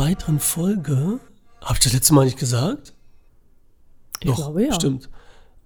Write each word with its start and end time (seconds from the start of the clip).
weiteren 0.00 0.40
Folge. 0.40 1.20
Habe 1.60 1.74
ich 1.74 1.80
das 1.80 1.92
letzte 1.92 2.14
Mal 2.14 2.24
nicht 2.24 2.38
gesagt? 2.38 2.94
Ich 4.20 4.34
glaube 4.34 4.64
ja. 4.64 4.72
Stimmt. 4.72 5.10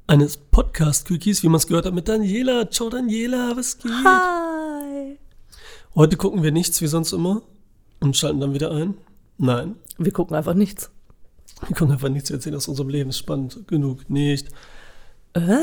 Eines 0.08 0.36
Podcast-Quickies, 0.36 1.44
wie 1.44 1.48
man 1.48 1.58
es 1.58 1.68
gehört 1.68 1.86
hat, 1.86 1.94
mit 1.94 2.08
Daniela. 2.08 2.68
Ciao 2.68 2.90
Daniela, 2.90 3.56
was 3.56 3.78
geht? 3.78 3.92
Hi. 3.92 5.20
Heute 5.94 6.16
gucken 6.16 6.42
wir 6.42 6.50
nichts 6.50 6.82
wie 6.82 6.88
sonst 6.88 7.12
immer 7.12 7.42
und 8.00 8.16
schalten 8.16 8.40
dann 8.40 8.54
wieder 8.54 8.72
ein. 8.72 8.94
Nein, 9.38 9.76
Wir 9.98 10.12
gucken 10.12 10.36
einfach 10.36 10.54
nichts. 10.54 10.90
wir 11.60 11.76
gucken 11.76 11.92
einfach 11.92 12.08
nichts. 12.08 12.28
Wir 12.30 12.34
erzählen 12.34 12.56
aus 12.56 12.66
unserem 12.66 12.88
Leben. 12.88 13.12
Spannend 13.12 13.68
genug. 13.68 14.10
Nicht. 14.10 14.48
Äh? 15.34 15.58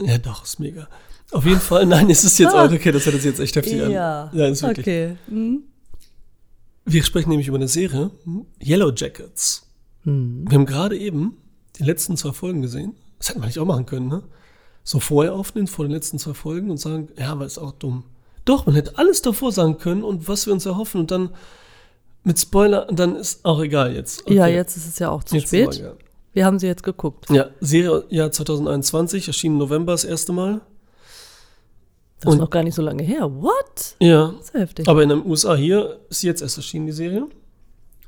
Ja, 0.00 0.16
doch, 0.16 0.44
ist 0.44 0.58
mega. 0.60 0.88
Auf 1.30 1.44
jeden 1.44 1.60
Fall, 1.60 1.84
nein, 1.84 2.08
es 2.08 2.24
ist 2.24 2.38
jetzt, 2.38 2.54
okay, 2.54 2.90
das 2.90 3.04
hört 3.04 3.16
sich 3.16 3.24
jetzt 3.24 3.40
echt 3.40 3.54
heftig 3.54 3.82
an. 3.82 3.90
Ja. 3.90 4.30
Ja, 4.32 4.46
ist 4.46 4.62
wirklich. 4.62 4.86
Okay. 4.86 5.16
Hm? 5.28 5.64
Wir 6.84 7.02
sprechen 7.02 7.30
nämlich 7.30 7.48
über 7.48 7.56
eine 7.56 7.68
Serie, 7.68 8.10
Yellow 8.62 8.92
Jackets. 8.94 9.66
Hm. 10.02 10.44
Wir 10.48 10.58
haben 10.58 10.66
gerade 10.66 10.98
eben 10.98 11.36
die 11.78 11.84
letzten 11.84 12.16
zwei 12.16 12.32
Folgen 12.32 12.62
gesehen. 12.62 12.94
Das 13.18 13.30
hätten 13.30 13.40
wir 13.40 13.46
nicht 13.46 13.58
auch 13.58 13.64
machen 13.64 13.86
können, 13.86 14.08
ne? 14.08 14.22
So 14.82 15.00
vorher 15.00 15.34
aufnehmen, 15.34 15.66
vor 15.66 15.86
den 15.86 15.92
letzten 15.92 16.18
zwei 16.18 16.34
Folgen 16.34 16.70
und 16.70 16.76
sagen, 16.78 17.08
ja, 17.18 17.32
aber 17.32 17.46
ist 17.46 17.56
auch 17.56 17.72
dumm. 17.72 18.04
Doch, 18.44 18.66
man 18.66 18.74
hätte 18.74 18.98
alles 18.98 19.22
davor 19.22 19.50
sagen 19.50 19.78
können 19.78 20.02
und 20.04 20.28
was 20.28 20.44
wir 20.46 20.52
uns 20.52 20.66
erhoffen 20.66 21.00
und 21.00 21.10
dann 21.10 21.30
mit 22.22 22.38
Spoiler, 22.38 22.86
dann 22.92 23.16
ist 23.16 23.44
auch 23.46 23.60
egal 23.62 23.94
jetzt. 23.94 24.28
Ja, 24.28 24.44
Okay. 24.44 24.54
jetzt 24.56 24.76
ist 24.76 24.86
es 24.86 24.98
ja 24.98 25.08
auch 25.08 25.24
zu 25.24 25.36
Jetzt 25.36 25.48
spät. 25.48 25.82
Wir 26.34 26.44
haben 26.44 26.58
sie 26.58 26.66
jetzt 26.66 26.82
geguckt. 26.82 27.30
Ja, 27.30 27.48
Serie 27.60 28.04
Jahr 28.10 28.30
2021, 28.30 29.28
erschien 29.28 29.52
im 29.52 29.58
November 29.58 29.92
das 29.92 30.04
erste 30.04 30.32
Mal. 30.32 30.60
Das 32.24 32.32
ist 32.32 32.38
Und- 32.38 32.44
noch 32.44 32.50
gar 32.50 32.62
nicht 32.62 32.74
so 32.74 32.82
lange 32.82 33.02
her. 33.02 33.30
What? 33.42 33.96
Ja, 34.00 34.28
Das 34.32 34.46
ist 34.46 34.54
heftig. 34.54 34.88
aber 34.88 35.02
in 35.02 35.10
den 35.10 35.26
USA 35.26 35.54
hier 35.54 36.00
ist 36.08 36.22
jetzt 36.22 36.40
erst 36.42 36.56
erschienen, 36.56 36.86
die 36.86 36.92
Serie. 36.92 37.26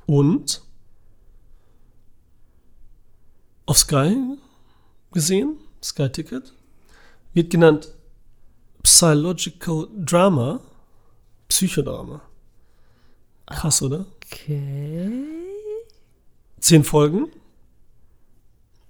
Und 0.06 0.62
auf 3.66 3.78
Sky 3.78 4.16
gesehen, 5.12 5.58
Sky 5.82 6.08
Ticket, 6.08 6.52
wird 7.34 7.50
genannt 7.50 7.88
Psychological 8.82 9.88
Drama, 9.96 10.60
Psychodrama. 11.48 12.20
Krass, 13.46 13.82
oder? 13.82 14.06
Okay. 14.24 15.24
Zehn 16.60 16.84
Folgen. 16.84 17.26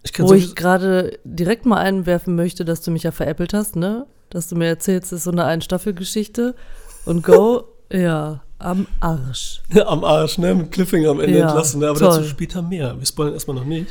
Ich 0.02 0.16
Wo 0.20 0.32
ich 0.34 0.54
gerade 0.54 1.18
direkt 1.24 1.66
mal 1.66 1.78
einwerfen 1.78 2.36
möchte, 2.36 2.64
dass 2.64 2.80
du 2.82 2.90
mich 2.90 3.02
ja 3.02 3.10
veräppelt 3.10 3.52
hast, 3.54 3.74
ne? 3.76 4.06
Dass 4.36 4.48
du 4.48 4.54
mir 4.54 4.66
erzählst, 4.66 5.12
es 5.12 5.20
ist 5.20 5.24
so 5.24 5.30
eine 5.30 5.44
Ein-Staffel-Geschichte. 5.44 6.54
Und 7.06 7.24
Go, 7.24 7.64
ja, 7.90 8.42
am 8.58 8.86
Arsch. 9.00 9.62
am 9.86 10.04
Arsch, 10.04 10.36
ne? 10.36 10.54
Mit 10.54 10.72
Cliffhanger 10.72 11.08
am 11.08 11.20
Ende 11.20 11.38
Ja, 11.38 11.46
entlassen. 11.46 11.80
Ne? 11.80 11.88
Aber 11.88 11.98
toll. 11.98 12.08
dazu 12.18 12.24
später 12.24 12.60
mehr. 12.60 12.94
Wir 12.98 13.06
spoilern 13.06 13.32
erstmal 13.32 13.56
noch 13.56 13.64
nicht. 13.64 13.86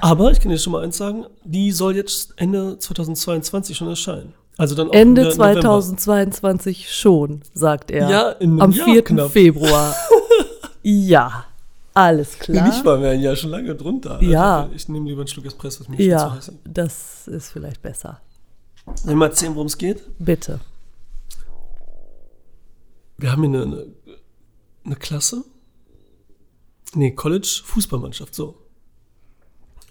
Aber 0.00 0.30
ich 0.30 0.40
kann 0.40 0.50
dir 0.50 0.56
schon 0.58 0.72
mal 0.72 0.82
eins 0.84 0.96
sagen, 0.96 1.26
die 1.44 1.70
soll 1.70 1.96
jetzt 1.96 2.32
Ende 2.36 2.78
2022 2.78 3.76
schon 3.76 3.88
erscheinen. 3.88 4.32
Also 4.56 4.74
dann 4.74 4.88
Ende 4.90 5.20
wieder 5.26 5.36
November. 5.36 5.60
2022 5.60 6.90
schon, 6.94 7.42
sagt 7.52 7.90
er. 7.90 8.08
Ja, 8.08 8.30
in 8.30 8.52
einem 8.52 8.60
Am 8.62 8.72
Jahr 8.72 8.86
4. 8.86 9.04
knapp. 9.04 9.30
Februar. 9.32 9.94
ja, 10.82 11.44
alles 11.92 12.32
Nee, 12.38 12.54
klar. 12.54 12.68
Nicht 12.68 12.84
mal 12.86 12.98
mehr 12.98 13.10
ein 13.10 13.20
Jahr, 13.20 13.36
schon 13.36 13.50
lange 13.50 13.74
drunter. 13.74 14.12
Alter. 14.12 14.24
Ja. 14.24 14.68
Ich 14.74 14.88
nehme 14.88 15.06
lieber 15.08 15.20
einen 15.20 15.28
Schluck 15.28 15.44
Espresso, 15.44 15.80
was 15.80 15.88
mir 15.88 15.96
schon 15.96 16.04
zu 16.04 16.10
Ja, 16.10 16.32
heiß 16.36 16.48
ist. 16.48 16.56
das 16.64 17.28
ist 17.28 17.50
vielleicht 17.52 17.82
besser. 17.82 18.18
Soll 18.86 19.10
ich 19.10 19.16
mal 19.16 19.26
erzählen, 19.26 19.54
worum 19.54 19.66
es 19.66 19.78
geht? 19.78 20.02
Bitte. 20.18 20.60
Wir 23.18 23.32
haben 23.32 23.42
hier 23.42 23.62
eine, 23.62 23.62
eine, 23.62 23.86
eine 24.84 24.96
Klasse. 24.96 25.44
Nee, 26.94 27.12
College-Fußballmannschaft, 27.12 28.34
so. 28.34 28.56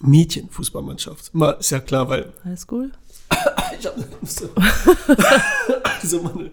Mädchen-Fußballmannschaft. 0.02 1.34
Mal, 1.34 1.52
ist 1.54 1.70
ja 1.70 1.80
klar, 1.80 2.10
weil 2.10 2.34
Highschool? 2.44 2.92
ich 3.80 3.86
habe 3.86 4.04
so, 4.24 4.50
so 6.04 6.22
meine, 6.24 6.52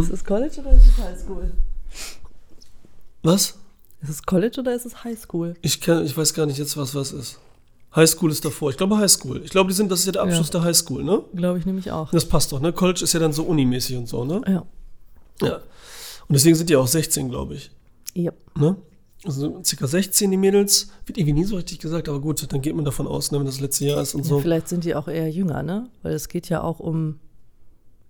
Ist 0.00 0.10
es 0.10 0.24
College 0.24 0.60
oder 0.60 0.72
ist 0.72 0.86
es 0.86 0.96
Highschool? 0.96 1.52
Was? 3.22 3.58
Ist 4.00 4.10
es 4.10 4.22
College 4.22 4.60
oder 4.60 4.74
ist 4.74 4.86
es 4.86 5.04
Highschool? 5.04 5.56
Ich, 5.60 5.80
kann, 5.80 6.04
ich 6.04 6.16
weiß 6.16 6.32
gar 6.34 6.46
nicht 6.46 6.58
jetzt, 6.58 6.76
was 6.76 6.94
was 6.94 7.12
ist. 7.12 7.38
Highschool 7.96 8.30
ist 8.30 8.44
davor. 8.44 8.70
Ich 8.70 8.76
glaube 8.76 8.98
Highschool. 8.98 9.42
Ich 9.44 9.50
glaube, 9.50 9.68
die 9.70 9.74
sind, 9.74 9.90
das 9.90 10.00
ist 10.00 10.06
ja 10.06 10.12
der 10.12 10.22
Abschluss 10.22 10.48
Ja. 10.48 10.52
der 10.52 10.62
Highschool, 10.64 11.02
ne? 11.04 11.22
Glaube 11.34 11.58
ich 11.58 11.66
nämlich 11.66 11.90
auch. 11.90 12.10
Das 12.10 12.26
passt 12.26 12.52
doch, 12.52 12.60
ne? 12.60 12.72
College 12.72 13.02
ist 13.04 13.12
ja 13.14 13.20
dann 13.20 13.32
so 13.32 13.44
unimäßig 13.44 13.96
und 13.96 14.06
so, 14.08 14.24
ne? 14.24 14.42
Ja. 14.46 14.64
Ja. 15.40 15.54
Und 15.56 16.34
deswegen 16.34 16.54
sind 16.56 16.68
die 16.68 16.76
auch 16.76 16.86
16, 16.86 17.28
glaube 17.30 17.54
ich. 17.54 17.70
ja. 18.14 18.32
Ne? 18.56 18.76
Also 19.24 19.60
circa 19.64 19.88
16, 19.88 20.30
die 20.30 20.36
Mädels. 20.36 20.90
Wird 21.06 21.18
irgendwie 21.18 21.32
nie 21.32 21.44
so 21.44 21.56
richtig 21.56 21.80
gesagt, 21.80 22.08
aber 22.08 22.20
gut, 22.20 22.46
dann 22.52 22.62
geht 22.62 22.76
man 22.76 22.84
davon 22.84 23.08
aus, 23.08 23.32
ne, 23.32 23.38
wenn 23.40 23.46
das 23.46 23.58
letzte 23.58 23.84
Jahr 23.86 24.00
ist 24.00 24.14
und 24.14 24.20
ja 24.22 24.28
so. 24.28 24.38
vielleicht 24.38 24.68
sind 24.68 24.84
die 24.84 24.94
auch 24.94 25.08
eher 25.08 25.28
jünger, 25.28 25.64
ne? 25.64 25.88
Weil 26.02 26.12
es 26.12 26.28
geht 26.28 26.48
ja 26.48 26.62
auch 26.62 26.78
um 26.78 27.18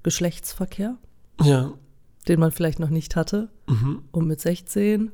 Geschlechtsverkehr, 0.03 0.97
Ja. 1.43 1.73
den 2.29 2.41
man 2.41 2.53
vielleicht 2.53 2.79
noch 2.79 2.91
nicht 2.91 3.17
hatte. 3.17 3.49
Mhm. 3.67 4.03
Und 4.11 4.27
mit 4.27 4.41
16, 4.41 5.11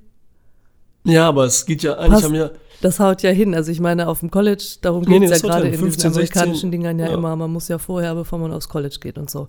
Ja, 1.04 1.28
aber 1.28 1.44
es 1.44 1.66
geht 1.66 1.82
ja, 1.82 1.94
eigentlich 1.94 2.12
Passt. 2.12 2.25
haben 2.25 2.34
ja, 2.34 2.50
das 2.81 3.00
haut 3.00 3.22
ja 3.22 3.31
hin. 3.31 3.54
Also 3.54 3.70
ich 3.70 3.81
meine, 3.81 4.09
auf 4.09 4.20
dem 4.20 4.31
College, 4.31 4.65
darum 4.81 5.04
Nee, 5.04 5.12
geht 5.12 5.20
nee, 5.20 5.26
es 5.26 5.32
das 5.32 5.42
ja 5.42 5.48
gerade 5.48 5.69
in 5.69 5.75
15, 5.75 6.10
diesen 6.10 6.12
amerikanischen 6.12 6.54
16, 6.54 6.70
Dingern 6.70 6.98
ja, 6.98 7.06
ja. 7.06 7.15
immer. 7.15 7.37
Man 7.37 7.50
muss 7.50 7.69
ja 7.69 7.78
vorher, 7.78 8.15
bevor 8.15 8.38
man 8.38 8.53
aufs 8.53 8.69
College 8.69 8.97
geht 9.00 9.19
und 9.19 9.31
so. 9.31 9.48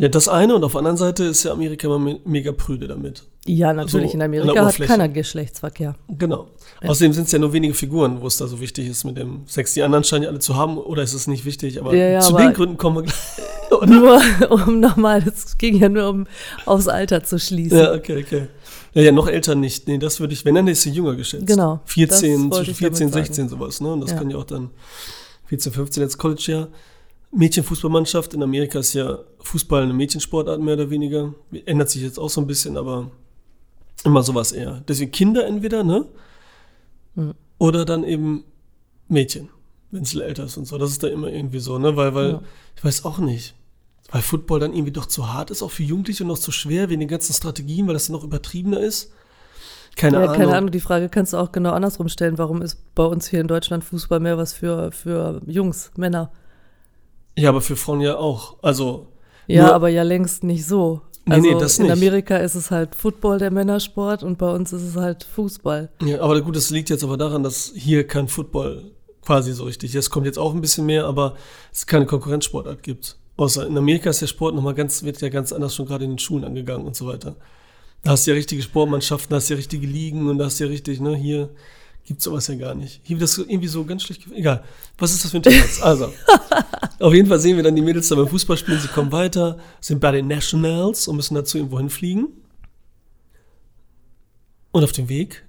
Ja, 0.00 0.08
das 0.08 0.28
eine 0.28 0.54
und 0.54 0.64
auf 0.64 0.72
der 0.72 0.78
anderen 0.80 0.96
Seite 0.96 1.24
ist 1.24 1.44
ja 1.44 1.52
Amerika 1.52 1.86
immer 1.86 1.98
me 1.98 2.18
mega 2.24 2.52
prüde 2.52 2.88
damit. 2.88 3.22
Ja, 3.46 3.72
natürlich. 3.72 4.10
So, 4.10 4.14
in 4.16 4.22
Amerika 4.22 4.64
hat 4.64 4.76
keiner 4.78 5.08
Geschlechtsverkehr. 5.08 5.94
Genau. 6.08 6.48
Außerdem 6.86 7.12
sind 7.12 7.24
es 7.26 7.32
ja 7.32 7.38
nur 7.38 7.52
wenige 7.52 7.74
Figuren, 7.74 8.20
wo 8.20 8.26
es 8.26 8.36
da 8.36 8.46
so 8.46 8.60
wichtig 8.60 8.88
ist 8.88 9.04
mit 9.04 9.16
dem 9.16 9.42
Sex. 9.46 9.74
Die 9.74 9.82
anderen 9.82 10.04
scheinen 10.04 10.24
ja 10.24 10.28
alle 10.30 10.38
zu 10.38 10.56
haben, 10.56 10.78
oder 10.78 11.02
ist 11.02 11.12
es 11.14 11.26
nicht 11.26 11.44
wichtig? 11.44 11.80
Aber 11.80 11.94
Ja, 11.94 12.06
ja, 12.08 12.20
zu 12.20 12.34
aber- 12.34 12.44
den 12.44 12.52
Gründen 12.54 12.76
kommen 12.76 12.96
wir 12.96 13.02
gleich. 13.04 13.16
Nur 13.88 14.20
um 14.50 14.80
nochmal, 14.80 15.22
es 15.26 15.56
ging 15.56 15.76
ja 15.76 15.88
nur 15.88 16.08
um 16.10 16.26
aufs 16.66 16.88
Alter 16.88 17.22
zu 17.22 17.38
schließen. 17.38 17.78
Ja, 17.78 17.92
okay, 17.94 18.22
okay. 18.26 18.46
Ja, 18.94 19.02
ja, 19.02 19.12
noch 19.12 19.28
älter 19.28 19.54
nicht. 19.54 19.86
Nee, 19.86 19.98
das 19.98 20.18
würde 20.18 20.34
ich, 20.34 20.44
wenn 20.44 20.56
dann 20.56 20.66
ist 20.66 20.82
sie 20.82 20.90
jünger 20.90 21.14
geschätzt. 21.14 21.46
Genau, 21.46 21.78
14, 21.84 22.50
das 22.50 22.58
wollte 22.58 22.64
zwischen 22.64 22.70
ich 22.72 22.76
14, 22.78 22.98
damit 23.10 23.14
sagen. 23.14 23.24
16 23.26 23.48
sowas, 23.48 23.80
ne? 23.80 23.92
Und 23.92 24.00
das 24.00 24.10
Ja. 24.10 24.16
kann 24.18 24.28
ja 24.30 24.36
auch 24.38 24.44
dann 24.44 24.70
14, 25.46 25.72
15 25.72 26.02
jetzt 26.02 26.18
College-Jahr. 26.18 26.68
Mädchenfußballmannschaft 27.32 28.34
in 28.34 28.42
Amerika 28.42 28.80
ist 28.80 28.92
ja 28.94 29.18
Fußball 29.40 29.82
eine 29.84 29.92
Mädchensportart 29.94 30.60
mehr 30.60 30.74
oder 30.74 30.90
weniger. 30.90 31.32
Ändert 31.64 31.90
sich 31.90 32.02
jetzt 32.02 32.18
auch 32.18 32.28
so 32.30 32.40
ein 32.40 32.46
bisschen, 32.46 32.76
aber 32.76 33.10
immer 34.04 34.22
sowas 34.22 34.52
eher. 34.52 34.82
Deswegen 34.88 35.12
Kinder 35.12 35.46
entweder, 35.46 35.84
ne? 35.84 36.06
Mhm. 37.14 37.34
Oder 37.58 37.84
dann 37.84 38.04
eben 38.04 38.44
Mädchen, 39.08 39.48
wenn 39.90 40.02
es 40.02 40.14
älter 40.14 40.44
ist 40.44 40.56
und 40.56 40.66
so. 40.66 40.76
Das 40.78 40.90
ist 40.90 41.02
da 41.02 41.08
immer 41.08 41.28
irgendwie 41.28 41.60
so, 41.60 41.78
ne? 41.78 41.96
Weil, 41.96 42.14
weil, 42.14 42.30
Ja. 42.30 42.42
ich 42.76 42.84
weiß 42.84 43.04
auch 43.04 43.18
nicht. 43.18 43.54
Weil 44.10 44.22
Football 44.22 44.58
dann 44.58 44.72
irgendwie 44.72 44.90
doch 44.92 45.06
zu 45.06 45.32
hart 45.32 45.50
ist, 45.52 45.62
auch 45.62 45.70
für 45.70 45.84
Jugendliche 45.84 46.24
und 46.24 46.28
noch 46.28 46.38
zu 46.38 46.50
schwer 46.50 46.88
wegen 46.88 46.98
den 47.00 47.08
ganzen 47.08 47.32
Strategien, 47.32 47.86
weil 47.86 47.94
das 47.94 48.06
dann 48.06 48.16
noch 48.16 48.24
übertriebener 48.24 48.80
ist. 48.80 49.12
Keine 49.96 50.16
Ja, 50.16 50.22
Ahnung. 50.24 50.36
keine 50.36 50.56
Ahnung, 50.56 50.70
die 50.72 50.80
Frage 50.80 51.08
kannst 51.08 51.32
du 51.32 51.36
auch 51.36 51.52
genau 51.52 51.70
andersrum 51.70 52.08
stellen. 52.08 52.38
Warum 52.38 52.60
ist 52.62 52.94
bei 52.96 53.04
uns 53.04 53.28
hier 53.28 53.40
in 53.40 53.46
Deutschland 53.48 53.84
Fußball 53.84 54.18
mehr 54.18 54.36
was 54.36 54.52
für, 54.52 54.90
für 54.90 55.40
Jungs, 55.46 55.92
Männer? 55.96 56.32
Ja, 57.40 57.48
aber 57.50 57.60
für 57.60 57.76
Frauen 57.76 58.00
ja 58.00 58.16
auch. 58.16 58.56
Also, 58.62 59.08
Ja, 59.46 59.72
aber 59.72 59.88
ja 59.88 60.02
längst 60.02 60.44
nicht 60.44 60.66
so. 60.66 61.02
Nee, 61.26 61.34
Also 61.34 61.48
nee, 61.48 61.58
das 61.60 61.78
in 61.78 61.84
nicht. 61.84 61.92
Amerika 61.92 62.36
ist 62.38 62.54
es 62.54 62.70
halt 62.70 62.94
Football 62.94 63.38
der 63.38 63.50
Männersport 63.50 64.22
und 64.22 64.38
bei 64.38 64.50
uns 64.50 64.72
ist 64.72 64.82
es 64.82 64.96
halt 64.96 65.24
Fußball. 65.24 65.90
ja, 66.02 66.20
aber 66.20 66.40
gut, 66.40 66.56
das 66.56 66.70
liegt 66.70 66.90
jetzt 66.90 67.04
aber 67.04 67.16
daran, 67.16 67.42
dass 67.42 67.72
hier 67.74 68.06
kein 68.06 68.26
Football 68.28 68.92
quasi 69.24 69.52
so 69.52 69.64
richtig. 69.64 69.94
Es 69.94 70.10
kommt 70.10 70.26
jetzt 70.26 70.38
auch 70.38 70.54
ein 70.54 70.60
bisschen 70.60 70.86
mehr, 70.86 71.04
aber 71.06 71.34
es 71.72 71.86
keine 71.86 72.06
Konkurrenzsportart 72.06 72.82
gibt. 72.82 73.16
Außer 73.36 73.66
in 73.66 73.76
Amerika 73.76 74.10
ist 74.10 74.20
der 74.22 74.26
Sport 74.26 74.54
nochmal 74.54 74.74
ganz, 74.74 75.02
wird 75.02 75.20
ja 75.20 75.28
ganz 75.28 75.52
anders 75.52 75.74
schon 75.74 75.86
gerade 75.86 76.04
in 76.04 76.10
den 76.12 76.18
Schulen 76.18 76.44
angegangen 76.44 76.86
und 76.86 76.96
so 76.96 77.06
weiter. 77.06 77.36
Da 78.02 78.12
hast 78.12 78.26
du 78.26 78.30
ja 78.30 78.34
richtige 78.34 78.62
Sportmannschaften, 78.62 79.30
da 79.30 79.36
hast 79.36 79.50
du 79.50 79.54
ja 79.54 79.58
richtige 79.58 79.86
Ligen 79.86 80.28
und 80.28 80.38
da 80.38 80.46
hast 80.46 80.58
du 80.58 80.64
ja 80.64 80.70
richtig, 80.70 81.00
ne, 81.00 81.14
hier 81.16 81.50
gibt's 82.04 82.24
sowas 82.24 82.46
ja 82.48 82.54
gar 82.56 82.74
nicht. 82.74 83.00
Hier 83.04 83.16
wird 83.20 83.22
das 83.28 83.38
irgendwie 83.38 83.68
so 83.68 83.84
ganz 83.84 84.02
schlecht. 84.02 84.22
Egal. 84.34 84.64
Was 84.98 85.12
ist 85.12 85.24
das 85.24 85.30
für 85.30 85.36
ein 85.38 85.42
Thema? 85.42 85.62
Also, 85.82 86.12
auf 87.00 87.14
jeden 87.14 87.28
Fall 87.28 87.38
sehen 87.38 87.56
wir 87.56 87.62
dann 87.62 87.76
die 87.76 87.82
Mädels 87.82 88.08
da 88.08 88.16
beim 88.16 88.26
Fußball 88.28 88.56
spielen, 88.56 88.80
sie 88.80 88.88
kommen 88.88 89.12
weiter, 89.12 89.58
sind 89.80 90.00
bei 90.00 90.10
den 90.12 90.26
Nationals 90.26 91.06
und 91.08 91.16
müssen 91.16 91.34
dazu 91.34 91.58
irgendwo 91.58 91.78
hinfliegen. 91.78 92.28
Und 94.72 94.84
auf 94.84 94.92
dem 94.92 95.08
Weg 95.08 95.44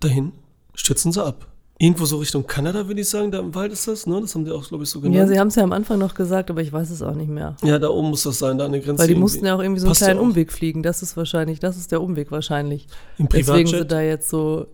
dahin 0.00 0.32
stürzen 0.74 1.12
sie 1.12 1.24
ab. 1.24 1.48
Irgendwo 1.78 2.06
so 2.06 2.16
Richtung 2.16 2.46
Kanada, 2.46 2.86
würde 2.88 3.02
ich 3.02 3.08
sagen, 3.10 3.30
da 3.30 3.38
im 3.38 3.54
Wald 3.54 3.70
ist 3.70 3.86
das, 3.86 4.06
ne? 4.06 4.18
Das 4.22 4.34
haben 4.34 4.46
die 4.46 4.50
auch, 4.50 4.66
glaube 4.66 4.84
ich, 4.84 4.90
so 4.90 4.98
Ja, 5.00 5.08
genannt. 5.10 5.28
sie 5.28 5.38
haben 5.38 5.48
es 5.48 5.56
ja 5.56 5.62
am 5.62 5.72
Anfang 5.72 5.98
noch 5.98 6.14
gesagt, 6.14 6.50
aber 6.50 6.62
ich 6.62 6.72
weiß 6.72 6.88
es 6.88 7.02
auch 7.02 7.14
nicht 7.14 7.28
mehr. 7.28 7.54
Ja, 7.62 7.78
da 7.78 7.88
oben 7.90 8.08
muss 8.08 8.22
das 8.22 8.38
sein, 8.38 8.56
da 8.56 8.64
an 8.64 8.72
der 8.72 8.80
Grenze. 8.80 9.02
Weil 9.02 9.08
die 9.08 9.14
mussten 9.14 9.44
ja 9.44 9.54
auch 9.54 9.60
irgendwie 9.60 9.80
so 9.80 9.86
einen 9.86 9.94
ja 9.94 9.98
kleinen. 10.06 10.20
Umweg 10.20 10.52
fliegen. 10.52 10.82
Das 10.82 11.02
ist 11.02 11.18
wahrscheinlich, 11.18 11.60
das 11.60 11.76
ist 11.76 11.92
der 11.92 12.00
Umweg 12.00 12.30
wahrscheinlich. 12.30 12.86
Im 13.18 13.28
Deswegen 13.28 13.66
sie 13.66 13.72
Privatjet. 13.74 13.92
da 13.92 14.00
jetzt 14.00 14.30
so 14.30 14.68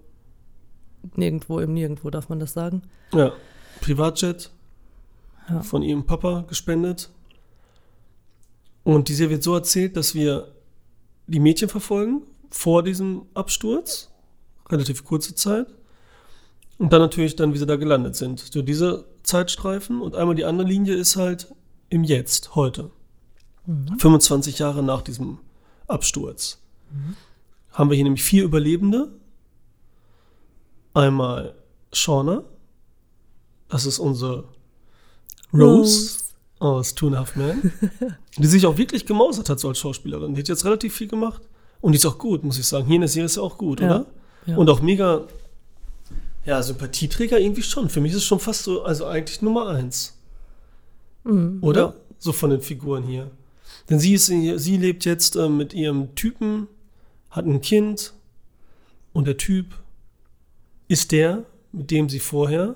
nirgendwo 1.16 1.58
im 1.60 1.74
Nirgendwo, 1.74 2.10
darf 2.10 2.28
man 2.28 2.38
das 2.40 2.52
sagen? 2.52 2.82
Ja, 3.12 3.32
Privatjet 3.80 4.50
Ja. 5.48 5.62
von 5.62 5.82
ihrem 5.82 6.06
Papa 6.06 6.44
gespendet. 6.48 7.10
Und 8.84 9.08
diese 9.08 9.30
wird 9.30 9.42
so 9.42 9.54
erzählt, 9.54 9.96
dass 9.96 10.14
wir 10.14 10.48
die 11.26 11.40
Mädchen 11.40 11.68
verfolgen 11.68 12.22
vor 12.50 12.82
diesem 12.82 13.22
Absturz 13.34 14.10
relativ 14.68 15.04
kurze 15.04 15.34
Zeit. 15.34 15.66
Und 16.78 16.92
dann 16.92 17.00
natürlich 17.00 17.36
dann, 17.36 17.52
wie 17.54 17.58
sie 17.58 17.66
da 17.66 17.76
gelandet 17.76 18.16
sind. 18.16 18.40
So 18.40 18.62
diese 18.62 19.04
Zeitstreifen 19.22 20.00
und 20.00 20.16
einmal 20.16 20.34
die 20.34 20.44
andere 20.44 20.66
Linie 20.66 20.94
ist 20.94 21.16
halt 21.16 21.52
im 21.90 22.02
Jetzt, 22.04 22.54
heute. 22.56 22.90
25 23.98 24.58
Jahre 24.58 24.82
nach 24.82 25.02
diesem 25.02 25.38
Absturz. 25.86 26.58
Haben 27.72 27.90
wir 27.90 27.94
hier 27.94 28.04
nämlich 28.04 28.24
vier 28.24 28.42
Überlebende. 28.44 29.12
Einmal 30.94 31.54
Shauna, 31.92 32.42
das 33.68 33.86
ist 33.86 33.98
unsere 33.98 34.44
Rose, 35.52 36.18
aus 36.58 36.94
Two 36.94 37.06
and 37.08 37.16
a 37.16 37.18
Half 37.20 37.36
Men, 37.36 37.72
die 38.38 38.46
sich 38.46 38.66
auch 38.66 38.76
wirklich 38.78 39.04
gemausert 39.06 39.48
hat 39.48 39.58
so 39.58 39.68
als 39.68 39.78
Schauspielerin. 39.78 40.34
Die 40.34 40.40
hat 40.40 40.48
jetzt 40.48 40.64
relativ 40.64 40.94
viel 40.94 41.08
gemacht 41.08 41.42
und 41.80 41.92
die 41.92 41.96
ist 41.96 42.06
auch 42.06 42.18
gut, 42.18 42.44
muss 42.44 42.58
ich 42.58 42.66
sagen. 42.66 42.86
Hier 42.86 42.96
in 42.96 43.00
der 43.02 43.08
Serie 43.08 43.26
ist 43.26 43.34
sie 43.34 43.42
auch 43.42 43.58
gut, 43.58 43.80
Ja, 43.80 43.86
oder? 43.86 44.06
ja. 44.46 44.56
Und 44.56 44.70
auch 44.70 44.80
mega, 44.80 45.22
ja, 46.44 46.62
Sympathieträger 46.62 47.38
irgendwie 47.40 47.62
schon. 47.62 47.88
Für 47.88 48.00
mich 48.00 48.12
ist 48.12 48.18
es 48.18 48.24
schon 48.24 48.38
fast 48.40 48.64
so, 48.64 48.82
also 48.82 49.06
eigentlich 49.06 49.42
Nummer 49.42 49.68
eins. 49.68 50.18
Oder? 51.24 51.80
Ja. 51.80 51.94
So 52.18 52.32
von 52.32 52.50
den 52.50 52.60
Figuren 52.60 53.04
hier. 53.04 53.30
Denn 53.90 53.98
sie, 53.98 54.14
ist, 54.14 54.26
sie 54.26 54.76
lebt 54.76 55.04
jetzt 55.04 55.36
äh, 55.36 55.48
mit 55.48 55.72
ihrem 55.74 56.14
Typen, 56.14 56.68
hat 57.30 57.46
ein 57.46 57.60
Kind 57.60 58.12
und 59.12 59.26
der 59.26 59.36
Typ 59.36 59.66
ist 60.92 61.10
der, 61.12 61.44
mit 61.72 61.90
dem 61.90 62.08
sie 62.08 62.20
vorher, 62.20 62.74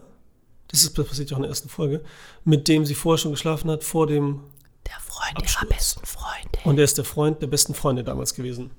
das, 0.69 0.83
ist, 0.83 0.97
das 0.99 1.07
passiert 1.07 1.31
ja 1.31 1.37
auch 1.37 1.39
in 1.39 1.43
der 1.43 1.51
ersten 1.51 1.69
Folge, 1.69 2.03
mit 2.45 2.67
dem 2.69 2.85
sie 2.85 2.95
vorher 2.95 3.19
schon 3.19 3.33
geschlafen 3.33 3.71
hat, 3.71 3.85
vor 3.85 4.07
dem, 4.07 4.41
Der 4.87 4.99
Freund 5.01 5.37
Absturz. 5.37 5.63
ihrer 5.63 5.69
besten 5.77 6.07
Freunde. 6.07 6.59
und 6.65 6.79
er 6.79 6.85
ist 6.85 6.97
der 6.99 7.05
Freund 7.05 7.43
der 7.43 7.47
besten 7.49 7.75
Freunde 7.75 8.03
damals 8.05 8.35
gewesen. 8.35 8.71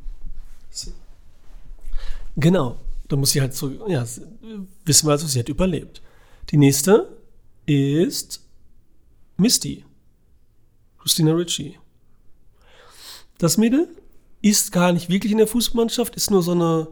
Genau, 2.36 2.78
da 3.08 3.16
muss 3.16 3.32
sie 3.32 3.42
halt 3.42 3.54
so, 3.54 3.70
ja, 3.88 4.06
wissen 4.86 5.08
wir 5.08 5.12
also, 5.12 5.26
sie 5.28 5.40
hat 5.40 5.50
überlebt. 5.50 6.02
Die 6.50 6.58
nächste 6.58 7.18
ist 7.66 8.42
Misty. 9.38 9.84
Christina 11.00 11.32
Ritchie. 11.34 11.80
Das 13.38 13.58
Mädel 13.58 13.88
ist 14.42 14.72
gar 14.72 14.92
nicht 14.92 15.10
wirklich 15.10 15.32
in 15.32 15.38
der 15.40 15.48
Fußballmannschaft, 15.48 16.16
ist 16.16 16.32
nur 16.32 16.44
so 16.44 16.52
eine, 16.52 16.88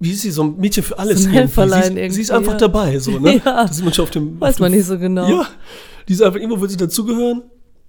wie 0.00 0.12
ist 0.12 0.22
sie, 0.22 0.30
so 0.30 0.42
ein 0.42 0.56
Mädchen 0.56 0.82
für 0.82 0.98
alles. 0.98 1.22
So 1.22 1.28
ein 1.28 1.34
irgendwie. 1.34 1.54
Sie, 1.54 1.62
ist, 1.62 2.14
sie 2.14 2.20
ist 2.22 2.30
irgendwie, 2.30 2.32
einfach 2.32 2.52
ja. 2.52 2.58
dabei, 2.58 2.98
so, 2.98 3.18
ne? 3.18 3.36
Ja. 3.44 3.62
Das 3.64 3.72
ist 3.76 3.84
man 3.84 3.92
schon 3.92 4.02
auf 4.04 4.10
dem. 4.10 4.40
Weiß 4.40 4.54
auf 4.54 4.60
man 4.60 4.72
dem, 4.72 4.78
nicht 4.78 4.86
so 4.86 4.98
genau. 4.98 5.28
Ja, 5.28 5.46
die 6.08 6.14
ist 6.14 6.22
einfach, 6.22 6.40
irgendwo 6.40 6.60
will 6.60 6.70
sie 6.70 6.78
dazugehören. 6.78 7.42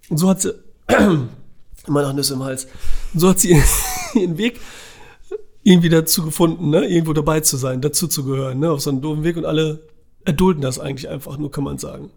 Und 0.10 0.18
so 0.18 0.30
hat 0.30 0.42
sie, 0.42 0.54
immer 1.88 2.02
noch 2.02 2.14
Nüsse 2.14 2.34
im 2.34 2.44
Hals. 2.44 2.68
Und 3.14 3.20
so 3.22 3.30
hat 3.30 3.40
sie 3.40 3.58
ihren 4.14 4.38
Weg 4.38 4.60
irgendwie 5.64 5.90
dazu 5.90 6.24
gefunden, 6.24 6.70
ne? 6.70 6.86
irgendwo 6.86 7.14
dabei 7.14 7.40
zu 7.40 7.56
sein, 7.56 7.82
dazu 7.82 8.08
zu 8.08 8.26
gehören, 8.26 8.60
ne? 8.60 8.72
auf 8.72 8.82
so 8.82 8.90
einen 8.90 9.02
doofen 9.02 9.24
Weg 9.24 9.38
und 9.38 9.46
alle 9.46 9.88
erdulden 10.26 10.62
das 10.62 10.80
eigentlich 10.80 11.10
einfach 11.10 11.38
nur, 11.38 11.52
kann 11.52 11.64
man 11.64 11.78
sagen. 11.78 12.10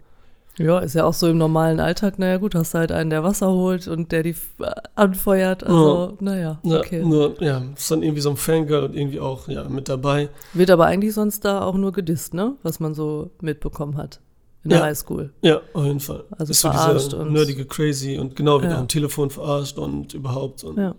Ja, 0.56 0.78
ist 0.78 0.94
ja 0.94 1.04
auch 1.04 1.14
so 1.14 1.26
im 1.28 1.36
normalen 1.36 1.80
Alltag. 1.80 2.18
Naja, 2.18 2.36
gut, 2.38 2.54
hast 2.54 2.74
du 2.74 2.78
halt 2.78 2.92
einen, 2.92 3.10
der 3.10 3.24
Wasser 3.24 3.50
holt 3.50 3.88
und 3.88 4.12
der 4.12 4.22
die 4.22 4.30
f- 4.30 4.54
anfeuert. 4.94 5.64
Also, 5.64 6.16
naja, 6.20 6.60
Ja, 6.62 6.78
okay. 6.78 7.02
Nur, 7.04 7.42
ja, 7.42 7.62
ist 7.76 7.90
dann 7.90 8.02
irgendwie 8.04 8.20
so 8.20 8.30
ein 8.30 8.36
Fangirl 8.36 8.84
und 8.84 8.94
irgendwie 8.94 9.18
auch 9.18 9.48
ja, 9.48 9.68
mit 9.68 9.88
dabei. 9.88 10.28
Wird 10.52 10.70
aber 10.70 10.86
eigentlich 10.86 11.12
sonst 11.14 11.44
da 11.44 11.62
auch 11.62 11.74
nur 11.74 11.90
gedisst, 11.92 12.34
ne? 12.34 12.54
Was 12.62 12.78
man 12.78 12.94
so 12.94 13.30
mitbekommen 13.40 13.96
hat. 13.96 14.20
In 14.62 14.70
der 14.70 14.78
Ja. 14.78 14.84
Highschool. 14.86 15.32
Ja, 15.42 15.60
auf 15.74 15.84
jeden 15.84 16.00
Fall. 16.00 16.24
Also 16.30 16.52
ist 16.52 16.60
so 16.60 16.70
verarscht 16.70 17.06
diese 17.12 17.16
und- 17.18 17.32
nerdige 17.32 17.66
Crazy 17.66 18.16
und 18.18 18.36
genau, 18.36 18.62
wird 18.62 18.72
Ja. 18.72 18.78
am 18.78 18.88
Telefon 18.88 19.30
verarscht 19.30 19.76
und 19.76 20.14
überhaupt. 20.14 20.62
Und 20.64 20.78
Ja. 20.78 20.94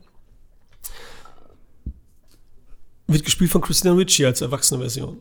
Wird 3.07 3.23
gespielt 3.23 3.51
von 3.51 3.61
Christina 3.61 3.93
Ritchie 3.93 4.25
als 4.25 4.41
erwachsene 4.41 4.79
Version. 4.81 5.17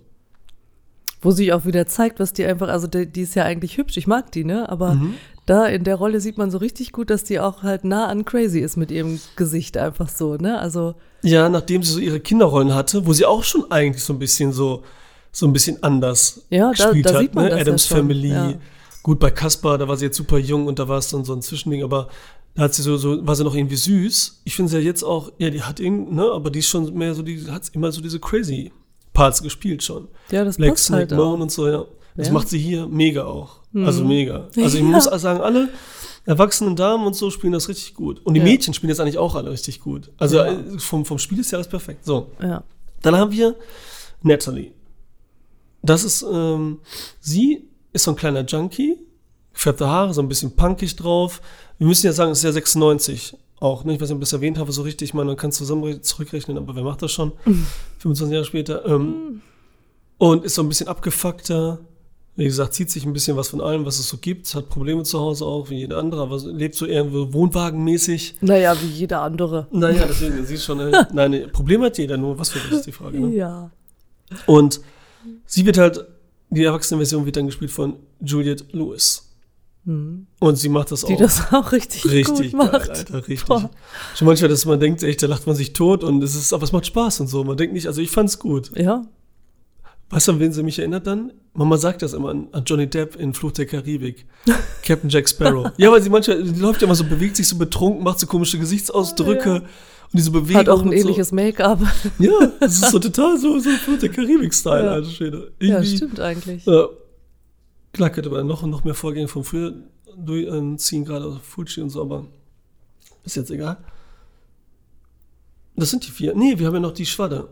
Wo 1.24 1.30
sich 1.32 1.52
auch 1.52 1.64
wieder 1.64 1.86
zeigt, 1.86 2.20
was 2.20 2.32
die 2.32 2.44
einfach, 2.44 2.68
also 2.68 2.86
die, 2.86 3.06
die 3.06 3.22
ist 3.22 3.34
ja 3.34 3.42
eigentlich 3.44 3.76
hübsch, 3.78 3.96
ich 3.96 4.06
mag 4.06 4.30
die, 4.30 4.44
ne? 4.44 4.68
Aber 4.68 4.94
Mhm. 4.94 5.14
da 5.46 5.66
in 5.66 5.82
der 5.82 5.96
Rolle 5.96 6.20
sieht 6.20 6.38
man 6.38 6.50
so 6.50 6.58
richtig 6.58 6.92
gut, 6.92 7.10
dass 7.10 7.24
die 7.24 7.40
auch 7.40 7.62
halt 7.64 7.84
nah 7.84 8.06
an 8.06 8.24
crazy 8.24 8.60
ist 8.60 8.76
mit 8.76 8.90
ihrem 8.90 9.18
Gesicht 9.34 9.76
einfach 9.76 10.08
so, 10.08 10.36
ne? 10.36 10.58
Also, 10.58 10.94
Ja, 11.22 11.48
nachdem 11.48 11.82
sie 11.82 11.92
so 11.92 11.98
ihre 11.98 12.20
Kinderrollen 12.20 12.74
hatte, 12.74 13.06
wo 13.06 13.12
sie 13.12 13.24
auch 13.24 13.42
schon 13.42 13.70
eigentlich 13.72 14.04
so 14.04 14.12
ein 14.12 14.18
bisschen 14.18 14.52
so, 14.52 14.82
so 15.32 15.46
ein 15.46 15.52
bisschen 15.52 15.82
anders 15.82 16.42
Ja, 16.50 16.66
da- 16.66 16.70
gespielt 16.70 17.06
da 17.06 17.14
hat. 17.14 17.20
sieht 17.20 17.34
man 17.34 17.44
ne? 17.46 17.50
ja 17.50 17.56
Adams 17.56 17.86
schon, 17.86 17.96
Family. 17.96 18.28
ja. 18.28 18.54
Gut, 19.02 19.18
bei 19.18 19.30
Caspar, 19.30 19.76
da 19.78 19.88
war 19.88 19.96
sie 19.96 20.04
jetzt 20.06 20.16
super 20.16 20.38
jung 20.38 20.66
und 20.66 20.78
da 20.78 20.86
war 20.88 20.98
es 20.98 21.08
dann 21.08 21.24
so 21.24 21.34
ein 21.34 21.42
Zwischending, 21.42 21.82
aber 21.82 22.08
da 22.54 22.62
hat 22.62 22.74
sie 22.74 22.82
so, 22.82 22.96
so 22.96 23.26
war 23.26 23.34
sie 23.34 23.44
noch 23.44 23.54
irgendwie 23.54 23.76
süß. 23.76 24.42
Ich 24.44 24.54
finde 24.56 24.70
sie 24.70 24.76
ja 24.78 24.82
jetzt 24.82 25.02
auch, 25.02 25.32
ja, 25.38 25.50
die 25.50 25.62
hat 25.62 25.80
irgendwie, 25.80 26.14
ne, 26.14 26.22
aber 26.32 26.50
die 26.50 26.60
ist 26.60 26.68
schon 26.68 26.92
mehr 26.94 27.14
so, 27.14 27.22
die 27.22 27.44
hat 27.50 27.68
immer 27.72 27.90
so 27.92 28.00
diese 28.00 28.20
crazy 28.20 28.70
Parts 29.14 29.42
gespielt 29.42 29.82
schon. 29.82 30.08
ja, 30.30 30.44
das 30.44 30.56
Black 30.58 30.70
passt 30.72 30.84
Snake 30.84 31.00
halt. 31.08 31.12
Moan 31.18 31.40
und 31.40 31.50
so, 31.50 31.66
ja. 31.68 31.84
Das 32.16 32.26
Ja. 32.28 32.32
macht 32.34 32.48
sie 32.48 32.58
hier 32.58 32.86
mega 32.86 33.24
auch. 33.24 33.60
Also 33.74 34.04
mega. 34.04 34.48
Also 34.56 34.60
ich 34.66 34.74
Ja. 34.74 34.82
muss 34.82 35.04
sagen, 35.04 35.40
alle 35.40 35.68
erwachsenen 36.26 36.76
Damen 36.76 37.06
und 37.06 37.14
so 37.16 37.30
spielen 37.30 37.52
das 37.54 37.68
richtig 37.68 37.94
gut. 37.94 38.20
Und 38.24 38.34
die 38.34 38.40
Ja. 38.40 38.44
Mädchen 38.44 38.72
spielen 38.74 38.90
das 38.90 39.00
eigentlich 39.00 39.18
auch 39.18 39.34
alle 39.34 39.50
richtig 39.50 39.80
gut. 39.80 40.10
Also 40.18 40.38
äh, 40.38 40.78
vom, 40.78 41.04
vom 41.04 41.18
Spiel 41.18 41.38
ist 41.40 41.50
ja 41.50 41.56
alles 41.58 41.68
perfekt. 41.68 42.04
So. 42.04 42.28
Ja. 42.42 42.62
Dann 43.02 43.16
haben 43.16 43.32
wir 43.32 43.56
Natalie. 44.22 44.72
Das 45.82 46.04
ist, 46.04 46.22
ähm, 46.30 46.80
sie 47.20 47.68
ist 47.92 48.04
so 48.04 48.12
ein 48.12 48.16
kleiner 48.16 48.44
Junkie, 48.44 48.96
gefärbte 49.52 49.86
Haare, 49.88 50.14
so 50.14 50.22
ein 50.22 50.28
bisschen 50.28 50.54
punkig 50.56 50.96
drauf. 50.96 51.40
Wir 51.78 51.86
müssen 51.86 52.06
ja 52.06 52.12
sagen, 52.12 52.30
es 52.32 52.38
ist 52.38 52.44
ja 52.44 52.52
96 52.52 53.36
auch. 53.64 53.84
Ne? 53.84 53.94
Ich 53.94 54.00
weiß 54.00 54.08
nicht, 54.08 54.16
ob 54.16 54.22
ich 54.22 54.28
das 54.28 54.34
erwähnt 54.34 54.58
habe, 54.58 54.70
so 54.70 54.82
richtig. 54.82 55.10
Ich 55.10 55.14
meine, 55.14 55.28
man 55.28 55.36
kann 55.36 55.50
zusammen 55.50 56.02
zurückrechnen, 56.02 56.58
aber 56.58 56.76
wer 56.76 56.84
macht 56.84 57.02
das 57.02 57.10
schon? 57.10 57.32
25 57.98 58.32
Jahre 58.32 58.44
später. 58.44 58.84
Ähm, 58.86 59.40
und 60.18 60.44
ist 60.44 60.54
so 60.54 60.62
ein 60.62 60.68
bisschen 60.68 60.88
abgefuckter. 60.88 61.80
Wie 62.36 62.44
gesagt, 62.44 62.74
zieht 62.74 62.90
sich 62.90 63.04
ein 63.04 63.12
bisschen 63.12 63.36
was 63.36 63.48
von 63.48 63.60
allem, 63.60 63.84
was 63.84 63.98
es 63.98 64.08
so 64.08 64.16
gibt. 64.18 64.52
Hat 64.54 64.68
Probleme 64.68 65.02
zu 65.04 65.20
Hause 65.20 65.44
auch, 65.46 65.70
wie 65.70 65.78
jeder 65.78 65.98
andere, 65.98 66.22
aber 66.22 66.38
lebt 66.38 66.74
so 66.74 66.84
eher 66.84 67.10
wohnwagenmäßig. 67.12 68.36
Naja, 68.40 68.76
wie 68.80 68.86
jeder 68.86 69.22
andere. 69.22 69.68
Naja, 69.70 70.04
deswegen, 70.08 70.44
sie 70.44 70.54
ist 70.54 70.64
schon, 70.64 70.80
äh, 70.80 71.06
nein, 71.12 71.30
nee, 71.30 71.46
Probleme 71.46 71.86
hat 71.86 71.98
jeder, 71.98 72.16
nur 72.16 72.38
was 72.38 72.50
für 72.50 72.58
dich 72.58 72.72
ist 72.72 72.86
die 72.86 72.92
Frage. 72.92 73.20
Ne? 73.20 73.34
Ja. 73.36 73.70
Und 74.46 74.80
sie 75.46 75.64
wird 75.64 75.78
halt, 75.78 76.04
die 76.50 76.64
erwachsene 76.64 76.98
Version 76.98 77.24
wird 77.24 77.36
dann 77.36 77.46
gespielt 77.46 77.70
von 77.70 77.94
Juliette 78.20 78.64
Lewis. 78.72 79.23
Und 79.86 80.56
sie 80.56 80.68
macht 80.70 80.90
das 80.92 81.04
Die 81.04 81.12
auch 81.14 81.18
das 81.18 81.52
auch 81.52 81.72
richtig, 81.72 82.04
richtig 82.10 82.52
gut 82.52 82.58
macht. 82.58 82.72
geil, 82.88 82.90
Alter, 82.96 83.28
richtig. 83.28 83.44
Boah. 83.48 83.68
Schon 84.16 84.26
manchmal, 84.26 84.48
dass 84.48 84.64
man 84.64 84.80
denkt, 84.80 85.02
echt, 85.02 85.22
da 85.22 85.26
lacht 85.26 85.46
man 85.46 85.54
sich 85.54 85.74
tot 85.74 86.02
und 86.02 86.22
es 86.22 86.34
ist, 86.34 86.52
aber 86.54 86.64
es 86.64 86.72
macht 86.72 86.86
Spaß 86.86 87.20
und 87.20 87.26
so. 87.28 87.44
Man 87.44 87.56
denkt 87.58 87.74
nicht, 87.74 87.86
also 87.86 88.00
ich 88.00 88.10
fand's 88.10 88.38
gut. 88.38 88.70
Ja. 88.76 89.04
Weißt 90.10 90.28
du, 90.28 90.32
an 90.32 90.40
wen 90.40 90.52
sie 90.52 90.62
mich 90.62 90.78
erinnert 90.78 91.06
dann? 91.06 91.32
Mama 91.54 91.76
sagt 91.76 92.00
das 92.02 92.12
immer 92.14 92.30
an, 92.30 92.48
an 92.52 92.64
Johnny 92.64 92.86
Depp 92.86 93.16
in 93.16 93.34
Fluch 93.34 93.52
der 93.52 93.66
Karibik. 93.66 94.26
Captain 94.82 95.10
Jack 95.10 95.28
Sparrow. 95.28 95.70
ja, 95.76 95.90
weil 95.90 96.02
sie 96.02 96.10
manchmal, 96.10 96.42
die 96.42 96.58
läuft 96.60 96.80
ja 96.80 96.86
immer 96.86 96.94
so, 96.94 97.04
bewegt 97.04 97.36
sich 97.36 97.46
so 97.48 97.56
betrunken, 97.58 98.02
macht 98.04 98.20
so 98.20 98.26
komische 98.26 98.58
Gesichtsausdrücke 98.58 99.48
Ja. 99.48 99.54
und 99.56 99.64
diese 100.12 100.30
Bewegung. 100.30 100.56
Hat 100.60 100.68
auch 100.70 100.82
ein 100.82 100.92
ähnliches 100.92 101.30
Make-up. 101.32 101.80
So. 102.02 102.24
Ja, 102.24 102.52
das 102.60 102.74
ist 102.80 102.90
so 102.90 102.98
total 102.98 103.38
so, 103.38 103.58
so 103.58 103.68
Fluch 103.70 103.98
der 103.98 104.08
Karibik-Style, 104.10 104.84
Ja. 104.84 104.90
alter 104.92 105.10
Schwede. 105.10 105.52
Ja, 105.60 105.82
stimmt 105.84 106.20
eigentlich. 106.20 106.64
Ja. 106.64 106.86
Klar 107.94 108.10
könnte 108.10 108.28
man 108.28 108.44
noch, 108.46 108.62
noch 108.66 108.82
mehr 108.82 108.94
Vorgänge 108.94 109.28
von 109.28 109.44
früher 109.44 109.72
durchziehen, 110.16 111.04
gerade 111.04 111.26
aus 111.26 111.38
Fulci 111.42 111.80
und 111.80 111.90
so, 111.90 112.02
aber 112.02 112.26
ist 113.22 113.36
jetzt 113.36 113.52
egal. 113.52 113.76
Das 115.76 115.90
sind 115.90 116.04
die 116.04 116.10
vier. 116.10 116.34
Nee, 116.34 116.58
wir 116.58 116.66
haben 116.66 116.74
ja 116.74 116.80
noch 116.80 116.92
die 116.92 117.06
Schwadde. 117.06 117.48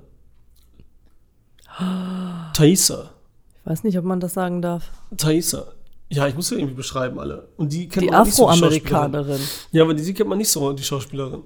Thaisa. 2.54 3.10
Ich 3.60 3.66
weiß 3.70 3.84
nicht, 3.84 3.96
ob 3.96 4.04
man 4.04 4.18
das 4.18 4.34
sagen 4.34 4.60
darf. 4.60 4.90
Thaisa. 5.16 5.74
Ja, 6.10 6.26
ich 6.26 6.34
muss 6.34 6.50
ja 6.50 6.56
irgendwie 6.56 6.74
beschreiben 6.74 7.20
alle. 7.20 7.48
Und 7.56 7.72
die 7.72 7.88
kennt 7.88 8.04
Die 8.04 8.10
man 8.10 8.20
auch 8.20 8.24
nicht 8.24 8.34
so, 8.34 8.42
die. 8.42 8.50
Afroamerikanerin. 8.50 9.40
Ja, 9.70 9.84
aber 9.84 9.94
die, 9.94 10.04
die 10.04 10.12
kennt 10.12 10.28
man 10.28 10.38
nicht 10.38 10.50
so, 10.50 10.72
die 10.72 10.82
Schauspielerin. 10.82 11.44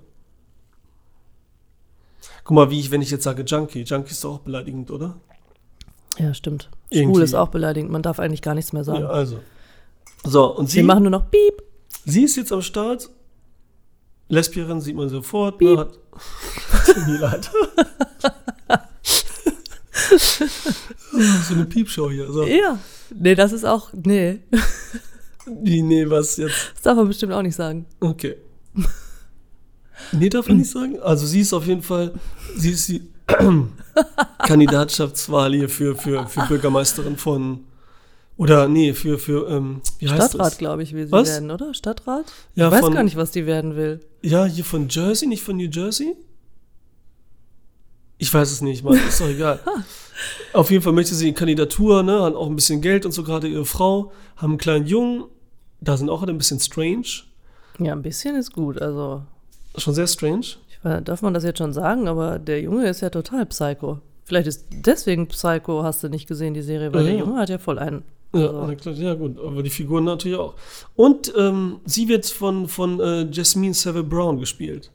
Guck 2.44 2.54
mal, 2.54 2.70
wie 2.70 2.80
ich, 2.80 2.90
wenn 2.90 3.02
ich 3.02 3.10
jetzt 3.10 3.24
sage 3.24 3.42
Junkie. 3.42 3.82
Junkie 3.82 4.10
ist 4.12 4.24
doch 4.24 4.36
auch 4.36 4.40
beleidigend, 4.40 4.90
oder? 4.90 5.20
Ja, 6.18 6.32
stimmt. 6.32 6.70
Schwul 6.92 7.22
ist 7.22 7.34
auch 7.34 7.48
beleidigend. 7.48 7.90
Man 7.90 8.02
darf 8.02 8.18
eigentlich 8.18 8.42
gar 8.42 8.54
nichts 8.54 8.72
mehr 8.72 8.84
sagen. 8.84 9.00
Ja, 9.00 9.08
also. 9.08 9.40
So, 10.24 10.56
und 10.56 10.68
sie. 10.70 10.78
Sie 10.78 10.82
machen 10.82 11.02
nur 11.02 11.10
noch 11.10 11.30
Piep. 11.30 11.62
Sie 12.04 12.24
ist 12.24 12.36
jetzt 12.36 12.52
am 12.52 12.62
Start. 12.62 13.10
Lesbierin 14.28 14.80
sieht 14.80 14.96
man 14.96 15.08
sofort. 15.08 15.58
Piep. 15.58 15.68
Ne, 15.68 15.78
hat, 15.78 15.98
mir 17.06 17.18
leid. 17.18 17.50
so 21.48 21.54
eine 21.54 21.64
Piepshow 21.64 22.10
hier. 22.10 22.30
So. 22.32 22.44
Ja. 22.44 22.78
Nee, 23.14 23.34
das 23.34 23.52
ist 23.52 23.64
auch. 23.64 23.92
Nee. 23.92 24.40
Die, 25.46 25.82
nee, 25.82 26.08
was 26.08 26.36
jetzt? 26.36 26.72
Das 26.74 26.82
darf 26.82 26.96
man 26.96 27.08
bestimmt 27.08 27.32
auch 27.32 27.42
nicht 27.42 27.54
sagen. 27.54 27.86
Okay. 28.00 28.36
Nee, 30.12 30.28
darf 30.28 30.48
man 30.48 30.58
nicht 30.58 30.70
sagen. 30.70 30.98
Also 31.00 31.26
sie 31.26 31.40
ist 31.40 31.52
auf 31.52 31.66
jeden 31.66 31.82
Fall, 31.82 32.14
sie 32.56 32.72
ist 32.72 32.88
die 32.88 33.08
Kandidatschaftswahl 34.38 35.52
hier 35.54 35.68
für, 35.68 35.97
für, 35.97 36.26
für 36.26 36.42
Bürgermeisterin 36.47 37.16
von, 37.16 37.64
oder 38.37 38.68
nee, 38.68 38.92
für, 38.95 39.18
für, 39.18 39.49
ähm, 39.50 39.80
wie 39.99 40.09
heißt 40.09 40.30
Stadtrat, 40.35 40.59
glaube 40.59 40.83
ich, 40.83 40.92
will 40.92 41.06
sie 41.06 41.12
Was? 41.12 41.28
werden, 41.28 41.50
oder? 41.50 41.75
Stadtrat? 41.75 42.26
Ja, 42.54 42.66
ich 42.68 42.73
weiß 42.73 42.80
von- 42.80 42.95
gar 42.95 43.02
nicht, 43.02 43.16
was 43.16 43.30
die 43.30 43.47
werden 43.47 43.76
will. 43.76 44.00
Ja, 44.23 44.45
hier 44.45 44.64
von 44.64 44.88
Jersey, 44.88 45.26
nicht 45.28 45.42
von 45.42 45.56
New 45.56 45.68
Jersey? 45.71 46.14
Ich 48.18 48.33
weiß 48.33 48.50
es 48.50 48.62
nicht, 48.62 48.83
Mann, 48.83 48.95
ist 49.09 49.21
doch 49.21 49.28
egal. 49.28 49.61
Auf 50.54 50.71
jeden 50.71 50.83
Fall 50.83 50.95
möchte 50.95 51.14
sie 51.14 51.26
eine 51.26 51.35
Kandidatur, 51.35 52.02
ne, 52.02 52.23
hat 52.23 52.35
auch 52.35 52.47
ein 52.47 52.56
bisschen 52.56 52.80
Geld 52.80 53.04
und 53.04 53.12
so 53.12 53.23
gerade 53.23 53.47
ihre 53.49 53.66
Frau, 53.66 54.12
haben 54.37 54.52
einen 54.52 54.59
kleinen 54.59 54.87
Jungen, 54.87 55.25
da 55.80 55.97
sind 55.97 56.09
auch 56.09 56.23
alle 56.23 56.33
ein 56.33 56.38
bisschen 56.38 56.59
strange. 56.61 57.06
Ja, 57.78 57.92
ein 57.92 58.00
bisschen 58.02 58.37
ist 58.37 58.52
gut. 58.54 58.80
Also, 58.80 59.23
Schon 59.76 59.92
sehr 59.95 60.06
strange. 60.06 60.47
Ich 60.78 60.85
weiß, 60.85 61.04
darf 61.04 61.23
man 61.23 61.35
das 61.35 61.45
jetzt 61.45 61.59
schon 61.59 61.73
sagen, 61.73 62.09
aber 62.09 62.38
der 62.38 62.61
Junge 62.61 62.88
ist 62.88 63.00
ja 63.00 63.11
total 63.11 63.47
psycho. 63.47 63.99
Vielleicht 64.25 64.49
ist 64.49 64.66
deswegen 64.71 65.28
Psycho, 65.28 65.83
hast 65.85 66.02
du 66.02 66.09
nicht 66.09 66.26
gesehen, 66.26 66.54
die 66.54 66.62
Serie, 66.62 66.92
weil 66.92 67.02
Ja, 67.02 67.06
der 67.11 67.18
ja. 67.18 67.25
Junge 67.25 67.38
hat 67.38 67.49
ja 67.49 67.59
voll 67.59 67.78
einen. 67.78 68.02
Ja, 68.35 68.50
Also, 68.50 68.75
klar, 68.75 68.95
ja 68.97 69.14
gut, 69.14 69.38
aber 69.38 69.62
die 69.62 69.71
Figuren 69.71 70.04
natürlich 70.04 70.37
auch. 70.37 70.54
Und 70.97 71.33
ähm, 71.37 71.76
sie 71.85 72.09
wird 72.09 72.26
von, 72.26 72.66
von 72.68 72.99
äh, 73.00 73.28
Jasmine 73.30 73.73
Savile 73.75 74.02
Brown 74.04 74.38
gespielt. 74.40 74.90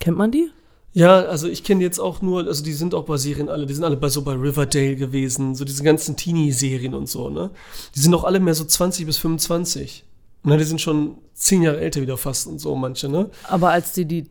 kennt 0.00 0.16
man 0.16 0.30
die? 0.30 0.50
Ja, 0.92 1.20
also 1.20 1.46
ich 1.46 1.62
kenne 1.62 1.82
jetzt 1.84 2.00
auch 2.00 2.20
nur, 2.20 2.46
also 2.46 2.64
die 2.64 2.72
sind 2.72 2.94
auch 2.94 3.04
bei 3.04 3.16
Serien 3.16 3.48
alle, 3.48 3.64
die 3.66 3.74
sind 3.74 3.84
alle 3.84 3.96
bei 3.96 4.08
so 4.08 4.22
bei 4.22 4.32
Riverdale 4.32 4.96
gewesen, 4.96 5.54
so 5.54 5.64
diese 5.64 5.84
ganzen 5.84 6.16
Teenie-Serien 6.16 6.94
und 6.94 7.08
so, 7.08 7.28
ne? 7.30 7.50
Die 7.94 8.00
sind 8.00 8.12
auch 8.14 8.24
alle 8.24 8.40
mehr 8.40 8.54
so 8.54 8.64
20 8.64 9.06
bis 9.06 9.18
25. 9.18 10.04
Na, 10.42 10.56
die 10.56 10.64
sind 10.64 10.80
schon 10.80 11.18
zehn 11.34 11.62
Jahre 11.62 11.78
älter 11.80 12.00
wieder 12.00 12.16
fast 12.16 12.48
und 12.48 12.58
so, 12.58 12.74
manche, 12.74 13.08
ne? 13.08 13.30
Aber 13.48 13.70
als 13.70 13.92
die 13.92 14.04
die 14.06 14.26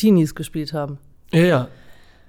Teenies 0.00 0.34
gespielt 0.34 0.72
haben. 0.72 0.98
Ja, 1.32 1.40
ja. 1.44 1.68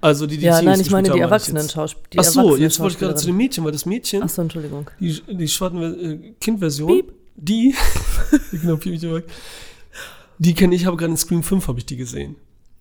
Also 0.00 0.26
die, 0.26 0.36
die 0.36 0.44
ja, 0.46 0.58
Teenies 0.58 0.66
nein, 0.78 0.80
ich 0.80 0.90
meine 0.90 1.04
die 1.04 1.10
haben, 1.10 1.16
ich 1.18 1.22
erwachsenen. 1.22 1.68
Schauspieler. 1.68 2.22
Ach 2.22 2.24
so, 2.24 2.56
jetzt 2.56 2.78
wollte 2.80 2.94
ich 2.94 2.98
gerade 2.98 3.14
zu 3.14 3.26
dem 3.26 3.36
Mädchen, 3.36 3.64
weil 3.64 3.72
das 3.72 3.86
Mädchen, 3.86 4.22
Achso, 4.22 4.42
Entschuldigung. 4.42 4.90
die, 4.98 5.20
die 5.28 5.48
schwarzen 5.48 5.80
äh, 5.82 6.32
Kindversion, 6.40 6.88
Piep. 6.88 7.12
die, 7.36 7.74
genau, 8.50 8.76
piep 8.78 8.94
ich 8.94 9.00
direkt. 9.00 9.30
die 10.38 10.54
kenne 10.54 10.74
ich, 10.74 10.86
habe 10.86 10.96
gerade 10.96 11.12
in 11.12 11.16
Scream 11.16 11.42
5 11.42 11.68
habe 11.68 11.78
ich 11.78 11.86
die 11.86 11.96
gesehen. 11.96 12.36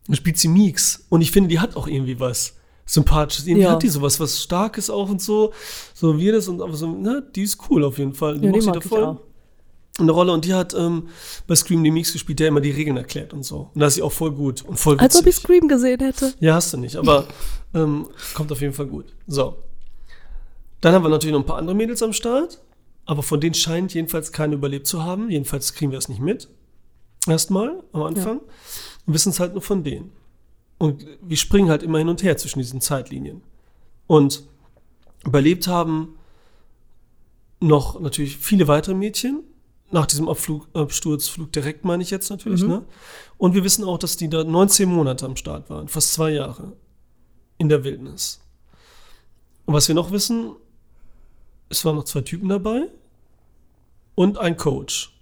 Da 0.08 0.16
spielt 0.16 0.38
sie 0.40 0.48
Meeks 0.48 1.06
und 1.10 1.22
ich 1.22 1.32
finde, 1.32 1.50
die 1.50 1.60
hat 1.60 1.76
auch 1.76 1.88
irgendwie 1.88 2.20
was 2.20 2.56
sympathisches. 2.88 3.46
Irgendwie 3.46 3.66
Ja. 3.66 3.72
hat 3.74 3.84
die 3.84 3.88
sowas, 3.90 4.20
was 4.20 4.42
Starkes 4.42 4.90
auch 4.90 5.10
und 5.10 5.22
so, 5.22 5.54
so 5.94 6.18
wie 6.20 6.32
das 6.32 6.48
und 6.48 6.60
aber 6.62 6.74
so, 6.76 6.88
ne, 6.92 7.24
die 7.36 7.44
ist 7.44 7.60
cool 7.70 7.84
auf 7.84 8.00
jeden 8.00 8.14
Fall. 8.16 8.40
Die 8.40 8.48
Ja, 8.48 8.52
die 8.52 8.58
mochte 8.62 8.80
mag 8.80 8.86
ich 8.86 8.92
auch. 8.94 9.18
Eine 10.00 10.12
Rolle 10.12 10.32
und 10.32 10.46
die 10.46 10.54
hat 10.54 10.74
ähm, 10.74 11.10
bei 11.48 11.56
Scream 11.56 11.84
die 11.84 11.92
Meeks 11.92 12.14
gespielt, 12.14 12.40
der 12.40 12.48
immer 12.48 12.62
die 12.62 12.72
Regeln 12.72 12.98
erklärt 12.98 13.34
und 13.34 13.44
so. 13.44 13.70
Und 13.74 13.82
da 13.82 13.88
ist 13.88 13.96
sie 13.96 14.02
auch 14.02 14.12
voll 14.12 14.32
gut 14.32 14.64
und 14.64 14.78
voll 14.78 14.98
Als 15.00 15.16
ob 15.16 15.22
ich 15.22 15.28
witzig. 15.28 15.44
Scream 15.44 15.68
gesehen 15.68 16.00
hätte. 16.00 16.34
Ja, 16.40 16.56
hast 16.56 16.74
du 16.74 16.78
nicht, 16.78 16.96
aber 16.96 17.28
ähm, 17.74 18.08
kommt 18.34 18.52
auf 18.52 18.62
jeden 18.62 18.74
Fall 18.74 18.88
gut. 18.88 19.14
So. 19.28 19.58
Dann 20.80 20.94
haben 20.94 21.04
wir 21.04 21.10
natürlich 21.10 21.34
noch 21.34 21.42
ein 21.42 21.46
paar 21.46 21.58
andere 21.58 21.76
Mädels 21.76 22.02
am 22.02 22.14
Start, 22.14 22.62
aber 23.06 23.22
von 23.22 23.40
denen 23.40 23.54
scheint 23.54 23.94
jedenfalls 23.94 24.32
keine 24.32 24.56
überlebt 24.56 24.88
zu 24.88 25.04
haben. 25.04 25.30
Jedenfalls 25.30 25.74
kriegen 25.74 25.92
wir 25.92 26.00
es 26.00 26.10
nicht 26.10 26.22
mit. 26.22 26.48
Erstmal 27.28 27.84
am 27.92 28.04
Anfang. 28.04 28.40
Und 29.06 29.14
wissen 29.14 29.30
es 29.30 29.40
halt 29.40 29.54
nur 29.54 29.62
von 29.62 29.84
denen. 29.84 30.12
Und 30.78 31.06
wir 31.22 31.38
springen 31.38 31.70
halt 31.70 31.84
immer 31.84 32.00
hin 32.00 32.10
und 32.10 32.24
her 32.24 32.38
zwischen 32.38 32.60
diesen 32.60 32.82
Zeitlinien. 32.82 33.44
Und 34.08 34.44
überlebt 35.24 35.68
haben 35.68 36.16
noch 37.60 38.00
natürlich 38.00 38.38
viele 38.38 38.68
weitere 38.68 38.96
Mädchen. 38.96 39.44
Nach 39.92 40.06
diesem 40.06 40.30
Abflug, 40.30 40.68
Absturz, 40.74 41.28
Flug 41.28 41.52
direkt 41.52 41.84
meine 41.84 42.02
ich 42.02 42.10
jetzt 42.12 42.30
natürlich, 42.30 42.64
ne? 42.64 42.84
Und 43.38 43.54
wir 43.56 43.64
wissen 43.64 43.84
auch, 43.84 43.98
dass 43.98 44.16
die 44.18 44.30
da 44.30 44.44
19 44.44 44.88
Monate 44.88 45.26
am 45.26 45.36
Start 45.36 45.70
waren, 45.70 45.88
fast 45.88 46.14
zwei 46.14 46.32
Jahre 46.32 46.74
in 47.58 47.68
der 47.70 47.84
Wildnis. 47.84 48.40
Und 49.66 49.74
was 49.74 49.88
wir 49.88 49.96
noch 49.96 50.12
wissen, 50.12 50.56
es 51.70 51.84
waren 51.86 51.96
noch 51.96 52.06
zwei 52.06 52.22
Typen 52.22 52.50
dabei 52.50 52.88
und 54.16 54.38
ein 54.38 54.58
Coach. 54.58 55.14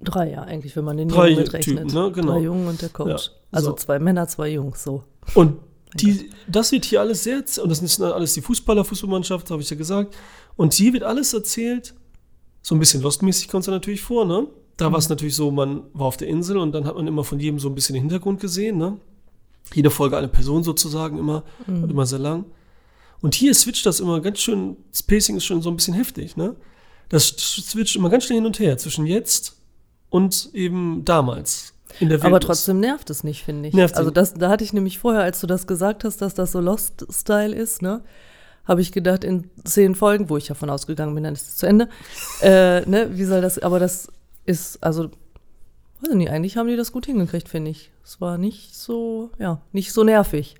Drei, 0.00 0.30
ja, 0.30 0.42
eigentlich, 0.42 0.74
wenn 0.76 0.84
man 0.84 0.96
den 0.96 1.08
Drei 1.08 1.28
Jungen 1.28 1.42
mitrechnet. 1.42 1.88
Typen, 1.88 1.92
ne? 1.92 2.12
Genau. 2.12 2.32
Drei 2.32 2.40
Jungen 2.40 2.68
und 2.68 2.80
der 2.80 2.88
Coach. 2.88 3.26
Ja, 3.26 3.32
Also 3.52 3.70
so. 3.70 3.76
zwei 3.76 3.98
Männer, 3.98 4.26
zwei 4.28 4.48
Jungs, 4.48 4.82
so. 4.82 5.04
Und 5.34 5.58
die, 5.94 6.30
das 6.46 6.72
wird 6.72 6.84
hier 6.84 7.00
alles 7.00 7.24
sehr, 7.24 7.44
und 7.62 7.68
das 7.68 7.78
sind 7.78 8.04
alles 8.04 8.34
die 8.34 8.40
Fußballer, 8.40 8.84
Fußballmannschaft, 8.84 9.50
habe 9.50 9.60
ich 9.60 9.68
ja 9.68 9.76
gesagt. 9.76 10.16
Und 10.56 10.72
hier 10.72 10.92
wird 10.92 11.02
alles 11.02 11.34
erzählt, 11.34 11.94
so 12.62 12.74
ein 12.74 12.78
bisschen 12.78 13.02
Lost-mäßig 13.02 13.48
kommt 13.48 13.62
es 13.62 13.66
ja 13.66 13.72
natürlich 13.72 14.02
vor, 14.02 14.24
ne? 14.24 14.46
Da 14.76 14.90
war 14.90 14.98
es 14.98 15.08
natürlich 15.08 15.36
so, 15.36 15.50
man 15.50 15.82
war 15.92 16.06
auf 16.06 16.16
der 16.16 16.28
Insel 16.28 16.56
und 16.56 16.72
dann 16.72 16.86
hat 16.86 16.96
man 16.96 17.06
immer 17.06 17.22
von 17.22 17.38
jedem 17.38 17.58
so 17.58 17.68
ein 17.68 17.74
bisschen 17.74 17.94
den 17.94 18.02
Hintergrund 18.02 18.40
gesehen, 18.40 18.78
ne? 18.78 18.96
Jede 19.74 19.90
Folge 19.90 20.16
eine 20.16 20.28
Person 20.28 20.62
sozusagen 20.62 21.18
immer 21.18 21.44
und 21.66 21.90
immer 21.90 22.06
sehr 22.06 22.18
lang. 22.18 22.46
Und 23.20 23.34
hier 23.34 23.54
switcht 23.54 23.84
das 23.84 24.00
immer 24.00 24.20
ganz 24.20 24.40
schön, 24.40 24.76
das 24.90 25.02
Pacing 25.02 25.36
ist 25.36 25.44
schon 25.44 25.60
so 25.60 25.70
ein 25.70 25.76
bisschen 25.76 25.94
heftig, 25.94 26.36
ne? 26.36 26.56
Das 27.10 27.26
switcht 27.26 27.96
immer 27.96 28.08
ganz 28.08 28.24
schnell 28.24 28.38
hin 28.38 28.46
und 28.46 28.58
her 28.58 28.78
zwischen 28.78 29.04
jetzt 29.04 29.56
und 30.08 30.50
eben 30.54 31.04
damals 31.04 31.74
in 31.98 32.08
der 32.08 32.18
Wildnis. 32.18 32.24
Aber 32.24 32.40
trotzdem 32.40 32.80
nervt 32.80 33.10
es 33.10 33.24
nicht, 33.24 33.42
finde 33.42 33.68
ich. 33.68 33.74
Nervt 33.74 33.96
also 33.96 34.10
das, 34.10 34.34
da 34.34 34.48
hatte 34.48 34.64
ich 34.64 34.72
nämlich 34.72 34.98
vorher, 34.98 35.22
als 35.22 35.40
du 35.40 35.46
das 35.46 35.66
gesagt 35.66 36.04
hast, 36.04 36.22
dass 36.22 36.34
das 36.34 36.52
so 36.52 36.60
Lost-Style 36.60 37.54
ist, 37.54 37.82
ne, 37.82 38.02
habe 38.64 38.80
ich 38.80 38.92
gedacht, 38.92 39.24
in 39.24 39.50
zehn 39.64 39.94
Folgen, 39.94 40.28
wo 40.28 40.36
ich 40.36 40.46
davon 40.46 40.70
ausgegangen 40.70 41.14
bin, 41.14 41.24
dann 41.24 41.34
ist 41.34 41.48
es 41.48 41.56
zu 41.56 41.66
Ende, 41.66 41.88
äh, 42.42 42.82
ne, 42.88 43.10
wie 43.12 43.24
soll 43.24 43.40
das, 43.40 43.58
aber 43.58 43.78
das 43.78 44.08
ist, 44.46 44.82
also, 44.82 45.04
weiß 46.00 46.10
ich 46.10 46.16
nicht, 46.16 46.30
eigentlich 46.30 46.56
haben 46.56 46.68
die 46.68 46.76
das 46.76 46.92
gut 46.92 47.06
hingekriegt, 47.06 47.48
finde 47.48 47.70
ich. 47.70 47.90
Es 48.04 48.20
war 48.20 48.38
nicht 48.38 48.74
so, 48.74 49.30
ja, 49.38 49.60
nicht 49.72 49.92
so 49.92 50.04
nervig. 50.04 50.56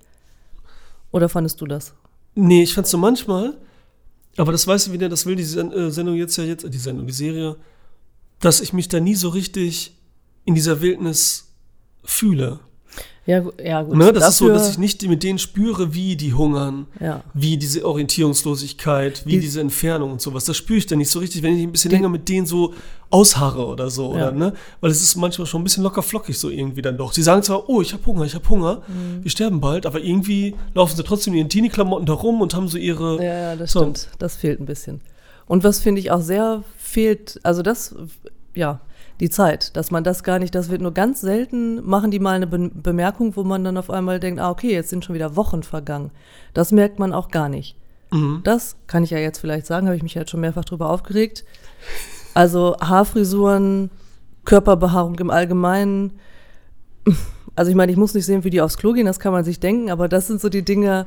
Oder 1.11 1.29
fandest 1.29 1.59
du 1.61 1.65
das? 1.65 1.93
Nee, 2.35 2.63
ich 2.63 2.73
fand's 2.73 2.91
so 2.91 2.97
manchmal, 2.97 3.57
aber 4.37 4.51
das 4.51 4.65
weißt 4.65 4.87
du 4.87 4.91
wieder, 4.93 5.09
das 5.09 5.25
will 5.25 5.35
die 5.35 5.43
äh, 5.43 5.89
Sendung 5.91 6.15
jetzt 6.15 6.37
ja 6.37 6.43
jetzt, 6.43 6.63
äh, 6.63 6.69
die 6.69 6.77
Sendung, 6.77 7.07
die 7.07 7.13
Serie, 7.13 7.57
dass 8.39 8.61
ich 8.61 8.73
mich 8.73 8.87
da 8.87 8.99
nie 8.99 9.15
so 9.15 9.29
richtig 9.29 9.95
in 10.45 10.55
dieser 10.55 10.81
Wildnis 10.81 11.53
fühle. 12.03 12.59
Ja, 13.27 13.43
ja 13.63 13.83
gut. 13.83 13.95
Ne? 13.97 14.11
Das 14.13 14.29
ist 14.29 14.37
so, 14.37 14.47
Dafür- 14.47 14.59
dass 14.59 14.71
ich 14.71 14.77
nicht 14.79 15.07
mit 15.07 15.21
denen 15.21 15.37
spüre, 15.37 15.93
wie 15.93 16.15
die 16.15 16.33
hungern, 16.33 16.87
Ja. 16.99 17.23
wie 17.35 17.55
diese 17.55 17.85
Orientierungslosigkeit, 17.85 19.25
wie 19.25 19.33
Die- 19.33 19.39
diese 19.41 19.61
Entfernung 19.61 20.11
und 20.13 20.21
sowas. 20.21 20.45
Das 20.45 20.57
spüre 20.57 20.77
ich 20.79 20.87
dann 20.87 20.97
nicht 20.97 21.11
so 21.11 21.19
richtig, 21.19 21.43
wenn 21.43 21.55
ich 21.55 21.63
ein 21.63 21.71
bisschen 21.71 21.89
Die- 21.89 21.95
länger 21.97 22.09
mit 22.09 22.27
denen 22.29 22.45
so 22.47 22.73
ausharre 23.09 23.65
oder 23.67 23.89
so. 23.89 24.15
Ja. 24.15 24.29
Oder, 24.29 24.31
ne? 24.31 24.53
Weil 24.79 24.91
es 24.91 25.01
ist 25.01 25.15
manchmal 25.17 25.45
schon 25.45 25.61
ein 25.61 25.63
bisschen 25.63 25.83
locker 25.83 26.01
flockig 26.01 26.37
so 26.39 26.49
irgendwie 26.49 26.81
dann 26.81 26.97
doch. 26.97 27.13
Sie 27.13 27.21
sagen 27.21 27.43
zwar, 27.43 27.69
oh, 27.69 27.81
ich 27.81 27.93
habe 27.93 28.05
Hunger, 28.05 28.23
ich 28.25 28.33
habe 28.35 28.47
Hunger, 28.49 28.81
Mhm. 28.87 29.23
wir 29.23 29.29
sterben 29.31 29.61
bald, 29.61 29.85
aber 29.85 29.99
irgendwie 30.01 30.55
laufen 30.73 30.95
sie 30.95 31.03
trotzdem 31.03 31.33
in 31.33 31.39
ihren 31.39 31.49
Teenie-Klamotten 31.49 32.05
da 32.05 32.13
rum 32.13 32.41
und 32.41 32.53
haben 32.55 32.67
so 32.67 32.77
ihre 32.77 33.17
Ja, 33.17 33.23
ja, 33.23 33.55
das 33.55 33.71
So. 33.73 33.81
stimmt. 33.81 34.07
Das 34.19 34.35
fehlt 34.35 34.59
ein 34.59 34.65
bisschen. 34.65 35.01
Und 35.47 35.63
was 35.63 35.79
finde 35.79 35.99
ich 36.01 36.11
auch 36.11 36.21
sehr 36.21 36.63
fehlt, 36.77 37.39
also 37.43 37.61
das, 37.61 37.93
ja, 38.55 38.79
die 39.21 39.29
Zeit, 39.29 39.77
dass 39.77 39.91
man 39.91 40.03
das 40.03 40.23
gar 40.23 40.39
nicht, 40.39 40.55
das 40.55 40.71
wird 40.71 40.81
nur 40.81 40.93
ganz 40.93 41.21
selten, 41.21 41.87
machen 41.87 42.09
die 42.09 42.19
mal 42.19 42.35
eine 42.35 42.47
Be 42.47 42.71
Bemerkung, 42.73 43.35
wo 43.35 43.43
man 43.43 43.63
dann 43.63 43.77
auf 43.77 43.91
einmal 43.91 44.19
denkt, 44.19 44.41
ah, 44.41 44.49
okay, 44.49 44.71
jetzt 44.71 44.89
sind 44.89 45.05
schon 45.05 45.13
wieder 45.13 45.35
Wochen 45.35 45.61
vergangen. 45.61 46.09
Das 46.55 46.71
merkt 46.71 46.97
man 46.97 47.13
auch 47.13 47.29
gar 47.29 47.47
nicht. 47.47 47.77
Mhm. 48.11 48.41
Das 48.43 48.77
kann 48.87 49.03
ich 49.03 49.11
ja 49.11 49.19
jetzt 49.19 49.37
vielleicht 49.37 49.67
sagen, 49.67 49.85
habe 49.85 49.95
ich 49.95 50.01
mich 50.01 50.15
jetzt 50.15 50.31
schon 50.31 50.39
mehrfach 50.39 50.65
drüber 50.65 50.89
aufgeregt. 50.89 51.45
Also 52.33 52.75
Haarfrisuren, 52.81 53.91
Körperbehaarung 54.43 55.19
im 55.19 55.29
Allgemeinen. 55.29 56.19
Also 57.55 57.69
ich 57.69 57.77
meine, 57.77 57.91
ich 57.91 57.97
muss 57.97 58.15
nicht 58.15 58.25
sehen, 58.25 58.43
wie 58.43 58.49
die 58.49 58.61
aufs 58.61 58.77
Klo 58.77 58.93
gehen, 58.93 59.05
das 59.05 59.19
kann 59.19 59.33
man 59.33 59.43
sich 59.43 59.59
denken, 59.59 59.91
aber 59.91 60.07
das 60.07 60.25
sind 60.25 60.41
so 60.41 60.49
die 60.49 60.65
Dinge, 60.65 61.05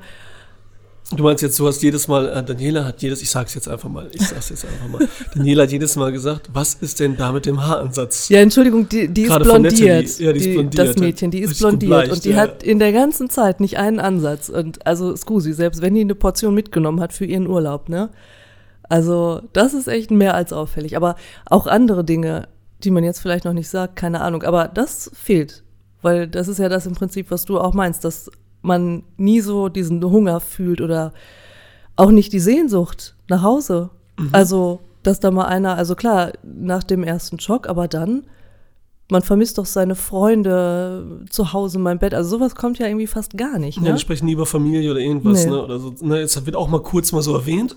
Du 1.11 1.23
meinst 1.23 1.43
jetzt, 1.43 1.59
du 1.59 1.67
hast 1.67 1.83
jedes 1.83 2.09
Mal, 2.09 2.29
äh, 2.29 2.43
Daniela 2.43 2.83
hat 2.87 3.03
jedes, 3.03 3.21
ich 3.21 3.29
sag's 3.29 3.55
jetzt 3.55 3.69
einfach 3.69 3.91
mal, 3.91 4.09
ich 4.11 4.27
sag's 4.27 4.49
jetzt 4.49 4.65
einfach 4.65 4.89
mal, 4.89 5.07
Daniela 5.35 5.65
hat 5.65 5.71
jedes 5.71 5.97
Mal 5.97 6.11
gesagt, 6.11 6.49
was 6.53 6.75
ist 6.75 6.99
denn 6.99 7.15
da 7.17 7.31
mit 7.31 7.45
dem 7.45 7.63
Haaransatz? 7.63 8.31
Ja, 8.31 8.41
Entschuldigung, 8.41 8.89
die, 8.89 9.09
die 9.09 9.25
ist 9.25 9.39
blondiert. 9.39 9.73
Natalie. 9.75 10.03
Ja, 10.19 10.33
die 10.33 10.39
ist 10.39 10.53
blondiert. 10.55 10.89
Das 10.89 10.97
Mädchen, 10.97 11.31
die 11.31 11.41
ist 11.41 11.59
blondiert. 11.59 11.91
bleicht, 11.91 12.13
und 12.13 12.25
die 12.25 12.31
ja. 12.31 12.37
hat 12.37 12.63
in 12.63 12.79
der 12.79 12.93
ganzen 12.93 13.29
Zeit 13.29 13.61
nicht 13.61 13.77
einen 13.77 14.01
Ansatz. 14.01 14.49
Und 14.49 14.87
also, 14.87 15.15
Scusi, 15.15 15.53
selbst 15.53 15.83
wenn 15.83 15.95
die 15.95 16.01
eine 16.01 16.15
Portion 16.15 16.55
mitgenommen 16.55 17.01
hat 17.01 17.13
für 17.13 17.27
ihren 17.27 17.47
Urlaub, 17.49 17.91
ne? 17.91 18.09
Also, 18.89 19.43
das 19.53 19.75
ist 19.75 19.89
echt 19.89 20.11
mehr 20.11 20.35
als 20.35 20.55
auffällig. 20.55 20.97
Aber 20.97 21.17
auch 21.45 21.67
andere 21.67 22.05
Dinge, 22.05 22.49
die 22.83 22.91
man 22.91 23.05
jetzt 23.05 23.21
vielleicht 23.21 23.45
noch 23.45 23.53
nicht 23.53 23.69
sagt, 23.69 23.97
keine 23.97 24.23
Ahnung. 24.23 24.43
Aber 24.43 24.69
das 24.69 25.11
fehlt. 25.15 25.65
Weil 26.01 26.29
das 26.29 26.49
ist 26.49 26.59
ja 26.59 26.71
das 26.71 26.87
im 26.87 26.95
Prinzip, 26.95 27.31
was 27.31 27.45
du 27.45 27.59
auch 27.59 27.75
meinst, 27.75 28.05
dass 28.05 28.31
man 28.65 29.03
nie 29.17 29.41
so 29.41 29.69
diesen 29.69 30.03
Hunger 30.03 30.41
fühlt 30.41 30.81
oder 30.81 31.13
auch 31.97 32.11
nicht 32.11 32.33
die 32.33 32.41
Sehnsucht 32.41 33.15
nach 33.29 33.43
Hause. 33.43 33.91
Mhm. 34.19 34.31
Also, 34.33 34.81
dass 35.03 35.21
da 35.21 35.31
mal 35.31 35.45
einer, 35.47 35.77
also 35.77 35.95
klar, 35.95 36.33
nach 36.43 36.83
dem 36.83 37.05
ersten 37.05 37.39
Schock, 37.39 37.69
aber 37.69 37.87
dann, 37.89 38.25
man 39.11 39.21
vermisst 39.23 39.59
doch 39.59 39.67
seine 39.67 39.95
Freunde 39.97 41.21
zu 41.29 41.53
Hause 41.53 41.77
in 41.77 41.83
meinem 41.83 41.99
Bett. 41.99 42.15
Also 42.15 42.39
sowas 42.39 42.55
kommt 42.55 42.79
ja 42.79 42.87
irgendwie 42.87 43.07
fast 43.07 43.37
gar 43.37 43.59
nicht. 43.59 43.77
Ja, 43.77 43.83
Ne? 43.83 43.89
wir 43.91 43.99
sprechen 43.99 44.25
nie 44.25 44.33
über 44.33 44.47
Familie 44.47 44.91
oder 44.91 45.01
irgendwas, 45.01 45.45
Nee. 45.45 45.51
ne? 45.51 45.63
Oder 45.63 45.79
so. 45.79 45.95
Ne, 46.01 46.21
jetzt 46.21 46.47
wird 46.47 46.57
auch 46.57 46.69
mal 46.69 46.81
kurz 46.83 47.13
mal 47.13 47.21
so 47.23 47.35
erwähnt. 47.37 47.77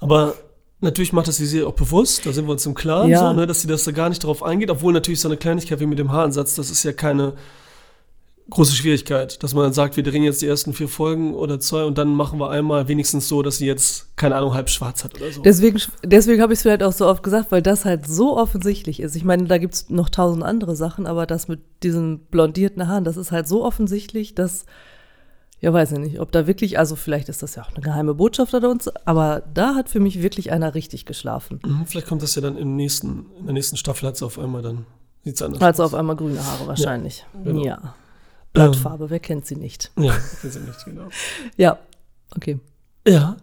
Aber 0.00 0.34
natürlich 0.80 1.12
macht 1.12 1.26
das 1.28 1.36
die 1.38 1.46
Serie 1.46 1.66
auch 1.66 1.74
bewusst, 1.74 2.24
da 2.24 2.32
sind 2.32 2.46
wir 2.46 2.52
uns 2.52 2.64
im 2.66 2.74
Klaren, 2.74 3.10
Ja. 3.10 3.18
so, 3.30 3.32
ne, 3.32 3.46
dass 3.46 3.60
sie 3.62 3.68
das 3.68 3.84
da 3.84 3.90
gar 3.90 4.08
nicht 4.08 4.22
drauf 4.24 4.42
eingeht, 4.42 4.70
obwohl 4.70 4.92
natürlich 4.92 5.20
so 5.20 5.28
eine 5.28 5.36
Kleinigkeit 5.36 5.80
wie 5.80 5.86
mit 5.86 5.98
dem 5.98 6.12
Haaransatz, 6.12 6.54
das 6.54 6.70
ist 6.70 6.82
ja 6.84 6.92
keine 6.92 7.32
große 8.52 8.74
Schwierigkeit, 8.74 9.42
dass 9.42 9.54
man 9.54 9.64
dann 9.64 9.72
sagt, 9.72 9.96
wir 9.96 10.02
drehen 10.02 10.22
jetzt 10.22 10.42
die 10.42 10.46
ersten 10.46 10.72
vier 10.72 10.88
Folgen 10.88 11.34
oder 11.34 11.58
zwei 11.58 11.84
und 11.84 11.98
dann 11.98 12.14
machen 12.14 12.38
wir 12.38 12.50
einmal 12.50 12.86
wenigstens 12.88 13.28
so, 13.28 13.42
dass 13.42 13.58
sie 13.58 13.66
jetzt, 13.66 14.16
keine 14.16 14.36
Ahnung, 14.36 14.54
halb 14.54 14.70
schwarz 14.70 15.04
hat 15.04 15.14
oder 15.16 15.32
so. 15.32 15.42
Deswegen, 15.42 15.80
deswegen 16.04 16.40
habe 16.40 16.52
ich 16.52 16.58
es 16.58 16.62
vielleicht 16.62 16.82
auch 16.82 16.92
so 16.92 17.06
oft 17.06 17.22
gesagt, 17.22 17.50
weil 17.50 17.62
das 17.62 17.84
halt 17.84 18.06
so 18.06 18.36
offensichtlich 18.36 19.00
ist. 19.00 19.16
Ich 19.16 19.24
meine, 19.24 19.44
da 19.44 19.58
gibt 19.58 19.74
es 19.74 19.90
noch 19.90 20.08
tausend 20.08 20.44
andere 20.44 20.76
Sachen, 20.76 21.06
aber 21.06 21.26
das 21.26 21.48
mit 21.48 21.60
diesen 21.82 22.20
blondierten 22.26 22.86
Haaren, 22.88 23.04
das 23.04 23.16
ist 23.16 23.32
halt 23.32 23.48
so 23.48 23.64
offensichtlich, 23.64 24.34
dass, 24.34 24.66
Ja, 25.60 25.72
weiß 25.72 25.92
ich 25.92 25.98
nicht, 25.98 26.20
ob 26.20 26.32
da 26.32 26.46
wirklich, 26.46 26.78
also 26.78 26.96
vielleicht 26.96 27.28
ist 27.28 27.42
das 27.42 27.54
ja 27.54 27.62
auch 27.62 27.70
eine 27.70 27.80
geheime 27.80 28.14
Botschaft 28.14 28.52
oder 28.52 28.68
uns, 28.68 28.88
aber 29.06 29.44
da 29.54 29.74
hat 29.76 29.88
für 29.88 30.00
mich 30.00 30.20
wirklich 30.20 30.50
einer 30.50 30.74
richtig 30.74 31.06
geschlafen. 31.06 31.60
Mhm, 31.64 31.86
vielleicht 31.86 32.08
kommt 32.08 32.22
das 32.22 32.34
ja 32.34 32.42
dann 32.42 32.58
im 32.58 32.74
nächsten, 32.76 33.26
in 33.38 33.46
der 33.46 33.54
nächsten 33.54 33.76
Staffel 33.76 34.08
hat 34.08 34.16
sie 34.16 34.26
auf 34.26 34.38
einmal 34.38 34.60
dann, 34.62 34.86
sieht 35.24 35.36
es 35.36 35.42
anders 35.42 35.62
Also 35.62 35.84
auf 35.84 35.94
einmal 35.94 36.16
grüne 36.16 36.44
Haare 36.44 36.66
wahrscheinlich. 36.66 37.24
Ja. 37.32 37.42
genau. 37.44 37.64
ja. 37.64 37.94
Blattfarbe, 38.52 39.08
wer 39.10 39.20
kennt 39.20 39.46
sie 39.46 39.56
nicht? 39.56 39.90
Ja, 39.96 40.14
kennt 40.40 40.52
sie 40.52 40.60
nicht, 40.60 40.84
genau. 40.84 41.08
Ja, 41.56 41.78
okay. 42.36 42.58
Ja, 43.06 43.36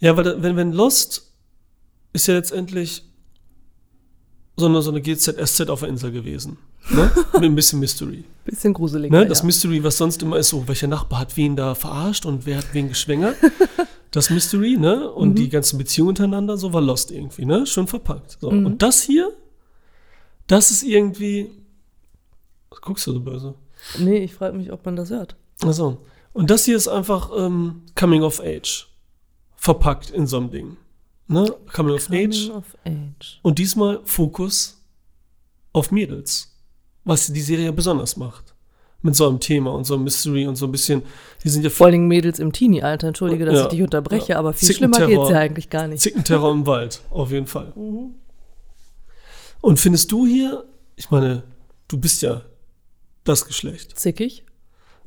ja, 0.00 0.16
weil 0.16 0.42
wenn, 0.42 0.56
wenn 0.56 0.72
Lost 0.72 1.30
ist 2.12 2.26
ja 2.26 2.34
letztendlich 2.34 3.04
so 4.56 4.66
eine, 4.66 4.80
so 4.82 4.90
eine 4.90 5.00
GZSZ 5.02 5.68
auf 5.68 5.80
der 5.80 5.88
Insel 5.90 6.12
gewesen. 6.12 6.58
Ne? 6.90 7.10
Mit 7.34 7.42
ein 7.44 7.54
bisschen 7.54 7.78
Mystery. 7.80 8.24
Bisschen 8.44 8.72
gruselig. 8.72 9.10
Ne? 9.10 9.26
Das 9.26 9.40
ja. 9.40 9.44
Mystery, 9.44 9.84
was 9.84 9.98
sonst 9.98 10.22
immer 10.22 10.38
ist, 10.38 10.48
so, 10.48 10.66
welcher 10.66 10.86
Nachbar 10.86 11.20
hat 11.20 11.36
wen 11.36 11.56
da 11.56 11.74
verarscht 11.74 12.24
und 12.26 12.46
wer 12.46 12.58
hat 12.58 12.72
wen 12.72 12.88
geschwängert. 12.88 13.36
das 14.12 14.30
Mystery, 14.30 14.76
ne? 14.78 15.10
Und 15.10 15.30
Mhm. 15.30 15.34
die 15.34 15.48
ganzen 15.50 15.76
Beziehungen 15.78 16.10
untereinander, 16.10 16.56
so 16.56 16.72
war 16.72 16.80
Lost 16.80 17.10
irgendwie, 17.10 17.44
ne? 17.44 17.66
Schön 17.66 17.86
verpackt. 17.86 18.38
So. 18.40 18.50
Mhm. 18.50 18.64
Und 18.66 18.82
das 18.82 19.02
hier, 19.02 19.30
das 20.46 20.70
ist 20.70 20.82
irgendwie. 20.84 21.50
Was 22.70 22.80
guckst 22.80 23.06
du 23.06 23.12
so 23.12 23.20
böse? 23.20 23.54
Nee, 23.98 24.18
ich 24.18 24.34
frage 24.34 24.56
mich, 24.56 24.72
ob 24.72 24.84
man 24.84 24.96
das 24.96 25.10
hört. 25.10 25.36
Achso. 25.62 25.98
Und 26.32 26.50
das 26.50 26.64
hier 26.64 26.76
ist 26.76 26.88
einfach 26.88 27.30
ähm, 27.36 27.82
Coming 27.94 28.22
of 28.22 28.40
Age. 28.40 28.88
Verpackt 29.56 30.10
in 30.10 30.26
so 30.26 30.36
einem 30.36 30.50
Ding. 30.50 30.76
Ne? 31.28 31.54
Coming 31.72 31.94
of 31.94 32.10
Age. 32.10 32.46
Coming 32.48 32.56
of 32.58 32.76
Age. 32.84 33.40
Und 33.42 33.58
diesmal 33.58 34.00
Fokus 34.04 34.82
auf 35.72 35.90
Mädels. 35.90 36.52
Was 37.04 37.26
die 37.32 37.40
Serie 37.40 37.72
besonders 37.72 38.16
macht. 38.16 38.54
Mit 39.02 39.14
so 39.14 39.28
einem 39.28 39.38
Thema 39.40 39.72
und 39.72 39.84
so 39.84 39.94
einem 39.94 40.04
Mystery 40.04 40.46
und 40.46 40.56
so 40.56 40.66
ein 40.66 40.72
bisschen. 40.72 41.02
Die 41.44 41.48
sind 41.48 41.62
ja 41.62 41.70
Vor 41.70 41.90
Dingen 41.90 42.08
Mädels 42.08 42.38
im 42.38 42.52
Teenie-Alter, 42.52 43.08
entschuldige, 43.08 43.44
dass 43.44 43.54
Ja, 43.54 43.62
ich 43.62 43.68
dich 43.68 43.82
unterbreche, 43.82 44.32
ja. 44.32 44.38
aber 44.38 44.52
viel 44.52 44.74
schlimmer 44.74 45.06
geht's 45.06 45.30
ja 45.30 45.38
eigentlich 45.38 45.70
gar 45.70 45.86
nicht. 45.86 46.00
Zickenterror 46.02 46.50
im 46.52 46.66
Wald, 46.66 47.02
auf 47.10 47.30
jeden 47.30 47.46
Fall. 47.46 47.72
Und 49.60 49.78
findest 49.78 50.10
du 50.10 50.26
hier, 50.26 50.64
ich 50.96 51.10
meine, 51.10 51.44
du 51.88 51.98
bist 51.98 52.22
ja 52.22 52.42
das 53.28 53.46
Geschlecht. 53.46 53.98
Zickig? 53.98 54.44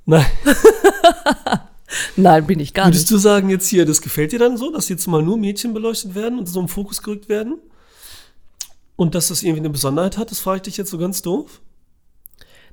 Nein, 0.06 0.26
Nein, 2.16 2.46
bin 2.46 2.60
ich 2.60 2.74
gar 2.74 2.88
würdest 2.88 3.04
nicht. 3.04 3.12
du 3.12 3.18
sagen 3.18 3.50
jetzt 3.50 3.68
hier, 3.68 3.86
das 3.86 4.02
gefällt 4.02 4.32
dir 4.32 4.40
dann 4.40 4.58
so, 4.58 4.72
dass 4.72 4.90
jetzt 4.90 5.08
mal 5.08 5.22
nur 5.22 5.38
Mädchen 5.38 5.74
beleuchtet 5.74 6.16
werden 6.16 6.38
und 6.40 6.48
so 6.48 6.60
im 6.60 6.68
Fokus 6.68 7.02
gerückt 7.02 7.30
werden? 7.30 7.58
Und 8.96 9.16
dass 9.16 9.30
das 9.30 9.44
irgendwie 9.44 9.62
eine 9.62 9.70
Besonderheit 9.70 10.18
hat, 10.18 10.30
das 10.30 10.40
frage 10.40 10.58
ich 10.58 10.62
dich 10.64 10.78
jetzt 10.78 10.92
so 10.92 10.98
ganz 10.98 11.22
doof. 11.22 11.62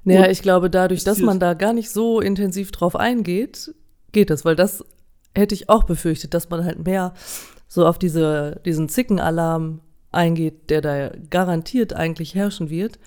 Naja, 0.04 0.24
Und 0.24 0.30
ich 0.30 0.42
glaube, 0.42 0.70
dadurch, 0.70 1.04
dass 1.04 1.18
man 1.18 1.40
da 1.40 1.54
gar 1.54 1.72
nicht 1.72 1.90
so 1.90 2.20
intensiv 2.20 2.72
drauf 2.72 2.96
eingeht, 2.96 3.74
geht 4.12 4.30
das, 4.30 4.44
weil 4.44 4.56
das 4.56 4.84
hätte 5.34 5.54
ich 5.54 5.68
auch 5.68 5.84
befürchtet, 5.84 6.34
dass 6.34 6.48
man 6.50 6.64
halt 6.64 6.84
mehr 6.84 7.14
so 7.68 7.86
auf 7.86 7.98
diese, 7.98 8.60
diesen 8.64 8.88
Zickenalarm 8.88 9.80
eingeht, 10.12 10.70
der 10.70 10.80
da 10.80 11.10
garantiert 11.30 11.92
eigentlich 11.92 12.34
herrschen 12.34 12.70
wird 12.70 12.98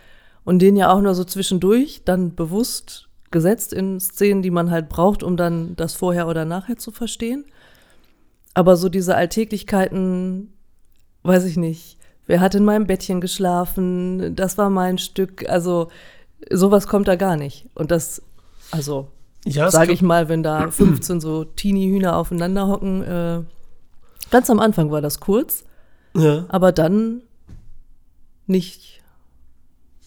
und 0.50 0.64
den 0.64 0.76
ja 0.76 0.92
auch 0.92 1.00
nur 1.00 1.14
so 1.14 1.24
zwischendurch 1.24 2.02
dann 2.06 2.34
bewusst 2.34 3.08
gesetzt 3.30 3.72
in 3.72 4.00
Szenen, 4.00 4.42
die 4.42 4.50
man 4.50 4.72
halt 4.72 4.90
braucht, 4.90 5.22
um 5.22 5.38
dann 5.38 5.76
das 5.76 5.94
vorher 5.94 6.28
oder 6.28 6.44
nachher 6.44 6.76
zu 6.76 6.90
verstehen. 6.90 7.46
Aber 8.56 8.76
so 8.76 8.90
diese 8.90 9.16
Alltäglichkeiten, 9.16 10.52
weiß 11.22 11.46
ich 11.46 11.56
nicht, 11.56 12.00
wer 12.26 12.40
hat 12.40 12.56
in 12.56 12.66
meinem 12.66 12.88
Bettchen 12.88 13.22
geschlafen, 13.22 14.36
das 14.36 14.58
war 14.58 14.72
mein 14.72 14.98
Stück, 14.98 15.48
also 15.48 15.90
sowas 16.50 16.88
kommt 16.88 17.08
da 17.08 17.16
gar 17.16 17.36
nicht. 17.36 17.68
Und 17.76 17.92
das, 17.92 18.20
also 18.72 19.08
Ja, 19.46 19.70
sage 19.70 19.92
ich 19.94 20.02
mal, 20.02 20.30
wenn 20.30 20.42
da 20.42 20.72
15 20.72 21.22
so 21.22 21.44
Teenie-Hühner 21.46 22.18
aufeinander 22.18 22.68
hocken, 22.68 23.04
äh, 23.04 23.42
ganz 24.32 24.50
am 24.50 24.60
Anfang 24.60 24.90
war 24.90 25.02
das 25.02 25.20
kurz, 25.20 25.64
Ja. 26.18 26.46
aber 26.50 26.72
dann 26.72 27.22
nicht 28.48 28.99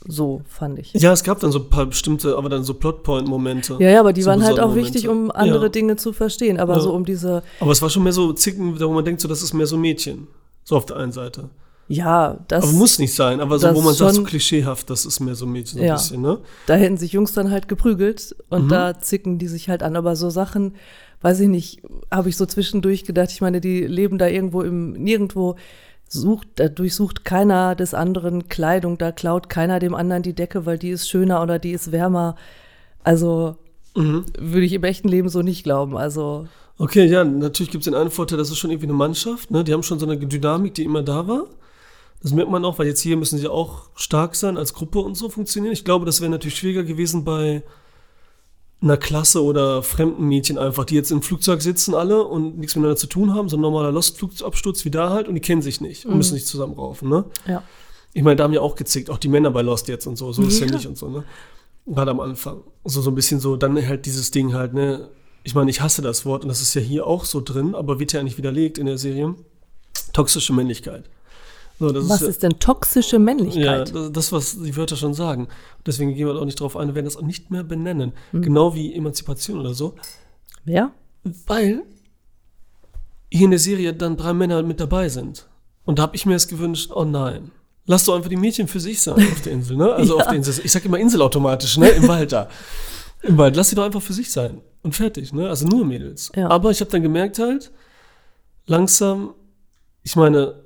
so, 0.07 0.43
fand 0.47 0.79
ich. 0.79 0.93
ja, 0.95 1.13
es 1.13 1.23
gab 1.23 1.41
dann 1.41 1.53
so 1.53 1.59
ein 1.61 1.71
paar 1.71 1.87
bestimmte, 1.87 2.37
aber 2.37 2.49
dann 2.49 2.65
so 2.65 2.75
Plotpoint-Momente. 2.75 3.77
Ja, 3.81 3.91
ja, 3.91 4.01
aber 4.01 4.13
die 4.13 4.23
So 4.23 4.31
waren 4.31 4.43
halt 4.43 4.59
auch 4.61 4.69
besondere 4.69 4.85
wichtig, 4.87 5.07
Momente. 5.07 5.25
um 5.25 5.31
andere 5.31 5.63
Ja. 5.65 5.69
Dinge 5.69 5.97
zu 5.97 6.13
verstehen. 6.13 6.59
Aber 6.59 6.75
Ja. 6.75 6.81
so 6.81 6.93
um 6.93 7.05
diese, 7.05 7.43
Aber 7.61 7.73
es 7.73 7.81
war 7.83 7.91
schon 7.91 8.03
mehr 8.03 8.13
so 8.13 8.33
Zicken, 8.33 8.81
wo 8.81 8.89
man 8.93 9.05
denkt, 9.05 9.21
so, 9.21 9.29
das 9.29 9.43
ist 9.43 9.53
mehr 9.55 9.67
so 9.67 9.77
Mädchen. 9.77 10.27
So 10.65 10.77
auf 10.77 10.87
der 10.87 10.97
einen 10.97 11.13
Seite. 11.13 11.51
ja, 11.89 12.39
das, 12.49 12.65
Aber 12.65 12.73
muss 12.73 12.99
nicht 12.99 13.15
sein, 13.15 13.41
aber 13.41 13.59
so, 13.59 13.69
wo 13.75 13.81
man 13.83 13.93
sagt, 13.95 14.13
so 14.13 14.17
schon- 14.21 14.25
klischeehaft, 14.27 14.89
das 14.89 15.05
ist 15.05 15.21
mehr 15.21 15.35
so 15.35 15.45
Mädchen, 15.47 15.79
so 15.79 15.85
Ja. 15.85 15.95
ein 15.95 15.99
bisschen, 15.99 16.23
ne? 16.23 16.39
da 16.67 16.75
hätten 16.75 16.97
sich 16.97 17.13
Jungs 17.13 17.33
dann 17.33 17.51
halt 17.51 17.69
geprügelt 17.69 18.35
und 18.49 18.65
Mhm. 18.67 18.69
da 18.69 18.99
zicken 18.99 19.39
die 19.39 19.49
sich 19.49 19.69
halt 19.69 19.83
an. 19.83 19.97
Aber 19.97 20.17
so 20.17 20.31
Sachen, 20.31 20.75
weiß 21.21 21.41
ich 21.41 21.49
nicht, 21.49 21.83
habe 22.11 22.29
ich 22.31 22.37
so 22.37 22.47
zwischendurch 22.47 23.05
gedacht, 23.05 23.31
ich 23.33 23.41
meine, 23.41 23.61
die 23.61 23.81
leben 23.87 24.17
da 24.17 24.27
irgendwo 24.29 24.63
im, 24.63 24.93
nirgendwo, 24.93 25.57
sucht, 26.13 26.49
da 26.57 26.69
durchsucht 26.69 27.25
keiner 27.25 27.75
des 27.75 27.95
anderen 27.95 28.49
Kleidung, 28.49 28.99
da 28.99 29.13
klaut 29.13 29.49
keiner 29.49 29.79
dem 29.79 29.95
anderen 29.95 30.23
die 30.23 30.35
Decke, 30.35 30.67
weil 30.67 30.79
die 30.79 30.91
ist 30.91 31.09
schöner 31.09 31.43
oder 31.43 31.59
die 31.59 31.73
ist 31.73 31.91
wärmer. 31.93 32.37
Also 33.03 33.57
Mhm. 33.95 34.25
würde 34.39 34.65
ich 34.67 34.73
im 34.73 34.85
echten 34.85 35.09
Leben 35.09 35.29
so 35.29 35.43
nicht 35.43 35.65
glauben. 35.65 35.97
Also 35.97 36.47
Okay, 36.79 37.05
ja, 37.05 37.25
natürlich 37.25 37.71
gibt 37.71 37.83
es 37.83 37.85
den 37.85 37.95
einen 37.95 38.11
Vorteil, 38.11 38.39
das 38.39 38.51
ist 38.51 38.59
schon 38.59 38.71
irgendwie 38.71 38.87
eine 38.87 38.95
Mannschaft, 38.95 39.51
ne? 39.51 39.63
Die 39.63 39.73
haben 39.73 39.83
schon 39.83 39.99
so 39.99 40.07
eine 40.07 40.17
Dynamik, 40.19 40.75
die 40.75 40.85
immer 40.85 41.03
da 41.03 41.29
war. 41.29 41.45
Das 42.23 42.33
merkt 42.33 42.51
man 42.51 42.65
auch, 42.65 42.79
weil 42.79 42.87
jetzt 42.87 43.01
hier 43.01 43.17
müssen 43.17 43.39
sie 43.39 43.49
auch 43.49 43.91
stark 43.95 44.35
sein, 44.35 44.57
als 44.57 44.73
Gruppe 44.75 45.01
und 45.01 45.17
so 45.17 45.29
funktionieren. 45.29 45.73
Ich 45.73 45.85
glaube, 45.85 46.07
das 46.07 46.21
wäre 46.21 46.31
natürlich 46.31 46.57
schwieriger 46.57 46.85
gewesen 46.85 47.25
bei 47.25 47.63
einer 48.83 48.97
Klasse 48.97 49.43
oder 49.43 49.83
fremden 49.83 50.27
Mädchen 50.27 50.59
einfach, 50.59 50.85
die 50.85 50.95
jetzt 50.97 51.11
im 51.13 51.23
Flugzeug 51.23 51.63
sitzen 51.63 51.95
alle 51.95 52.25
und 52.25 52.59
nichts 52.59 52.75
miteinander 52.75 52.97
zu 52.97 53.07
tun 53.07 53.33
haben, 53.35 53.49
so 53.49 53.57
ein 53.57 53.61
normaler 53.61 53.93
Lost-Flugabsturz 53.93 54.85
wie 54.85 54.91
da 54.91 55.11
halt 55.11 55.29
und 55.29 55.35
die 55.37 55.41
kennen 55.41 55.63
sich 55.63 55.81
nicht 55.81 56.05
und 56.05 56.17
müssen 56.17 56.35
sich 56.35 56.47
zusammenraufen, 56.47 57.09
ne? 57.09 57.25
ja. 57.47 57.63
Ich 58.15 58.23
meine, 58.23 58.37
da 58.37 58.45
haben 58.45 58.53
ja 58.53 58.61
auch 58.61 58.75
gezickt, 58.75 59.09
auch 59.09 59.17
die 59.17 59.29
Männer 59.29 59.51
bei 59.51 59.63
Lost 59.63 59.89
jetzt 59.89 60.07
und 60.07 60.17
so, 60.17 60.33
so 60.33 60.43
ist 60.43 60.61
Ja. 60.61 60.67
nicht 60.67 60.87
und 60.87 60.99
so, 60.99 61.09
ne? 61.09 61.25
Gerade 61.87 62.11
am 62.11 62.21
Anfang. 62.21 62.61
So, 62.85 63.01
so 63.01 63.11
ein 63.11 63.15
bisschen 63.15 63.41
so, 63.41 63.57
dann 63.57 63.75
halt 63.89 64.05
dieses 64.05 64.31
Ding 64.31 64.53
halt, 64.53 64.75
ne? 64.75 65.09
Ich 65.45 65.55
meine, 65.55 65.71
ich 65.71 65.81
hasse 65.81 66.03
das 66.03 66.27
Wort 66.27 66.43
und 66.43 66.49
das 66.49 66.61
ist 66.61 66.75
ja 66.75 66.83
hier 66.83 67.07
auch 67.07 67.25
so 67.25 67.41
drin, 67.41 67.75
aber 67.75 67.99
wird 67.99 68.13
ja 68.13 68.23
nicht 68.23 68.37
widerlegt 68.37 68.77
in 68.77 68.85
der 68.85 68.99
Serie. 68.99 69.35
Toxische 70.13 70.53
Männlichkeit. 70.53 71.09
So, 71.89 72.09
Was 72.09 72.21
ja, 72.21 72.29
ist 72.29 72.43
denn 72.43 72.59
toxische 72.59 73.17
ja, 73.17 73.19
Männlichkeit? 73.21 73.95
das, 73.95 74.13
das, 74.13 74.33
was 74.33 74.63
die 74.63 74.77
Wörter 74.77 74.97
schon 74.97 75.15
sagen. 75.15 75.49
Deswegen 75.87 76.15
gehen 76.15 76.27
wir 76.27 76.35
auch 76.37 76.45
nicht 76.45 76.61
drauf 76.61 76.77
ein, 76.77 76.89
wir 76.89 76.95
werden 76.95 77.07
das 77.07 77.17
auch 77.17 77.23
nicht 77.23 77.51
mehr 77.51 77.65
benennen. 77.65 78.13
Mhm. 78.33 78.43
Genau 78.43 78.75
wie 78.75 78.95
Emanzipation 78.95 79.59
oder 79.59 79.75
so. 79.75 79.95
Ja? 80.65 80.93
Weil 81.47 81.83
hier 83.31 83.45
in 83.47 83.51
der 83.51 83.59
Serie 83.61 83.93
dann 83.95 84.17
drei 84.17 84.33
Männer 84.33 84.63
mit 84.63 84.79
dabei 84.79 85.09
sind. 85.09 85.49
Und 85.85 85.99
da 85.99 86.03
habe 86.03 86.15
ich 86.17 86.27
mir 86.27 86.35
das 86.35 86.47
gewünscht, 86.49 86.91
oh 86.95 87.05
nein. 87.05 87.51
Lass 87.87 88.05
doch 88.05 88.15
einfach 88.15 88.29
die 88.29 88.37
Mädchen 88.37 88.69
für 88.69 88.79
sich 88.79 89.01
sein 89.03 89.15
auf 89.17 89.41
der 89.43 89.53
Insel, 89.53 89.77
ne? 89.77 89.93
Also 89.95 90.15
Ja. 90.17 90.23
auf 90.23 90.29
der 90.29 90.37
Insel. 90.37 90.61
Ich 90.65 90.71
sag 90.71 90.85
immer 90.85 90.99
Insel 90.99 91.21
automatisch, 91.23 91.77
ne? 91.79 91.89
Im 91.89 92.07
Wald 92.07 92.31
da. 92.33 92.49
Im 93.23 93.37
Wald. 93.39 93.57
Lass 93.57 93.71
sie 93.71 93.75
doch 93.75 93.85
einfach 93.85 94.03
für 94.03 94.13
sich 94.13 94.31
sein. 94.31 94.61
Und 94.83 94.95
fertig, 94.95 95.33
ne? 95.33 95.49
Also 95.49 95.67
nur 95.67 95.85
Mädels. 95.85 96.31
Ja. 96.37 96.49
Aber 96.49 96.71
ich 96.71 96.81
habe 96.81 96.91
dann 96.93 97.03
gemerkt 97.03 97.41
halt, 97.41 97.73
langsam, 98.67 99.35
ich 100.05 100.15
meine, 100.15 100.63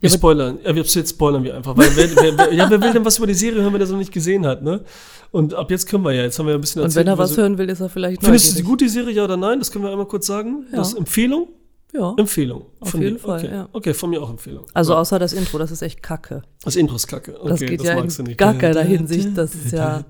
wir 0.00 0.10
Ja, 0.10 0.16
spoilern, 0.16 0.58
ja, 0.64 0.74
wir 0.74 0.82
jetzt 0.82 1.08
spoilern 1.10 1.42
wir 1.42 1.56
einfach, 1.56 1.76
weil 1.76 1.88
wer, 1.96 2.14
wer, 2.16 2.38
wer, 2.38 2.52
ja, 2.52 2.68
wer 2.70 2.80
will 2.82 2.92
denn 2.92 3.04
was 3.04 3.18
über 3.18 3.26
die 3.26 3.34
Serie 3.34 3.62
hören, 3.62 3.72
wenn 3.72 3.80
er 3.80 3.86
so 3.86 3.96
nicht 3.96 4.12
gesehen 4.12 4.44
hat, 4.46 4.62
ne? 4.62 4.84
Und 5.32 5.54
ab 5.54 5.70
jetzt 5.70 5.86
können 5.88 6.04
wir 6.04 6.12
ja, 6.12 6.22
jetzt 6.22 6.38
haben 6.38 6.46
wir 6.46 6.52
ja 6.52 6.58
ein 6.58 6.60
bisschen 6.60 6.82
Und 6.82 6.94
wenn 6.94 7.06
er 7.06 7.18
was 7.18 7.30
so- 7.30 7.42
hören 7.42 7.56
will, 7.58 7.68
ist 7.70 7.80
er 7.80 7.88
vielleicht 7.88 8.22
Findest 8.22 8.44
du 8.46 8.48
sie 8.50 8.54
neugierig. 8.62 8.68
gut, 8.70 8.80
die 8.82 8.88
Serie, 8.88 9.14
ja 9.14 9.24
oder 9.24 9.36
nein? 9.36 9.58
Das 9.58 9.70
können 9.70 9.84
wir 9.84 9.90
einmal 9.90 10.06
kurz 10.06 10.26
sagen. 10.26 10.66
Ja. 10.70 10.78
Das 10.78 10.88
ist 10.92 10.98
Empfehlung? 10.98 11.48
Ja. 11.92 12.14
Empfehlung. 12.18 12.66
Auf 12.80 12.90
von 12.90 13.00
jeden 13.00 13.16
dir. 13.16 13.20
Fall, 13.22 13.38
okay. 13.38 13.50
ja. 13.50 13.68
Okay, 13.72 13.94
von 13.94 14.10
mir 14.10 14.20
auch 14.22 14.28
Empfehlung. 14.28 14.66
Also 14.74 14.92
Ja. 14.92 14.98
außer 15.00 15.18
das 15.18 15.32
Intro, 15.32 15.56
das 15.56 15.70
ist 15.70 15.80
echt 15.82 16.02
kacke. 16.02 16.42
Das 16.62 16.76
Intro 16.76 16.96
ist 16.96 17.06
kacke. 17.06 17.38
Okay, 17.40 17.48
Das 17.48 17.60
geht 17.60 17.82
ja 17.82 17.92
in 17.92 17.98
magst 18.00 18.18
du 18.18 18.22
nicht. 18.24 18.36
gar 18.38 18.54
keiner 18.54 18.82
Hinsicht, 18.82 19.30
das 19.36 19.54
ist 19.54 19.72
ja- 19.72 20.04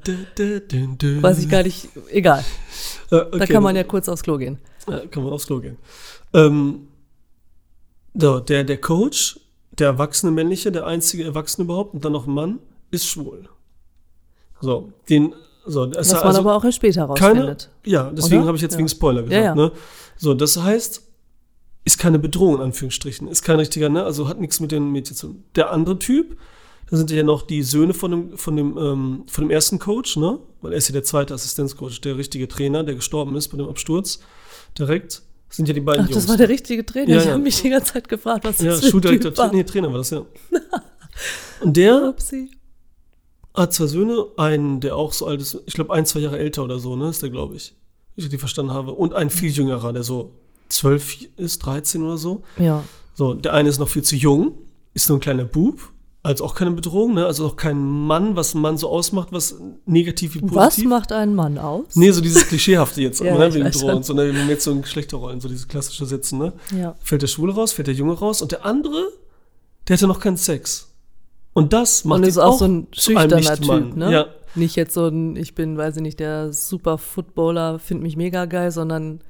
Weiß 1.20 1.38
ich 1.38 1.49
gar 1.49 1.62
nicht, 1.62 1.88
egal. 2.11 2.44
Ja, 3.11 3.27
okay, 3.27 3.38
Da 3.38 3.46
kann 3.46 3.62
man 3.62 3.75
das- 3.75 3.83
ja 3.83 3.88
kurz 3.88 4.09
aufs 4.09 4.22
Klo 4.22 4.37
gehen. 4.37 4.59
Ja, 4.88 5.01
kann 5.07 5.22
man 5.22 5.33
aufs 5.33 5.46
Klo 5.46 5.61
gehen. 5.61 5.77
Ähm, 6.35 6.88
so, 8.14 8.40
der, 8.40 8.64
der 8.64 8.81
Coach, 8.81 9.38
der 9.79 9.89
erwachsene 9.89 10.33
männliche, 10.33 10.73
der 10.73 10.87
einzige 10.87 11.25
Erwachsene 11.25 11.65
überhaupt 11.65 11.95
und 11.95 12.05
dann 12.05 12.12
noch 12.12 12.27
ein 12.27 12.33
Mann, 12.35 12.59
ist 12.91 13.07
schwul. 13.07 13.49
So, 14.61 14.93
den, 15.09 15.35
so, 15.67 15.87
das 15.87 16.11
Was 16.12 16.15
man 16.21 16.23
also 16.29 16.41
aber 16.41 16.55
auch 16.57 16.65
erst 16.65 16.77
später 16.77 17.07
keine, 17.15 17.41
rausfindet. 17.41 17.71
ja, 17.85 18.11
deswegen 18.11 18.47
habe 18.47 18.57
ich 18.57 18.62
jetzt 18.62 18.73
Ja. 18.73 18.79
wegen 18.79 18.89
Spoiler 18.89 19.23
gesagt, 19.23 19.35
Ja, 19.37 19.45
ja. 19.45 19.55
ne? 19.55 19.73
So, 20.17 20.33
das 20.35 20.57
heißt, 20.62 21.03
ist 21.85 21.99
keine 21.99 22.19
Bedrohung, 22.19 22.57
in 22.57 22.62
Anführungsstrichen, 22.62 23.29
ist 23.29 23.43
kein 23.43 23.57
richtiger, 23.59 23.89
ne, 23.89 24.03
also 24.03 24.29
hat 24.29 24.41
nichts 24.41 24.61
mit 24.61 24.73
den 24.73 24.91
Mädchen 24.93 25.15
zu 25.17 25.27
tun. 25.29 25.45
Der 25.55 25.71
andere 25.73 25.99
Typ, 25.99 26.39
da 26.91 26.97
sind 26.97 27.11
ja 27.11 27.23
noch 27.23 27.43
die 27.43 27.62
Söhne 27.62 27.93
von 27.95 28.11
dem, 28.11 28.39
von 28.39 28.57
dem, 28.57 28.79
ähm, 28.79 29.25
von 29.29 29.45
dem 29.45 29.51
ersten 29.51 29.79
Coach, 29.79 30.17
ne, 30.17 30.39
weil 30.62 30.73
er 30.73 30.79
ist 30.79 30.89
ja 30.89 30.93
der 30.95 31.05
zweite 31.05 31.35
Assistenzcoach, 31.35 32.01
der 32.01 32.17
richtige 32.17 32.49
Trainer, 32.49 32.83
der 32.83 32.95
gestorben 32.95 33.37
ist 33.37 33.49
bei 33.49 33.59
dem 33.59 33.69
Absturz, 33.69 34.21
direkt, 34.79 35.23
sind 35.49 35.69
ja 35.69 35.75
die 35.75 35.81
beiden 35.81 36.05
Ach, 36.05 36.09
Jungs. 36.11 36.23
das 36.23 36.29
war 36.29 36.37
der 36.37 36.49
richtige 36.49 36.85
Trainer. 36.85 37.11
Ja, 37.11 37.19
ich 37.19 37.25
ja. 37.27 37.33
habe 37.33 37.43
mich 37.43 37.63
die 37.63 37.71
ganze 37.71 37.93
Zeit 37.93 38.09
gefragt, 38.09 38.45
was 38.45 38.61
ja, 38.61 38.73
das 38.73 38.81
für 38.81 38.91
Schuldirektor, 38.91 39.31
Typ 39.31 39.39
war. 39.39 39.53
nee, 39.53 39.65
Trainer 39.65 39.91
war 39.91 39.99
das, 39.99 40.11
ja. 40.11 40.25
Und 41.61 41.77
der 41.77 42.09
Upsi. 42.09 42.51
hat 43.55 43.73
zwei 43.73 43.87
Söhne, 43.87 44.27
einen, 44.37 44.81
der 44.81 44.97
auch 44.97 45.13
so 45.13 45.27
alt 45.27 45.41
ist, 45.41 45.59
ich 45.67 45.75
glaube, 45.75 45.95
ein, 45.95 46.05
zwei 46.05 46.21
Jahre 46.21 46.39
älter 46.39 46.65
oder 46.65 46.79
so, 46.79 46.97
ne, 46.97 47.09
ist 47.09 47.23
der, 47.23 47.31
glaube 47.31 47.57
ich. 47.57 47.75
wie 48.17 48.23
ich 48.23 48.29
die 48.29 48.39
verstanden 48.39 48.73
habe, 48.73 48.93
und 48.93 49.15
ein 49.15 49.31
viel 49.31 49.51
jüngerer, 49.51 49.93
der 49.93 50.03
so 50.03 50.33
12 50.69 51.29
ist, 51.37 51.59
13 51.61 52.03
oder 52.03 52.19
so. 52.19 52.43
Ja. 52.59 52.85
So, 53.15 53.33
der 53.35 53.55
eine 53.55 53.69
ist 53.69 53.79
noch 53.79 53.89
viel 53.89 54.03
zu 54.03 54.17
jung, 54.17 54.59
ist 54.93 55.09
nur 55.09 55.19
ein 55.19 55.23
kleiner 55.23 55.45
Bub, 55.45 55.81
also 56.27 56.45
auch 56.45 56.55
keine 56.55 56.73
Bedrohung, 56.73 57.15
ne? 57.15 57.25
Also 57.27 57.47
auch 57.47 57.57
kein 57.57 57.79
Mann, 57.83 58.35
was 58.37 58.55
ein 58.55 58.61
Mann 58.61 58.77
so 58.77 58.89
ausmacht, 58.89 59.29
was 59.31 59.57
negativ 59.87 60.35
wie 60.35 60.43
Was 60.43 60.71
positiv. 60.75 60.91
macht 60.91 61.12
einen 61.12 61.35
Mann 61.35 61.57
aus? 61.57 61.95
Nee, 61.95 62.11
so 62.11 62.21
dieses 62.21 62.49
Klischeehafte 62.49 63.01
jetzt, 63.03 63.21
Ja, 63.25 63.39
ne, 63.39 63.55
wegen 63.55 63.65
weiß 63.65 63.75
Bedrohung, 63.75 63.95
schon. 63.95 64.03
so, 64.03 64.12
ne, 64.15 64.31
jetzt 64.49 64.65
so 64.65 64.73
in 64.73 64.83
Geschlechterrollen, 64.83 65.41
so 65.41 65.49
diese 65.49 65.67
klassische 65.67 66.05
Sitzen, 66.05 66.39
ne? 66.39 66.53
Ja. 66.77 66.95
Fällt 67.01 67.23
der 67.23 67.29
Schwule 67.29 67.55
raus, 67.55 67.73
fällt 67.73 67.87
der 67.87 67.95
Junge 67.95 68.15
raus 68.15 68.43
und 68.43 68.53
der 68.53 68.67
andere, 68.67 69.09
der 69.89 69.97
hatte 69.97 70.07
noch 70.09 70.21
keinen 70.21 70.37
Sex. 70.37 70.93
Und 71.53 71.73
das 71.73 72.05
macht 72.05 72.19
Und 72.21 72.27
ist 72.27 72.37
ihn 72.37 72.43
auch 72.43 72.59
so 72.59 72.65
ein 72.67 72.87
schüchterner. 72.93 73.57
Typ, 73.57 73.97
ne? 73.97 74.12
Ja, 74.12 74.27
Nicht 74.57 74.77
jetzt 74.77 74.95
so 74.95 75.07
ein, 75.07 75.37
ich 75.37 75.55
bin, 75.55 75.79
weiß 75.79 75.97
ich 75.97 76.03
nicht, 76.03 76.19
der 76.21 76.53
super 76.53 76.99
Footballer, 76.99 77.79
finde 77.79 78.03
mich 78.03 78.17
mega 78.17 78.45
geil, 78.47 78.73
sondern 78.73 79.21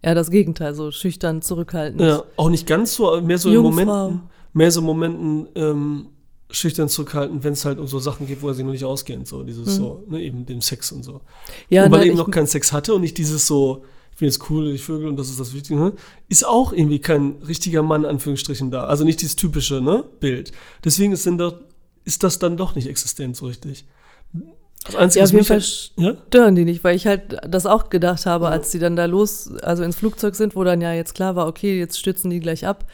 eher 0.00 0.14
das 0.14 0.30
Gegenteil, 0.30 0.74
so 0.74 0.90
schüchtern, 0.90 1.42
zurückhaltend. 1.42 2.00
ja, 2.00 2.22
auch 2.36 2.48
nicht 2.48 2.66
ganz 2.66 2.94
so, 2.94 3.20
mehr 3.20 3.38
so 3.38 3.48
in 3.48 3.56
Jungfrau. 3.56 3.84
Momenten, 3.84 4.20
mehr 4.52 4.70
so 4.70 4.82
Momenten 4.82 5.48
ähm, 5.56 6.06
schüchtern 6.50 6.88
zurückhalten, 6.88 7.42
wenn 7.42 7.54
es 7.54 7.64
halt 7.64 7.78
um 7.78 7.86
so 7.86 7.98
Sachen 7.98 8.26
geht, 8.26 8.42
wo 8.42 8.48
er 8.48 8.54
sich 8.54 8.64
noch 8.64 8.72
nicht 8.72 8.84
auskennt, 8.84 9.26
so 9.26 9.42
dieses 9.42 9.76
so, 9.76 10.04
ne, 10.08 10.20
eben 10.20 10.46
dem 10.46 10.60
Sex 10.60 10.92
und 10.92 11.02
so. 11.02 11.14
Mhm. 11.14 11.20
Ja, 11.70 11.84
und 11.86 11.92
weil 11.92 12.00
er 12.00 12.06
eben 12.06 12.16
noch 12.16 12.30
keinen 12.30 12.46
Sex 12.46 12.72
hatte 12.72 12.94
und 12.94 13.00
nicht 13.00 13.18
dieses 13.18 13.46
so, 13.46 13.84
ich 14.12 14.18
bin 14.18 14.28
jetzt 14.28 14.48
cool, 14.50 14.68
ich 14.68 14.82
vögel 14.84 15.08
und 15.08 15.16
das 15.16 15.28
ist 15.28 15.40
das 15.40 15.54
Wichtige, 15.54 15.78
ne? 15.80 15.92
ist 16.28 16.46
auch 16.46 16.72
irgendwie 16.72 17.00
kein 17.00 17.36
richtiger 17.48 17.82
Mann, 17.82 18.04
Anführungsstrichen, 18.04 18.70
da. 18.70 18.84
Also 18.84 19.04
nicht 19.04 19.20
dieses 19.20 19.36
typische 19.36 19.80
ne, 19.80 20.04
Bild. 20.20 20.52
Deswegen 20.84 21.12
ist, 21.12 21.26
denn 21.26 21.38
doch, 21.38 21.54
ist 22.04 22.22
das 22.22 22.38
dann 22.38 22.56
doch 22.56 22.76
nicht 22.76 22.86
existent 22.86 23.36
so 23.36 23.46
richtig. 23.46 23.86
Das 24.86 24.96
Einzige, 24.96 25.20
Ja, 25.20 25.24
auf 25.24 25.32
jeden 25.32 25.44
Fall 25.46 25.60
halt- 25.60 25.92
ja? 25.96 26.16
stören 26.28 26.54
die 26.54 26.64
nicht, 26.64 26.84
weil 26.84 26.94
ich 26.94 27.06
halt 27.06 27.38
das 27.48 27.64
auch 27.64 27.88
gedacht 27.88 28.26
habe, 28.26 28.48
als 28.48 28.70
die 28.70 28.78
dann 28.78 28.96
da 28.96 29.06
los, 29.06 29.50
also 29.62 29.82
ins 29.82 29.96
Flugzeug 29.96 30.34
sind, 30.34 30.54
wo 30.54 30.62
dann 30.62 30.80
ja 30.80 30.92
jetzt 30.92 31.14
klar 31.14 31.36
war, 31.36 31.46
okay, 31.48 31.78
jetzt 31.78 31.98
stürzen 31.98 32.30
die 32.30 32.40
gleich 32.40 32.66
ab. 32.66 32.86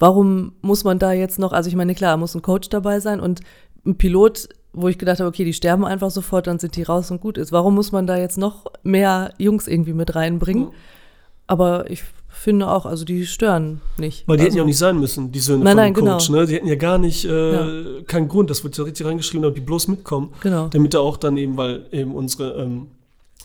Warum 0.00 0.54
muss 0.62 0.82
man 0.82 0.98
da 0.98 1.12
jetzt 1.12 1.38
noch, 1.38 1.52
also 1.52 1.68
ich 1.68 1.76
meine, 1.76 1.94
klar, 1.94 2.16
muss 2.16 2.34
ein 2.34 2.42
Coach 2.42 2.70
dabei 2.70 2.98
sein 3.00 3.20
und 3.20 3.40
ein 3.86 3.96
Pilot, 3.96 4.48
wo 4.72 4.88
ich 4.88 4.98
gedacht 4.98 5.20
habe, 5.20 5.28
okay, 5.28 5.44
die 5.44 5.52
sterben 5.52 5.84
einfach 5.84 6.10
sofort, 6.10 6.46
dann 6.46 6.58
sind 6.58 6.74
die 6.74 6.82
raus 6.82 7.10
und 7.10 7.20
gut 7.20 7.36
ist. 7.36 7.52
Warum 7.52 7.74
muss 7.74 7.92
man 7.92 8.06
da 8.06 8.16
jetzt 8.16 8.38
noch 8.38 8.64
mehr 8.82 9.32
Jungs 9.36 9.68
irgendwie 9.68 9.92
mit 9.92 10.14
reinbringen? 10.14 10.68
Aber 11.46 11.90
ich 11.90 12.02
finde 12.28 12.70
auch, 12.70 12.86
also 12.86 13.04
die 13.04 13.26
stören 13.26 13.82
nicht. 13.98 14.26
Weil 14.26 14.38
die 14.38 14.44
hätten 14.44 14.52
also, 14.52 14.58
ja 14.58 14.62
auch 14.62 14.66
nicht 14.66 14.78
sein 14.78 14.98
müssen, 14.98 15.32
die 15.32 15.40
Söhne 15.40 15.64
Nein, 15.64 15.72
von 15.72 15.76
nein, 15.76 15.94
dem 15.94 16.04
Coach. 16.06 16.26
genau. 16.28 16.40
Ne? 16.40 16.46
Die 16.46 16.54
hätten 16.54 16.68
ja 16.68 16.76
gar 16.76 16.96
nicht, 16.96 17.24
äh, 17.26 18.02
keinen 18.06 18.28
Grund, 18.28 18.48
das 18.48 18.64
wird 18.64 18.78
ja 18.78 18.84
richtig 18.84 19.06
reingeschrieben, 19.06 19.42
damit 19.42 19.58
die 19.58 19.62
bloß 19.62 19.88
mitkommen. 19.88 20.32
Genau. 20.40 20.68
Damit 20.68 20.94
er 20.94 21.00
auch 21.02 21.18
dann 21.18 21.36
eben, 21.36 21.58
weil 21.58 21.86
eben 21.92 22.14
unsere 22.14 22.62
ähm, 22.62 22.86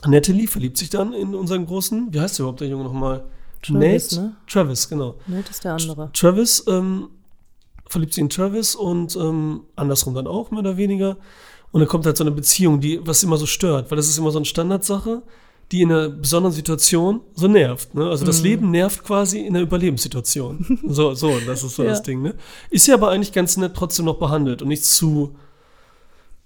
Natalie 0.07 0.47
verliebt 0.47 0.77
sich 0.77 0.89
dann 0.89 1.11
in 1.11 1.35
unseren 1.35 1.65
großen, 1.65 2.13
wie 2.13 2.21
heißt 2.21 2.37
der 2.37 2.43
überhaupt 2.43 2.61
der 2.61 2.69
Junge 2.69 2.85
nochmal? 2.85 3.25
Travis, 3.61 4.11
Nate? 4.11 4.21
ne? 4.27 4.35
Travis, 4.47 4.89
genau. 4.89 5.15
Das 5.27 5.49
ist 5.49 5.63
der 5.63 5.73
andere. 5.73 6.09
Travis 6.13 6.63
ähm, 6.67 7.09
verliebt 7.87 8.13
sich 8.13 8.21
in 8.21 8.29
Travis 8.29 8.75
und 8.75 9.15
ähm, 9.15 9.61
andersrum 9.75 10.13
dann 10.15 10.27
auch, 10.27 10.51
mehr 10.51 10.59
oder 10.61 10.77
weniger. 10.77 11.17
Und 11.71 11.81
dann 11.81 11.87
kommt 11.89 12.05
halt 12.05 12.15
so 12.17 12.23
eine 12.23 12.31
Beziehung, 12.31 12.79
die 12.79 12.99
was 13.05 13.21
immer 13.23 13.37
so 13.37 13.45
stört, 13.45 13.91
weil 13.91 13.95
das 13.97 14.07
ist 14.07 14.17
immer 14.17 14.31
so 14.31 14.37
eine 14.39 14.45
Standardsache, 14.45 15.23
die 15.71 15.81
in 15.81 15.91
einer 15.91 16.09
besonderen 16.09 16.53
Situation 16.53 17.21
so 17.33 17.47
nervt. 17.47 17.95
Ne? 17.95 18.07
Also 18.07 18.23
Mhm. 18.23 18.27
das 18.27 18.41
Leben 18.41 18.71
nervt 18.71 19.03
quasi 19.03 19.39
in 19.39 19.55
einer 19.55 19.61
Überlebenssituation. 19.63 20.79
so, 20.87 21.13
so, 21.15 21.33
das 21.45 21.63
ist 21.63 21.75
so 21.75 21.83
Ja. 21.83 21.89
das 21.89 22.03
Ding. 22.03 22.21
Ne? 22.21 22.35
Ist 22.69 22.85
ja 22.87 22.93
aber 22.93 23.09
eigentlich 23.09 23.31
ganz 23.33 23.57
nett 23.57 23.73
trotzdem 23.75 24.05
noch 24.05 24.19
behandelt 24.19 24.61
und 24.61 24.67
nicht 24.67 24.85
zu 24.85 25.35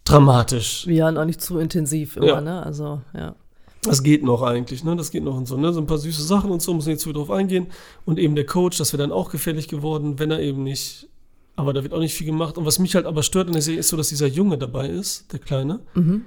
dramatisch. 0.05 0.85
Ja, 0.87 1.09
und 1.09 1.17
auch 1.17 1.25
nicht 1.25 1.41
zu 1.41 1.59
intensiv 1.59 2.15
immer, 2.17 2.27
Ja. 2.27 2.41
ne? 2.41 2.63
Also, 2.65 3.01
ja. 3.13 3.35
Das 3.83 4.03
geht 4.03 4.23
noch 4.23 4.41
eigentlich, 4.41 4.83
ne? 4.83 4.95
Das 4.95 5.09
geht 5.11 5.23
noch 5.23 5.35
und 5.37 5.47
so, 5.47 5.55
ne? 5.57 5.71
So 5.71 5.79
ein 5.79 5.87
paar 5.87 5.97
süße 5.97 6.21
Sachen 6.23 6.51
und 6.51 6.61
so, 6.61 6.73
muss 6.73 6.85
nicht 6.85 6.99
zu 6.99 7.13
drauf 7.13 7.31
eingehen. 7.31 7.67
Und 8.05 8.19
eben 8.19 8.35
der 8.35 8.45
Coach, 8.45 8.77
das 8.77 8.91
wäre 8.91 9.01
dann 9.03 9.11
auch 9.13 9.29
gefährlich 9.31 9.67
geworden, 9.69 10.19
wenn 10.19 10.31
er 10.31 10.39
eben 10.41 10.63
nicht. 10.63 11.07
Aber 11.55 11.71
da 11.73 11.81
wird 11.83 11.93
auch 11.93 11.99
nicht 11.99 12.13
viel 12.13 12.27
gemacht. 12.27 12.57
Und 12.57 12.65
was 12.65 12.79
mich 12.79 12.95
halt 12.95 13.05
aber 13.05 13.23
stört 13.23 13.47
in 13.47 13.53
der 13.53 13.61
Serie 13.61 13.79
ist 13.79 13.89
so, 13.89 13.97
dass 13.97 14.09
dieser 14.09 14.27
Junge 14.27 14.57
dabei 14.57 14.87
ist, 14.89 15.31
der 15.31 15.39
Kleine, 15.39 15.79
Mhm. 15.93 16.25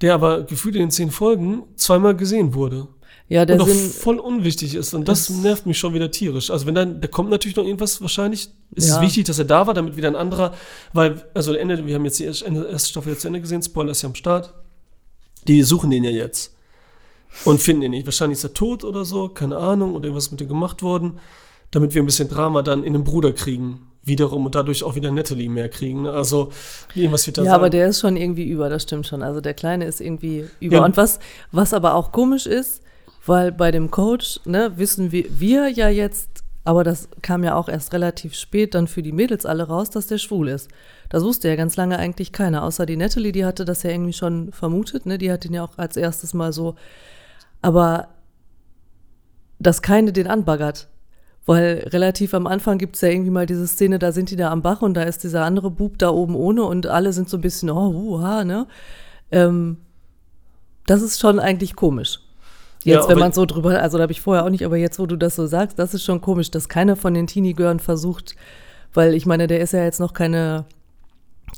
der 0.00 0.14
aber 0.14 0.42
gefühlt 0.42 0.74
in 0.76 0.80
den 0.82 0.90
zehn 0.90 1.10
Folgen 1.10 1.62
zweimal 1.76 2.14
gesehen 2.16 2.54
wurde. 2.54 2.86
Ja, 3.28 3.46
der 3.46 3.60
und 3.60 3.68
Sinn, 3.68 3.90
voll 3.90 4.18
unwichtig 4.18 4.74
ist. 4.74 4.92
Und 4.94 5.08
das, 5.08 5.26
Das- 5.26 5.36
nervt 5.38 5.66
mich 5.66 5.78
schon 5.78 5.94
wieder 5.94 6.10
tierisch. 6.10 6.50
Also 6.50 6.66
wenn 6.66 6.74
dann, 6.74 7.00
da 7.00 7.08
kommt 7.08 7.30
natürlich 7.30 7.56
noch 7.56 7.64
irgendwas 7.64 8.00
wahrscheinlich. 8.02 8.48
Es 8.74 8.88
Ja. 8.88 8.96
ist 8.96 9.00
wichtig, 9.02 9.24
dass 9.24 9.38
er 9.38 9.44
da 9.44 9.66
war, 9.66 9.74
damit 9.74 9.96
wieder 9.96 10.08
ein 10.08 10.16
anderer, 10.16 10.52
weil, 10.92 11.22
also 11.34 11.52
Ende, 11.54 11.84
wir 11.86 11.94
haben 11.94 12.04
jetzt 12.04 12.18
die 12.18 12.24
erste 12.24 12.44
erste 12.46 12.90
Staffel 12.90 13.10
jetzt 13.12 13.22
zu 13.22 13.28
Ende 13.28 13.40
gesehen, 13.40 13.62
Spoiler 13.62 13.90
ist 13.92 14.02
ja 14.02 14.08
am 14.08 14.14
Start. 14.14 14.52
Die 15.48 15.62
suchen 15.62 15.90
den 15.90 16.04
ja 16.04 16.10
jetzt. 16.10 16.54
Und 17.44 17.60
finden 17.60 17.82
ihn 17.82 17.90
nicht. 17.92 18.06
Wahrscheinlich 18.06 18.38
ist 18.38 18.44
er 18.44 18.54
tot 18.54 18.84
oder 18.84 19.04
so, 19.04 19.28
keine 19.28 19.56
Ahnung, 19.56 19.94
oder 19.94 20.04
irgendwas 20.04 20.30
mit 20.30 20.40
ihm 20.40 20.48
gemacht 20.48 20.82
worden, 20.82 21.18
damit 21.70 21.94
wir 21.94 22.02
ein 22.02 22.06
bisschen 22.06 22.28
Drama 22.28 22.62
dann 22.62 22.84
in 22.84 22.92
den 22.92 23.04
Bruder 23.04 23.32
kriegen. 23.32 23.88
Wiederum 24.04 24.46
und 24.46 24.54
dadurch 24.56 24.82
auch 24.82 24.96
wieder 24.96 25.12
Natalie 25.12 25.48
mehr 25.48 25.68
kriegen. 25.68 26.02
ne? 26.02 26.10
Also, 26.10 26.50
irgendwas 26.94 27.26
wird 27.26 27.38
da 27.38 27.42
ja, 27.42 27.50
sein. 27.50 27.54
aber 27.54 27.70
der 27.70 27.86
ist 27.86 28.00
schon 28.00 28.16
irgendwie 28.16 28.48
über, 28.48 28.68
das 28.68 28.82
stimmt 28.82 29.06
schon. 29.06 29.22
Also 29.22 29.40
der 29.40 29.54
Kleine 29.54 29.84
ist 29.84 30.00
irgendwie 30.00 30.46
über. 30.58 30.78
Ja. 30.78 30.84
Und 30.84 30.96
was, 30.96 31.20
was 31.52 31.72
aber 31.72 31.94
auch 31.94 32.10
komisch 32.10 32.46
ist, 32.46 32.82
weil 33.24 33.52
bei 33.52 33.70
dem 33.70 33.90
Coach, 33.90 34.40
ne, 34.44 34.72
wissen 34.76 35.12
wir, 35.12 35.26
wir 35.38 35.68
ja 35.68 35.88
jetzt, 35.88 36.42
aber 36.64 36.82
das 36.84 37.08
kam 37.22 37.44
ja 37.44 37.54
auch 37.54 37.68
erst 37.68 37.92
relativ 37.92 38.34
spät 38.34 38.74
dann 38.74 38.88
für 38.88 39.02
die 39.02 39.12
Mädels 39.12 39.46
alle 39.46 39.64
raus, 39.64 39.90
dass 39.90 40.08
der 40.08 40.18
schwul 40.18 40.48
ist. 40.48 40.68
Das 41.08 41.22
wusste 41.22 41.48
ja 41.48 41.56
ganz 41.56 41.76
lange 41.76 41.98
eigentlich 41.98 42.32
keiner, 42.32 42.64
außer 42.64 42.86
die 42.86 42.96
Natalie, 42.96 43.32
die 43.32 43.44
hatte 43.44 43.64
das 43.64 43.82
ja 43.82 43.90
irgendwie 43.90 44.12
schon 44.12 44.52
vermutet, 44.52 45.06
ne, 45.06 45.18
die 45.18 45.30
hat 45.30 45.44
ihn 45.44 45.54
ja 45.54 45.64
auch 45.64 45.76
als 45.78 45.96
erstes 45.96 46.34
mal 46.34 46.52
so, 46.52 46.74
aber 47.62 48.08
dass 49.58 49.80
keine 49.82 50.12
den 50.12 50.26
anbaggert. 50.26 50.88
Weil 51.44 51.88
relativ 51.88 52.34
am 52.34 52.46
Anfang 52.46 52.78
gibt's 52.78 53.00
ja 53.00 53.08
irgendwie 53.08 53.30
mal 53.30 53.46
diese 53.46 53.66
Szene, 53.66 53.98
da 53.98 54.12
sind 54.12 54.30
die 54.30 54.36
da 54.36 54.50
am 54.52 54.62
Bach 54.62 54.80
und 54.80 54.94
da 54.94 55.02
ist 55.02 55.24
dieser 55.24 55.44
andere 55.44 55.72
Bub 55.72 55.98
da 55.98 56.10
oben 56.10 56.36
ohne 56.36 56.62
und 56.62 56.86
alle 56.86 57.12
sind 57.12 57.28
so 57.28 57.36
ein 57.36 57.40
bisschen, 57.40 57.68
oh, 57.70 57.90
uha, 57.90 58.44
ne? 58.44 58.68
Ähm, 59.32 59.78
das 60.86 61.02
ist 61.02 61.18
schon 61.18 61.40
eigentlich 61.40 61.74
komisch. 61.74 62.20
Ja, 62.84 62.96
Jetzt, 62.96 63.06
wenn 63.08 63.12
aber- 63.16 63.20
man 63.24 63.32
so 63.32 63.44
drüber, 63.44 63.80
also 63.80 63.98
da 63.98 64.02
habe 64.02 64.12
ich 64.12 64.20
vorher 64.20 64.44
auch 64.44 64.50
nicht, 64.50 64.64
aber 64.64 64.76
jetzt, 64.76 65.00
wo 65.00 65.06
du 65.06 65.16
das 65.16 65.34
so 65.34 65.46
sagst, 65.46 65.78
das 65.80 65.94
ist 65.94 66.04
schon 66.04 66.20
komisch, 66.20 66.50
dass 66.52 66.68
keiner 66.68 66.94
von 66.94 67.12
den 67.14 67.26
Teenie-Girlen 67.26 67.80
versucht, 67.80 68.36
weil 68.94 69.14
ich 69.14 69.26
meine, 69.26 69.48
der 69.48 69.60
ist 69.60 69.72
ja 69.72 69.82
jetzt 69.82 69.98
noch 70.00 70.12
keine, 70.14 70.64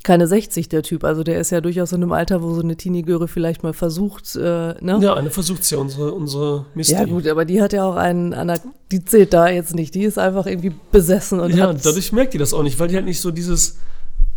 keine 0.05 0.27
60, 0.27 0.69
der 0.69 0.83
Typ. 0.83 1.03
Also 1.03 1.23
der 1.23 1.39
ist 1.39 1.49
ja 1.49 1.61
durchaus 1.61 1.91
in 1.91 2.01
einem 2.01 2.11
Alter, 2.11 2.43
wo 2.43 2.53
so 2.53 2.61
eine 2.61 2.77
Teenie-Göre 2.77 3.27
vielleicht 3.27 3.63
mal 3.63 3.73
versucht, 3.73 4.35
äh, 4.35 4.39
ne? 4.79 4.99
Ja, 5.01 5.15
eine 5.15 5.31
versucht's 5.31 5.71
ja, 5.71 5.79
unsere, 5.79 6.13
unsere 6.13 6.67
Misty. 6.75 6.93
Ja, 6.93 7.05
gut, 7.05 7.27
aber 7.27 7.43
die 7.43 7.61
hat 7.61 7.73
ja 7.73 7.85
auch 7.85 7.95
einen, 7.95 8.33
Anna, 8.33 8.55
die 8.91 9.03
zählt 9.03 9.33
da 9.33 9.49
jetzt 9.49 9.73
nicht. 9.73 9.95
Die 9.95 10.03
ist 10.03 10.19
einfach 10.19 10.45
irgendwie 10.45 10.73
besessen 10.91 11.39
und 11.39 11.55
Ja, 11.55 11.73
dadurch 11.73 12.11
merkt 12.13 12.35
die 12.35 12.37
das 12.37 12.53
auch 12.53 12.61
nicht, 12.61 12.79
weil 12.79 12.87
die 12.87 12.95
halt 12.95 13.05
nicht 13.05 13.19
so 13.19 13.31
dieses 13.31 13.79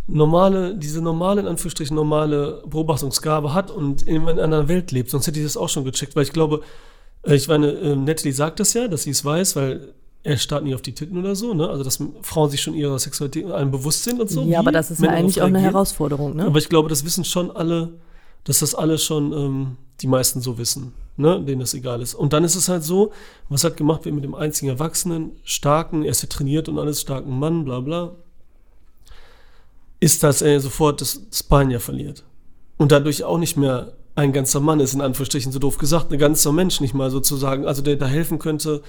normale, 0.07 0.75
diese 0.75 1.03
normale, 1.03 1.43
in 1.43 1.47
Anführungsstrichen, 1.47 1.95
normale 1.95 2.63
Beobachtungsgabe 2.67 3.53
hat 3.53 3.71
und 3.71 4.03
in 4.03 4.27
einer 4.27 4.43
anderen 4.43 4.69
Welt 4.69 4.91
lebt. 4.91 5.11
Sonst 5.11 5.27
hätte 5.27 5.39
ich 5.39 5.45
das 5.45 5.59
auch 5.59 5.69
schon 5.69 5.85
gecheckt, 5.85 6.17
weil 6.17 6.23
ich 6.23 6.33
glaube, 6.33 6.63
äh, 7.25 7.35
ich 7.35 7.47
meine, 7.47 7.73
äh, 7.73 7.95
Natalie 7.95 8.33
sagt 8.33 8.59
das 8.59 8.73
ja, 8.73 8.89
dass 8.89 9.03
sie 9.03 9.11
es 9.11 9.23
weiß, 9.23 9.55
weil 9.55 9.93
er 10.29 10.37
starrt 10.37 10.65
nie 10.65 10.75
auf 10.75 10.83
die 10.83 10.93
Titten 10.93 11.17
oder 11.19 11.35
so, 11.35 11.55
ne? 11.55 11.69
Also, 11.69 11.83
dass 11.83 12.03
Frauen 12.23 12.51
sich 12.51 12.61
schon 12.61 12.75
ihrer 12.75 12.99
Sexualität 12.99 13.47
allem 13.47 13.71
bewusst 13.71 14.05
sind 14.05 14.21
und 14.21 14.31
so. 14.31 14.45
ja, 14.45 14.59
aber 14.59 14.73
das 14.73 14.91
ist 14.91 15.01
ja 15.01 15.11
eigentlich 15.11 15.41
auch 15.41 15.47
eine. 15.47 15.61
Herausforderung, 15.61 16.37
ne? 16.37 16.45
Aber 16.45 16.59
ich 16.59 16.69
glaube, 16.69 16.89
das 16.89 17.05
wissen 17.05 17.25
schon 17.25 17.51
alle, 17.51 17.95
dass 18.45 18.59
das 18.59 18.75
alle 18.75 18.99
schon 18.99 19.33
ähm, 19.33 19.77
die 20.01 20.07
meisten 20.07 20.41
so 20.41 20.59
wissen, 20.59 20.93
ne? 21.17 21.43
denen 21.43 21.61
das 21.61 21.75
egal 21.75 22.03
ist. 22.03 22.15
Und 22.15 22.33
dann 22.33 22.45
ist 22.45 22.55
es 22.55 22.69
halt 22.69 22.85
so, 22.85 23.13
was 23.49 23.65
halt 23.65 23.77
gemacht 23.77 24.05
wird 24.05 24.15
mit 24.15 24.25
dem 24.25 24.35
einzigen 24.35 24.71
Erwachsenen, 24.71 25.33
starken, 25.45 26.05
er 26.05 26.11
ist 26.11 26.23
ja 26.23 26.29
trainiert 26.29 26.69
und 26.69 26.79
alles, 26.79 27.01
starken 27.01 27.39
Mann, 27.39 27.65
bla 27.65 27.81
bla, 27.81 28.13
ist, 30.01 30.23
dass 30.23 30.43
er 30.43 30.61
sofort 30.61 31.01
das 31.01 31.23
ja 31.71 31.79
verliert. 31.79 32.25
Und 32.77 32.93
dadurch 32.93 33.25
auch 33.25 33.39
nicht 33.39 33.57
mehr 33.57 33.95
ein 34.15 34.33
ganzer 34.33 34.61
Mann 34.61 34.81
ist, 34.81 34.95
in 34.95 35.01
Anführungsstrichen 35.01 35.53
so 35.53 35.59
doof 35.59 35.79
gesagt, 35.79 36.13
ein 36.13 36.19
ganzer 36.19 36.53
Mensch 36.53 36.81
nicht 36.81 36.95
mal 36.95 37.11
sozusagen, 37.11 37.67
also 37.67 37.83
der 37.83 37.97
da 37.97 38.07
helfen 38.07 38.39
könnte, 38.39 38.83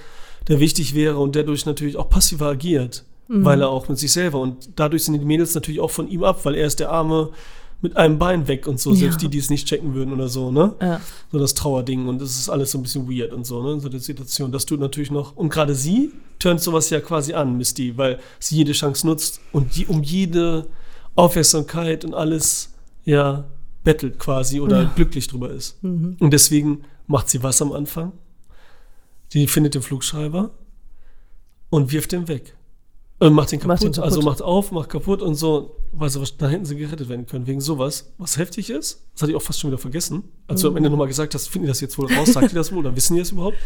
der 0.48 0.60
wichtig 0.60 0.94
wäre 0.94 1.18
und 1.18 1.34
der 1.34 1.42
dadurch 1.44 1.66
natürlich 1.66 1.96
auch 1.96 2.08
passiver 2.08 2.46
agiert, 2.46 3.04
weil 3.28 3.60
er 3.60 3.68
auch 3.68 3.88
mit 3.88 3.96
sich 3.98 4.10
selber 4.12 4.40
und 4.40 4.70
dadurch 4.76 5.04
sind 5.04 5.18
die 5.20 5.24
Mädels 5.24 5.54
natürlich 5.54 5.80
auch 5.80 5.90
von 5.90 6.08
ihm 6.08 6.24
ab, 6.24 6.44
weil 6.44 6.56
er 6.56 6.66
ist 6.66 6.80
der 6.80 6.90
Arme 6.90 7.30
mit 7.82 7.96
einem 7.96 8.18
Bein 8.18 8.46
weg 8.48 8.66
und 8.66 8.78
so, 8.80 8.92
selbst 8.92 9.22
Ja. 9.22 9.28
die, 9.28 9.30
die 9.30 9.38
es 9.38 9.48
nicht 9.48 9.66
checken 9.66 9.94
würden 9.94 10.12
oder 10.12 10.28
so, 10.28 10.50
ne? 10.50 10.74
Ja. 10.82 11.00
So 11.32 11.38
das 11.38 11.54
Trauerding 11.54 12.08
und 12.08 12.20
das 12.20 12.36
ist 12.38 12.48
alles 12.50 12.72
so 12.72 12.78
ein 12.78 12.82
bisschen 12.82 13.08
weird 13.08 13.32
und 13.32 13.46
so, 13.46 13.62
ne? 13.62 13.80
So 13.80 13.88
die 13.88 13.98
Situation. 14.00 14.52
Das 14.52 14.66
tut 14.66 14.80
natürlich 14.80 15.10
noch. 15.10 15.34
Und 15.36 15.48
gerade 15.48 15.74
sie 15.74 16.10
turnt 16.38 16.60
sowas 16.60 16.90
ja 16.90 17.00
quasi 17.00 17.32
an, 17.32 17.56
Misty, 17.56 17.96
weil 17.96 18.18
sie 18.38 18.56
jede 18.56 18.72
Chance 18.72 19.06
nutzt 19.06 19.40
und 19.52 19.76
die, 19.76 19.86
um 19.86 20.02
jede 20.02 20.66
Aufmerksamkeit 21.14 22.04
und 22.04 22.14
alles, 22.14 22.70
ja, 23.04 23.44
bettelt 23.84 24.18
quasi 24.18 24.60
oder 24.60 24.82
Ja. 24.82 24.92
glücklich 24.94 25.26
drüber 25.28 25.50
ist. 25.50 25.82
Mhm. 25.82 26.16
Und 26.20 26.32
deswegen 26.32 26.82
macht 27.06 27.30
sie 27.30 27.42
was 27.42 27.62
am 27.62 27.72
Anfang. 27.72 28.12
Die 29.32 29.46
findet 29.46 29.74
den 29.74 29.82
Flugschreiber 29.82 30.50
und 31.70 31.92
wirft 31.92 32.12
den 32.12 32.28
weg. 32.28 32.56
Äh, 33.20 33.30
macht 33.30 33.52
den 33.52 33.60
kaputt, 33.60 33.68
Macht 33.68 33.82
ihn 33.84 33.92
kaputt. 33.92 34.04
also 34.04 34.22
macht 34.22 34.42
auf, 34.42 34.72
macht 34.72 34.88
kaputt 34.88 35.22
und 35.22 35.34
so, 35.34 35.76
weil 35.92 36.08
sie, 36.08 36.22
da 36.38 36.48
hätten 36.48 36.64
sie 36.64 36.76
gerettet 36.76 37.08
werden 37.08 37.26
können, 37.26 37.46
wegen 37.46 37.60
sowas, 37.60 38.12
was 38.18 38.38
heftig 38.38 38.70
ist. 38.70 39.06
Das 39.12 39.22
hatte 39.22 39.32
ich 39.32 39.36
auch 39.36 39.42
fast 39.42 39.60
schon 39.60 39.70
wieder 39.70 39.78
vergessen. 39.78 40.24
Als 40.46 40.62
du 40.62 40.68
am 40.68 40.76
Ende 40.76 40.88
nochmal 40.90 41.06
gesagt 41.06 41.34
hast, 41.34 41.48
finden 41.48 41.66
die 41.66 41.68
das 41.68 41.80
jetzt 41.80 41.98
wohl 41.98 42.12
raus, 42.12 42.32
sagt 42.32 42.50
die 42.50 42.54
das 42.54 42.72
wohl 42.72 42.78
oder 42.78 42.96
wissen 42.96 43.14
die 43.14 43.20
das 43.20 43.30
überhaupt? 43.30 43.58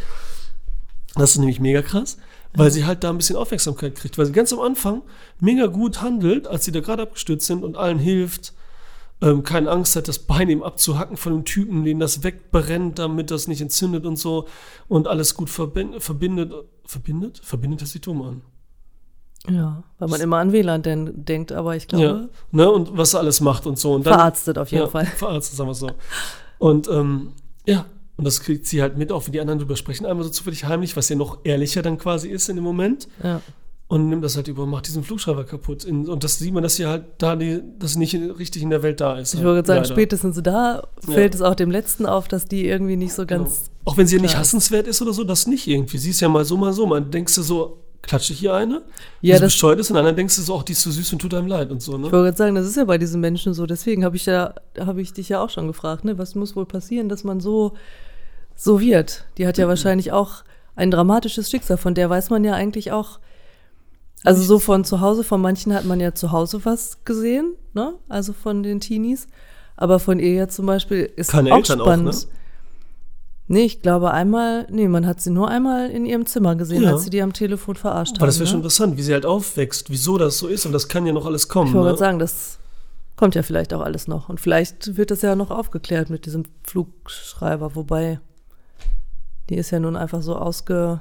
Das 1.14 1.30
ist 1.30 1.38
nämlich 1.38 1.60
mega 1.60 1.80
krass, 1.82 2.18
weil 2.54 2.72
sie 2.72 2.84
halt 2.84 3.04
da 3.04 3.10
ein 3.10 3.16
bisschen 3.16 3.36
Aufmerksamkeit 3.36 3.94
kriegt, 3.94 4.18
weil 4.18 4.26
sie 4.26 4.32
ganz 4.32 4.52
am 4.52 4.58
Anfang 4.58 5.02
mega 5.38 5.66
gut 5.66 6.02
handelt, 6.02 6.48
als 6.48 6.64
sie 6.64 6.72
da 6.72 6.80
gerade 6.80 7.04
abgestürzt 7.04 7.46
sind 7.46 7.62
und 7.62 7.76
allen 7.76 8.00
hilft, 8.00 8.52
ähm, 9.24 9.42
keine 9.42 9.70
Angst 9.70 9.96
hat, 9.96 10.06
das 10.06 10.18
Bein 10.18 10.50
ihm 10.50 10.62
abzuhacken 10.62 11.16
von 11.16 11.32
dem 11.32 11.44
Typen, 11.44 11.84
den 11.84 11.98
das 11.98 12.22
wegbrennt, 12.22 12.98
damit 12.98 13.30
das 13.30 13.48
nicht 13.48 13.62
entzündet 13.62 14.04
und 14.04 14.16
so 14.16 14.46
und 14.86 15.08
alles 15.08 15.34
gut 15.34 15.48
verbind, 15.48 16.02
verbindet. 16.02 16.52
Verbindet? 16.84 17.40
Verbindet 17.42 17.80
das 17.80 17.92
die 17.92 18.00
dumm 18.00 18.20
an. 18.22 18.42
Ja, 19.48 19.82
weil 19.98 20.08
man 20.08 20.20
immer 20.20 20.38
an 20.38 20.52
WLAN 20.52 20.82
denn, 20.82 21.24
denkt, 21.24 21.52
aber 21.52 21.76
ich 21.76 21.88
glaube, 21.88 22.04
Ja, 22.04 22.28
ne, 22.50 22.70
und 22.70 22.96
was 22.96 23.14
er 23.14 23.20
alles 23.20 23.40
macht 23.40 23.66
und 23.66 23.78
so. 23.78 23.94
Und 23.94 24.06
dann, 24.06 24.14
verarztet 24.14 24.58
auf 24.58 24.70
jeden 24.70 24.84
ja, 24.84 24.90
Fall. 24.90 25.06
Verarztet, 25.16 25.56
sagen 25.56 25.70
wir 25.70 25.74
so. 25.74 25.90
Und 26.58 26.88
ähm, 26.88 27.32
ja, 27.66 27.86
und 28.16 28.24
das 28.24 28.40
kriegt 28.40 28.66
sie 28.66 28.82
halt 28.82 28.96
mit, 28.96 29.10
auch 29.10 29.26
wie 29.26 29.30
die 29.30 29.40
anderen 29.40 29.58
drüber 29.58 29.76
sprechen, 29.76 30.06
einmal 30.06 30.24
so 30.24 30.30
zufällig 30.30 30.64
heimlich, 30.64 30.96
was 30.96 31.08
ja 31.08 31.16
noch 31.16 31.38
ehrlicher 31.44 31.82
dann 31.82 31.98
quasi 31.98 32.28
ist 32.28 32.48
in 32.48 32.56
dem 32.56 32.64
Moment. 32.64 33.08
Ja. 33.22 33.40
Und 33.86 34.08
nimmt 34.08 34.24
das 34.24 34.34
halt 34.36 34.48
über, 34.48 34.62
und 34.62 34.70
macht 34.70 34.86
diesen 34.86 35.04
Flugschreiber 35.04 35.44
kaputt. 35.44 35.84
Und 35.84 36.24
das 36.24 36.38
sieht 36.38 36.54
man, 36.54 36.62
dass 36.62 36.76
sie 36.76 36.86
halt 36.86 37.04
da, 37.18 37.36
die, 37.36 37.60
sie 37.82 37.98
nicht 37.98 38.14
richtig 38.38 38.62
in 38.62 38.70
der 38.70 38.82
Welt 38.82 39.00
da 39.00 39.18
ist. 39.18 39.34
Ich 39.34 39.40
wollte 39.44 39.56
gerade 39.56 39.66
sagen, 39.66 39.82
Leider. 39.82 39.94
spätestens 39.94 40.42
da 40.42 40.88
fällt 41.00 41.34
es 41.34 41.42
auch 41.42 41.54
dem 41.54 41.70
Letzten 41.70 42.06
auf, 42.06 42.26
dass 42.26 42.46
die 42.46 42.66
irgendwie 42.66 42.96
nicht 42.96 43.12
so 43.12 43.26
Genau. 43.26 43.42
ganz. 43.44 43.70
Auch 43.84 43.96
wenn 43.98 44.06
sie 44.06 44.16
ja 44.16 44.22
nicht 44.22 44.36
hassenswert 44.38 44.86
ist 44.86 45.02
oder 45.02 45.12
so, 45.12 45.22
das 45.22 45.46
nicht 45.46 45.66
irgendwie. 45.66 45.98
Sie 45.98 46.10
ist 46.10 46.20
ja 46.20 46.28
mal 46.30 46.44
so, 46.46 46.56
mal 46.56 46.72
so. 46.72 46.86
Man 46.86 47.10
denkst 47.10 47.34
du 47.34 47.42
so, 47.42 47.78
klatsche 48.00 48.32
ich 48.32 48.38
hier 48.40 48.54
eine? 48.54 48.76
Ja, 49.20 49.34
die 49.34 49.38
so 49.38 49.44
das- 49.44 49.52
bescheuert 49.52 49.78
ist 49.80 49.90
und 49.90 49.96
dann 49.96 50.16
denkst 50.16 50.34
du 50.36 50.42
so, 50.42 50.54
auch 50.54 50.62
die 50.62 50.72
ist 50.72 50.80
so 50.82 50.90
süß 50.90 51.12
und 51.12 51.18
tut 51.18 51.34
einem 51.34 51.46
leid 51.46 51.70
und 51.70 51.82
so, 51.82 51.92
ne? 51.98 52.06
Ich 52.06 52.12
wollte 52.12 52.24
gerade 52.24 52.36
sagen, 52.38 52.54
das 52.54 52.66
ist 52.66 52.76
ja 52.78 52.84
bei 52.86 52.96
diesen 52.96 53.20
Menschen 53.20 53.52
so. 53.52 53.66
Deswegen 53.66 54.02
habe 54.04 54.16
ich 54.16 54.24
ja, 54.24 54.54
habe 54.80 55.02
ich 55.02 55.12
dich 55.12 55.28
ja 55.28 55.42
auch 55.44 55.50
schon 55.50 55.66
gefragt, 55.66 56.06
ne? 56.06 56.16
Was 56.16 56.34
muss 56.34 56.56
wohl 56.56 56.66
passieren, 56.66 57.10
dass 57.10 57.22
man 57.22 57.40
so, 57.40 57.74
so 58.56 58.80
wird? 58.80 59.26
Die 59.36 59.42
Mhm. 59.44 59.48
hat 59.48 59.58
ja 59.58 59.68
wahrscheinlich 59.68 60.10
auch 60.12 60.42
ein 60.74 60.90
dramatisches 60.90 61.50
Schicksal, 61.50 61.76
von 61.76 61.94
der 61.94 62.08
weiß 62.08 62.30
man 62.30 62.44
ja 62.44 62.54
eigentlich 62.54 62.90
auch. 62.92 63.18
Also 64.24 64.42
so 64.42 64.58
von 64.58 64.84
zu 64.84 65.00
Hause, 65.00 65.22
von 65.22 65.40
manchen 65.40 65.72
hat 65.74 65.84
man 65.84 66.00
ja 66.00 66.14
zu 66.14 66.32
Hause 66.32 66.64
was 66.64 67.04
gesehen, 67.04 67.54
ne? 67.74 67.94
Also 68.08 68.32
von 68.32 68.62
den 68.62 68.80
Teenies. 68.80 69.26
Aber 69.76 69.98
von 69.98 70.18
ihr 70.18 70.32
ja 70.32 70.48
zum 70.48 70.66
Beispiel 70.66 71.10
ist 71.16 71.30
Keine 71.30 71.52
auch 71.52 71.56
Eltern 71.58 71.80
auch, 71.80 71.84
spannend. 71.86 72.06
ne? 72.14 72.20
Nee, 73.46 73.64
ich 73.64 73.82
glaube 73.82 74.12
einmal, 74.12 74.66
nee, 74.70 74.88
man 74.88 75.04
hat 75.06 75.20
sie 75.20 75.30
nur 75.30 75.48
einmal 75.48 75.90
in 75.90 76.06
ihrem 76.06 76.24
Zimmer 76.24 76.56
gesehen, 76.56 76.82
Ja. 76.84 76.92
als 76.92 77.04
sie 77.04 77.10
die 77.10 77.20
am 77.20 77.34
Telefon 77.34 77.74
verarscht 77.76 78.16
Aber 78.16 78.26
das 78.26 78.36
wäre 78.38 78.46
haben. 78.46 78.50
schon 78.52 78.58
ne? 78.60 78.62
interessant, 78.62 78.96
wie 78.96 79.02
sie 79.02 79.12
halt 79.12 79.26
aufwächst, 79.26 79.90
wieso 79.90 80.16
das 80.16 80.38
so 80.38 80.46
ist 80.48 80.64
und 80.64 80.72
das 80.72 80.88
kann 80.88 81.04
ja 81.06 81.12
noch 81.12 81.26
alles 81.26 81.48
kommen. 81.48 81.68
Ich 81.68 81.74
wollte 81.74 81.84
ne? 81.84 81.90
gerade 81.90 81.98
sagen, 81.98 82.18
das 82.18 82.58
kommt 83.16 83.34
ja 83.34 83.42
vielleicht 83.42 83.74
auch 83.74 83.82
alles 83.82 84.08
noch. 84.08 84.30
Und 84.30 84.40
vielleicht 84.40 84.96
wird 84.96 85.10
das 85.10 85.20
ja 85.20 85.36
noch 85.36 85.50
aufgeklärt 85.50 86.08
mit 86.08 86.24
diesem 86.24 86.44
Flugschreiber, 86.62 87.74
wobei 87.74 88.18
die 89.50 89.56
ist 89.56 89.70
ja 89.72 89.78
nun 89.78 89.96
einfach 89.96 90.22
so 90.22 90.36
ausge. 90.36 91.00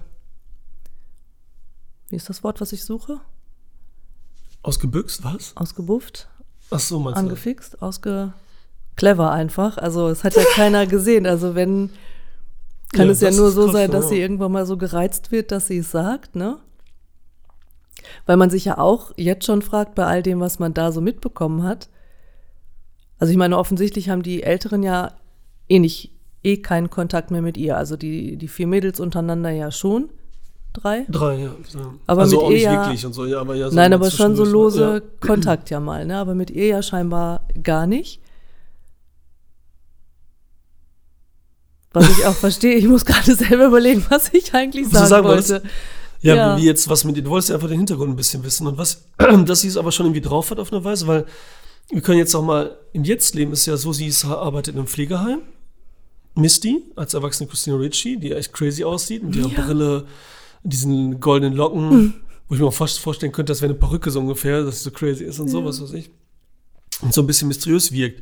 Wie 2.13 2.17
ist 2.17 2.29
das 2.29 2.43
Wort, 2.43 2.61
was 2.61 2.71
ich 2.73 2.83
suche? 2.85 3.21
Ausgebüxt, 4.61 5.23
was? 5.23 5.57
Ausgebufft, 5.57 6.29
Ach 6.69 6.77
so, 6.79 6.99
meinst 6.99 7.17
du? 7.17 7.21
angefixt, 7.23 7.81
ausge. 7.81 8.33
Clever 8.95 9.31
einfach. 9.31 9.79
Also 9.79 10.09
es 10.09 10.23
hat 10.23 10.35
ja 10.35 10.43
keiner 10.53 10.85
gesehen. 10.85 11.25
Also 11.25 11.55
wenn 11.55 11.89
kann 12.93 13.07
Ja, 13.07 13.13
es 13.13 13.21
ja 13.21 13.31
nur 13.31 13.49
so 13.49 13.63
krass, 13.63 13.71
sein, 13.73 13.89
dass 13.89 14.03
ja. 14.05 14.09
sie 14.11 14.21
irgendwann 14.21 14.51
mal 14.51 14.67
so 14.67 14.77
gereizt 14.77 15.31
wird, 15.31 15.51
dass 15.51 15.65
sie 15.65 15.79
es 15.79 15.89
sagt, 15.89 16.35
ne? 16.35 16.59
Weil 18.27 18.37
man 18.37 18.51
sich 18.51 18.65
ja 18.65 18.77
auch 18.77 19.11
jetzt 19.17 19.47
schon 19.47 19.63
fragt, 19.63 19.95
bei 19.95 20.05
all 20.05 20.21
dem, 20.21 20.39
was 20.39 20.59
man 20.59 20.75
da 20.75 20.91
so 20.91 21.01
mitbekommen 21.01 21.63
hat. 21.63 21.89
Also 23.17 23.31
ich 23.31 23.37
meine, 23.37 23.57
offensichtlich 23.57 24.09
haben 24.11 24.21
die 24.21 24.43
Älteren 24.43 24.83
ja 24.83 25.13
eh 25.67 25.79
nicht, 25.79 26.11
eh 26.43 26.57
keinen 26.57 26.91
Kontakt 26.91 27.31
mehr 27.31 27.41
mit 27.41 27.57
ihr. 27.57 27.75
Also 27.75 27.97
die, 27.97 28.37
die 28.37 28.47
vier 28.47 28.67
Mädels 28.67 28.99
untereinander 28.99 29.49
ja 29.49 29.71
schon. 29.71 30.11
Drei? 30.73 31.05
Drei, 31.07 31.35
ja. 31.35 31.55
ja. 31.75 31.93
Aber 32.07 32.21
also 32.23 32.35
mit 32.37 32.45
auch 32.45 32.49
ihr 32.49 32.55
nicht 32.55 32.63
ja- 32.63 32.83
wirklich 32.85 33.05
und 33.05 33.13
so, 33.13 33.25
ja, 33.25 33.39
aber 33.39 33.55
ja. 33.55 33.69
So 33.69 33.75
Nein, 33.75 33.93
aber 33.93 34.09
schon 34.09 34.35
so 34.35 34.43
lose 34.43 34.79
ne? 34.79 35.01
Kontakt 35.19 35.69
ja 35.69 35.79
mal, 35.79 36.05
ne? 36.05 36.17
Aber 36.17 36.33
mit 36.33 36.49
ihr 36.49 36.65
ja 36.67 36.81
scheinbar 36.81 37.47
gar 37.61 37.85
nicht. 37.87 38.19
Was 41.93 42.09
ich 42.09 42.25
auch 42.25 42.33
verstehe, 42.35 42.75
ich 42.75 42.85
muss 42.87 43.05
gerade 43.05 43.35
selber 43.35 43.67
überlegen, 43.67 44.03
was 44.09 44.33
ich 44.33 44.53
eigentlich 44.53 44.85
Was 44.85 44.91
du 44.91 44.97
sagen, 44.97 45.09
sagen 45.09 45.27
wolltest? 45.27 45.51
wollte. 45.51 45.67
Ja, 46.21 46.35
Ja. 46.35 46.57
wie 46.57 46.65
jetzt, 46.65 46.89
was 46.89 47.03
mit 47.03 47.17
dir, 47.17 47.21
du 47.21 47.29
wolltest 47.29 47.49
ja 47.49 47.55
einfach 47.55 47.67
den 47.67 47.77
Hintergrund 47.77 48.09
ein 48.11 48.15
bisschen 48.15 48.43
wissen 48.43 48.65
und 48.65 48.77
was, 48.77 49.03
dass 49.45 49.61
sie 49.61 49.67
es 49.67 49.77
aber 49.77 49.91
schon 49.91 50.05
irgendwie 50.07 50.21
drauf 50.21 50.49
hat 50.51 50.57
auf 50.59 50.71
eine 50.73 50.83
Weise, 50.83 51.05
weil 51.05 51.25
wir 51.89 52.01
können 52.01 52.17
jetzt 52.17 52.33
auch 52.33 52.41
mal, 52.43 52.77
im 52.93 53.03
Jetzt-Leben 53.03 53.51
ist 53.51 53.65
ja 53.65 53.77
so, 53.77 53.91
sie 53.93 54.07
ist, 54.07 54.25
arbeitet 54.25 54.73
in 54.73 54.79
einem 54.79 54.87
Pflegeheim. 54.87 55.41
Misty, 56.35 56.81
als 56.95 57.13
erwachsene 57.13 57.47
Christina 57.47 57.75
Ricci, 57.75 58.17
die 58.17 58.31
echt 58.31 58.53
crazy 58.53 58.83
aussieht, 58.83 59.21
mit 59.21 59.35
ihrer 59.35 59.49
Ja. 59.49 59.57
Hm. 59.57 59.65
Brille, 59.65 60.05
diesen 60.63 61.19
goldenen 61.19 61.55
Locken, 61.55 62.15
wo 62.47 62.55
ich 62.55 62.61
mir 62.61 62.71
fast 62.71 62.99
vorstellen 62.99 63.31
könnte, 63.31 63.51
das 63.51 63.61
wäre 63.61 63.71
eine 63.71 63.79
Perücke 63.79 64.11
so 64.11 64.19
ungefähr, 64.19 64.63
dass 64.63 64.79
sie 64.79 64.83
so 64.85 64.91
crazy 64.91 65.23
ist 65.23 65.39
und 65.39 65.47
so, 65.47 65.63
was 65.65 65.81
weiß 65.81 65.93
ich. 65.93 66.11
Und 67.01 67.13
so 67.13 67.21
ein 67.21 67.27
bisschen 67.27 67.47
mysteriös 67.47 67.91
wirkt. 67.91 68.21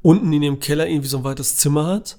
Unten 0.00 0.32
in 0.32 0.42
ihrem 0.42 0.60
Keller 0.60 0.88
irgendwie 0.88 1.08
so 1.08 1.18
ein 1.18 1.24
weites 1.24 1.56
Zimmer 1.56 1.86
hat 1.86 2.18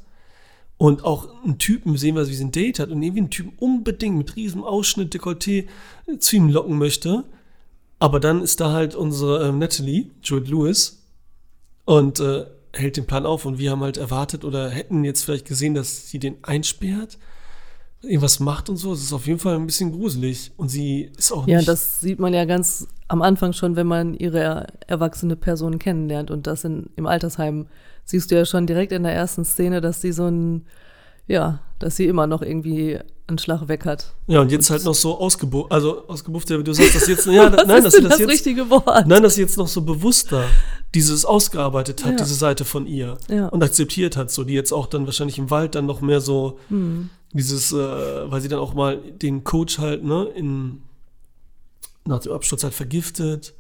und 0.78 1.04
auch 1.04 1.44
einen 1.44 1.58
Typen 1.58 1.98
sehen 1.98 2.16
wir, 2.16 2.28
wie 2.28 2.34
sie 2.34 2.44
ein 2.44 2.52
Date 2.52 2.80
hat 2.80 2.90
und 2.90 3.02
irgendwie 3.02 3.22
einen 3.22 3.30
Typen 3.30 3.54
unbedingt 3.58 4.18
mit 4.18 4.36
riesem 4.36 4.64
Ausschnitt, 4.64 5.14
Dekolleté 5.14 5.68
zu 6.20 6.36
ihm 6.36 6.50
locken 6.50 6.78
möchte. 6.78 7.24
Aber 8.00 8.20
dann 8.20 8.42
ist 8.42 8.60
da 8.60 8.72
halt 8.72 8.96
unsere 8.96 9.48
ähm, 9.48 9.60
Natalie, 9.60 10.12
Jude 10.24 10.50
Lewis, 10.50 11.04
und 11.86 12.20
äh, 12.20 12.46
hält 12.74 12.98
den 12.98 13.06
Plan 13.06 13.26
auf 13.26 13.46
und 13.46 13.60
wir 13.60 13.72
haben 13.72 13.82
halt 13.82 13.98
erwartet 13.98 14.44
oder 14.44 14.70
hätten 14.70 15.04
jetzt 15.04 15.24
vielleicht 15.24 15.48
gesehen, 15.48 15.74
dass 15.74 16.10
sie 16.10 16.20
den 16.20 16.44
einsperrt, 16.44 17.18
irgendwas 18.04 18.40
macht 18.40 18.70
und 18.70 18.78
so. 18.78 18.94
Es 18.94 19.02
ist 19.02 19.14
auf 19.14 19.28
jeden 19.28 19.40
Fall 19.40 19.56
ein 19.56 19.66
bisschen 19.66 19.92
gruselig 19.92 20.52
und 20.58 20.70
sie 20.70 21.12
ist 21.18 21.32
auch 21.32 21.48
Ja, 21.48 21.62
das 21.62 22.02
sieht 22.02 22.20
man 22.20 22.34
ja 22.34 22.46
ganz 22.46 22.88
am 23.08 23.22
Anfang 23.22 23.54
schon, 23.54 23.76
wenn 23.76 23.88
man 23.88 24.14
ihre 24.14 24.68
erwachsene 24.88 25.36
Person 25.36 25.80
kennenlernt. 25.80 26.32
Und 26.32 26.48
das 26.48 26.64
in, 26.64 26.90
im 26.96 27.08
Altersheim 27.08 27.68
siehst 28.06 28.32
du 28.32 28.36
ja 28.36 28.46
schon 28.46 28.68
direkt 28.68 28.92
in 28.92 29.04
der 29.04 29.14
ersten 29.14 29.46
Szene, 29.46 29.82
dass 29.82 30.02
sie 30.02 30.12
so 30.12 30.28
ein, 30.28 30.66
ja, 31.28 31.60
dass 31.80 31.96
sie 31.96 32.06
immer 32.06 32.28
noch 32.28 32.42
irgendwie 32.42 33.00
einen 33.28 33.38
Schlag 33.38 33.68
weg 33.70 33.86
hat. 33.86 34.14
ja, 34.28 34.42
und 34.42 34.52
jetzt 34.52 34.70
halt 34.70 34.84
noch 34.84 34.94
so 34.96 35.18
ausgebufft, 35.18 35.72
also 35.72 36.06
ausgebufft, 36.08 36.50
ja, 36.50 36.60
wie 36.60 36.64
du 36.64 36.74
sagst, 36.74 36.94
dass 36.96 37.08
jetzt... 37.08 37.26
Ja, 37.26 37.52
Was 37.58 37.66
nein, 37.68 37.78
ist 37.78 37.86
dass 37.86 37.94
sie 37.94 38.02
das 38.02 38.10
das 38.12 38.20
jetzt... 38.20 38.30
richtige 38.30 38.70
Wort? 38.70 39.08
Nein, 39.08 39.24
dass 39.24 39.36
sie 39.36 39.42
jetzt 39.42 39.58
noch 39.58 39.68
so 39.68 39.82
bewusster 39.82 40.44
dieses 40.94 41.24
ausgearbeitet 41.24 42.04
hat, 42.04 42.12
Ja. 42.12 42.18
diese 42.18 42.36
Seite 42.36 42.66
von 42.66 42.86
ihr 42.86 43.18
Ja. 43.30 43.48
und 43.48 43.64
akzeptiert 43.64 44.18
hat, 44.18 44.30
so 44.30 44.44
die 44.44 44.54
jetzt 44.54 44.74
auch 44.74 44.88
dann 44.88 45.06
wahrscheinlich 45.06 45.38
im 45.38 45.50
Wald 45.50 45.76
dann 45.76 45.86
noch 45.86 46.02
mehr 46.02 46.20
so 46.20 46.60
Hm. 46.68 47.10
dieses, 47.32 47.72
äh, 47.72 47.78
weil 48.30 48.42
sie 48.42 48.50
dann 48.50 48.60
auch 48.60 48.74
mal 48.74 48.98
den 48.98 49.44
Coach 49.46 49.80
halt, 49.80 50.04
ne, 50.04 50.26
in, 50.36 50.82
nach 52.06 52.20
dem 52.20 52.34
Absturz 52.34 52.64
halt 52.64 52.74
vergiftet 52.74 53.54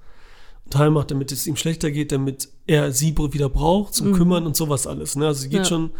und 0.65 0.75
heimmacht, 0.77 1.09
damit 1.09 1.31
es 1.31 1.47
ihm 1.47 1.55
schlechter 1.55 1.89
geht, 1.89 2.11
damit 2.11 2.49
er 2.67 2.91
sie 2.91 3.15
wieder 3.17 3.47
braucht 3.49 3.93
zum 3.95 4.11
Kümmern 4.13 4.45
und 4.45 4.57
sowas 4.57 4.87
alles, 4.87 5.15
ne, 5.15 5.27
also 5.27 5.41
sie 5.41 5.49
geht 5.49 5.59
Ja. 5.59 5.65
schon 5.65 5.91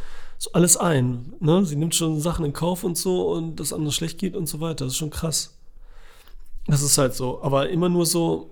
so 0.43 0.51
alles 0.51 0.75
ein, 0.75 1.33
ne, 1.39 1.65
sie 1.65 1.77
nimmt 1.77 1.95
schon 1.95 2.19
Sachen 2.19 2.43
in 2.43 2.51
Kauf 2.51 2.83
und 2.83 2.97
so 2.97 3.31
und 3.31 3.61
dass 3.61 3.71
anderen 3.71 3.93
schlecht 3.93 4.17
geht 4.17 4.35
und 4.35 4.47
so 4.47 4.59
weiter, 4.59 4.83
das 4.83 4.93
ist 4.93 4.97
schon 4.97 5.09
krass. 5.09 5.57
Das 6.67 6.81
ist 6.81 6.97
halt 6.97 7.13
so, 7.13 7.41
aber 7.41 7.69
immer 7.69 7.87
nur 7.87 8.05
so, 8.05 8.51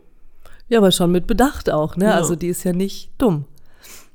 Ja, 0.69 0.77
aber 0.77 0.91
schon 0.91 1.12
mit 1.12 1.27
Bedacht 1.27 1.69
auch, 1.69 1.97
ne? 1.97 2.06
Ja. 2.06 2.15
Also 2.15 2.38
die 2.38 2.47
ist 2.47 2.63
ja 2.63 2.71
nicht 2.71 3.12
dumm. 3.17 3.43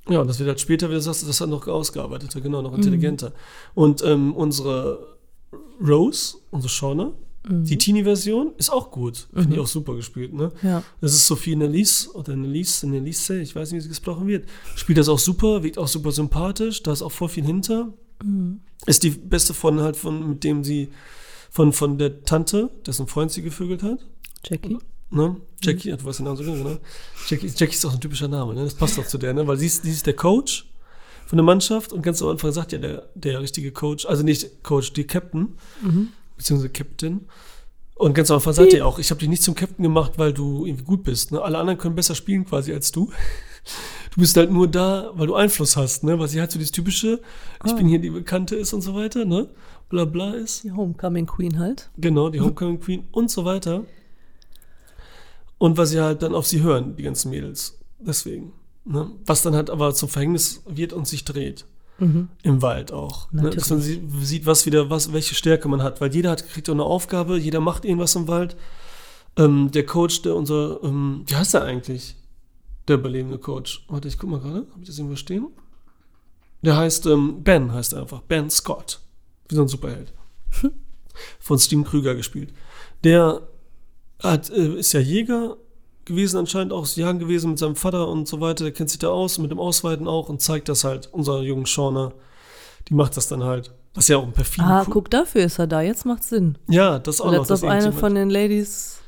Ja, 0.09 0.21
und 0.23 0.29
das 0.29 0.39
wird 0.39 0.49
halt 0.49 0.61
später, 0.61 0.89
wie 0.89 0.95
du 0.95 1.03
sagst, 1.03 1.29
das 1.29 1.41
halt 1.41 1.51
noch 1.51 1.67
ausgearbeiteter, 1.69 2.41
genau, 2.41 2.63
noch 2.63 2.73
intelligenter. 2.73 3.33
Und 3.75 4.03
ähm, 4.03 4.35
unsere 4.35 5.19
Rose, 5.87 6.39
unsere 6.51 6.71
Shauna, 6.71 7.13
die 7.49 7.79
Teenie-Version, 7.79 8.53
ist 8.59 8.71
auch 8.71 8.91
gut. 8.91 9.29
Finde 9.33 9.55
ich 9.55 9.61
auch 9.61 9.67
super 9.67 9.95
gespielt, 9.95 10.33
ne? 10.33 10.51
Ja. 10.63 10.83
Das 11.01 11.13
ist 11.13 11.27
Sophie 11.27 11.55
Nelise 11.55 12.11
oder 12.13 12.35
Nelise, 12.35 12.89
Nelise, 12.89 13.41
ich 13.41 13.55
weiß 13.55 13.71
nicht, 13.71 13.79
wie 13.79 13.83
sie 13.83 13.89
gesprochen 13.89 14.27
wird. 14.27 14.49
Spielt 14.75 14.99
das 14.99 15.09
auch 15.09 15.19
super, 15.19 15.63
wirkt 15.63 15.79
auch 15.79 15.87
super 15.87 16.11
sympathisch, 16.11 16.83
da 16.83 16.93
ist 16.93 17.03
auch 17.03 17.13
voll 17.13 17.29
viel 17.29 17.45
hinter. 17.45 17.93
Ist 18.87 19.03
die 19.05 19.11
beste 19.11 19.55
von 19.55 19.81
halt 19.81 19.97
von, 19.97 20.29
mit 20.31 20.45
dem 20.45 20.65
sie, 20.65 20.89
von, 21.51 21.73
von 21.73 21.99
der 21.99 22.25
Tante, 22.25 22.71
dessen 22.85 23.07
Freund 23.07 23.31
sie 23.31 23.43
gevögelt 23.43 23.83
hat. 23.83 24.05
Jackie. 24.45 24.79
Ne? 25.11 25.37
Jackie, 25.63 25.91
du 25.91 26.05
weißt 26.05 26.19
den 26.19 26.25
Namen 26.25 26.37
so 26.37 26.43
genau, 26.43 26.69
ne? 26.69 26.81
Jackie, 27.29 27.47
Jackie 27.47 27.75
ist 27.75 27.85
auch 27.85 27.95
ein 27.95 28.01
typischer 28.01 28.29
Name, 28.29 28.55
ne? 28.55 28.65
Das 28.65 28.75
passt 28.75 28.99
auch 28.99 29.07
zu 29.07 29.19
der, 29.19 29.35
ne? 29.35 29.47
Weil 29.47 29.57
sie 29.57 29.67
ist, 29.67 29.85
sie 29.85 29.91
ist 29.91 30.07
der 30.07 30.17
Coach 30.17 30.69
von 31.27 31.37
der 31.37 31.45
Mannschaft 31.45 31.93
und 31.93 32.03
ganz 32.03 32.21
am 32.23 32.29
Anfang 32.29 32.51
sagt 32.51 32.73
ja 32.73 32.79
der, 32.79 33.09
der 33.15 33.41
richtige 33.41 33.71
Coach, 33.71 34.05
also 34.07 34.25
nicht 34.25 34.65
Coach, 34.65 34.93
die 34.95 35.05
Captain, 35.05 35.55
beziehungsweise 36.37 36.71
Captain. 36.71 37.27
Und 37.95 38.15
ganz 38.15 38.31
am 38.31 38.37
Anfang 38.37 38.53
sagt 38.53 38.75
er 38.75 38.87
auch, 38.87 38.99
ich 38.99 39.11
habe 39.11 39.21
dich 39.21 39.29
nicht 39.29 39.43
zum 39.43 39.55
Captain 39.55 39.83
gemacht, 39.83 40.13
weil 40.17 40.33
du 40.33 40.67
irgendwie 40.67 40.85
gut 40.85 41.03
bist. 41.03 41.33
Ne? 41.33 41.41
Alle 41.41 41.59
anderen 41.59 41.79
können 41.79 41.95
besser 41.95 42.15
spielen 42.15 42.45
quasi 42.45 42.73
als 42.73 42.93
du. 42.93 43.11
Du 44.15 44.21
bist 44.21 44.35
halt 44.39 44.51
nur 44.51 44.67
da, 44.67 45.11
weil 45.13 45.27
du 45.27 45.35
Einfluss 45.35 45.77
hast, 45.77 46.03
ne? 46.03 46.19
Weil 46.19 46.29
sie 46.29 46.41
halt 46.41 46.51
so 46.51 46.59
dieses 46.59 46.73
typische, 46.73 47.21
ich 47.67 47.77
bin 47.77 47.87
hier 47.87 47.99
die 47.99 48.09
Bekannte 48.09 48.57
ist 48.57 48.73
und 48.73 48.81
so 48.81 48.95
weiter, 48.95 49.27
ne? 49.27 49.51
Bla 49.91 50.07
bla 50.07 50.33
ist. 50.33 50.65
Die 50.65 50.73
Homecoming 50.73 51.27
Queen 51.27 51.59
halt. 51.59 51.91
Genau, 51.99 52.31
die 52.31 52.41
Homecoming 52.41 52.81
Queen 52.81 53.09
und 53.13 53.31
so 53.31 53.45
weiter. 53.45 53.85
und 55.59 55.77
weil 55.77 55.85
sie 55.85 56.01
halt 56.01 56.23
dann 56.23 56.35
auf 56.35 56.47
sie 56.47 56.63
hören, 56.63 56.97
die 56.97 57.03
ganzen 57.03 57.29
Mädels. 57.31 57.79
Deswegen. 57.99 58.53
Ne? 58.87 59.11
Was 59.27 59.43
dann 59.43 59.55
halt 59.55 59.69
aber 59.69 59.93
zum 59.95 60.09
Verhängnis 60.09 60.63
wird 60.67 60.95
und 60.95 61.07
sich 61.07 61.27
dreht. 61.27 61.67
Im 61.99 62.61
Wald 62.63 62.93
auch. 62.93 63.33
Ne? 63.33 63.49
Dass 63.51 63.71
man 63.71 63.81
sie- 63.81 64.03
sieht, 64.21 64.45
was 64.45 64.67
wieder, 64.67 64.91
was, 64.91 65.13
welche 65.15 65.35
Stärke 65.35 65.67
man 65.69 65.83
hat. 65.83 66.01
Weil 66.01 66.15
jeder 66.15 66.31
hat, 66.31 66.47
kriegt 66.47 66.69
auch 66.69 66.75
eine 66.75 66.83
Aufgabe, 66.85 67.39
jeder 67.39 67.61
macht 67.61 67.85
irgendwas 67.87 68.15
im 68.17 68.29
Wald. 68.29 68.55
Ähm, 69.39 69.71
der 69.71 69.87
Coach, 69.87 70.21
der 70.23 70.35
unser, 70.37 70.83
ähm, 70.83 71.23
wie 71.27 71.35
heißt 71.37 71.55
der 71.55 71.63
eigentlich? 71.65 72.17
Der 72.89 72.97
überlebende 72.97 73.39
Coach. 73.39 73.85
Warte, 73.89 74.09
ich 74.09 74.19
guck 74.19 74.29
mal 74.31 74.41
gerade. 74.41 74.67
Habe 74.71 74.81
ich 74.83 74.89
das 74.89 74.99
irgendwo 74.99 75.17
stehen? 75.17 75.47
Der 76.63 76.77
heißt, 76.77 77.07
ähm, 77.07 77.43
Ben 77.43 77.73
heißt 77.73 77.95
er 77.95 78.03
einfach. 78.03 78.21
Ben 78.23 78.51
Scott. 78.51 79.01
Wie 79.49 79.55
so 79.55 79.63
ein 79.63 79.69
Superheld. 79.69 80.13
Von 81.41 81.59
Steven 81.59 81.85
Krüger 81.85 82.15
gespielt. 82.15 82.53
Der 83.05 83.41
hat, 84.23 84.51
äh, 84.51 84.75
ist 84.79 84.93
ja 84.93 85.01
Jäger 85.01 85.57
gewesen, 86.07 86.39
anscheinend 86.39 86.73
auch 86.73 86.87
Jagen 86.87 87.19
gewesen 87.19 87.51
mit 87.51 87.59
seinem 87.59 87.77
Vater 87.77 88.09
und 88.09 88.27
so 88.27 88.41
weiter. 88.41 88.65
Der 88.65 88.73
kennt 88.73 88.89
sich 88.91 88.99
da 88.99 89.09
aus, 89.09 89.39
mit 89.39 89.51
dem 89.51 89.59
Ausweiten 89.59 90.09
auch 90.09 90.29
und 90.29 90.41
zeigt 90.41 90.69
das 90.69 90.85
halt 90.85 91.13
unserer 91.13 91.43
jungen 91.43 91.67
Shauna. 91.67 92.13
Die 92.89 92.95
macht 92.95 93.17
das 93.17 93.29
dann 93.29 93.43
halt. 93.45 93.73
Das 93.93 94.05
ist 94.05 94.09
ja 94.09 94.17
auch 94.19 94.25
ein 94.25 94.33
perfiden. 94.33 94.67
Ah, 94.69 94.85
Ku- 94.85 94.91
guck, 94.93 95.11
dafür 95.11 95.43
ist 95.45 95.59
er 95.59 95.67
da. 95.67 95.81
Jetzt 95.83 96.05
macht's 96.07 96.29
Sinn. 96.29 96.57
Ja, 96.69 96.99
das 96.99 97.21
auch 97.21 97.27
Und 97.27 97.33
noch. 97.33 97.39
jetzt 97.41 97.51
dass 97.51 97.63
auf 97.63 97.69
eine 97.71 97.93
von 97.93 98.15
den 98.15 98.31
Ladies. 98.31 98.99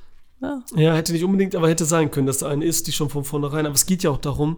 Ja, 0.41 0.63
Ja, 0.77 0.95
hätte 0.95 1.13
nicht 1.13 1.25
unbedingt, 1.25 1.55
aber 1.57 1.69
hätte 1.69 1.85
sein 1.85 2.11
können, 2.11 2.27
dass 2.27 2.39
da 2.39 2.49
eine 2.49 2.65
ist, 2.65 2.87
die 2.87 2.93
schon 2.93 3.11
von 3.11 3.25
vornherein. 3.25 3.67
Aber 3.67 3.75
es 3.75 3.87
geht 3.87 4.03
ja 4.03 4.11
auch 4.11 4.19
darum, 4.19 4.57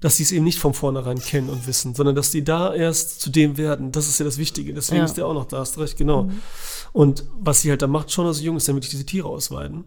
dass 0.00 0.16
sie 0.16 0.22
es 0.22 0.32
eben 0.32 0.44
nicht 0.44 0.58
von 0.58 0.74
vornherein 0.74 1.18
kennen 1.18 1.48
und 1.50 1.66
wissen, 1.66 1.94
sondern 1.94 2.14
dass 2.14 2.30
die 2.30 2.44
da 2.44 2.72
erst 2.74 3.20
zu 3.20 3.30
dem 3.30 3.56
werden. 3.58 3.92
Das 3.92 4.08
ist 4.08 4.18
ja 4.18 4.24
das 4.24 4.38
Wichtige. 4.38 4.72
Deswegen 4.72 4.98
Ja. 5.00 5.04
ist 5.04 5.14
der 5.16 5.26
auch 5.26 5.34
noch 5.34 5.44
da, 5.46 5.58
hast 5.58 5.76
recht, 5.78 5.96
genau. 5.98 6.28
Und 6.92 7.24
was 7.38 7.60
sie 7.62 7.70
halt 7.70 7.82
da 7.82 7.86
macht, 7.88 8.10
schon 8.10 8.26
als 8.26 8.40
jung, 8.40 8.56
ist 8.56 8.68
dann 8.68 8.76
wirklich 8.76 8.90
diese 8.90 9.04
Tiere 9.06 9.28
ausweiden. 9.28 9.84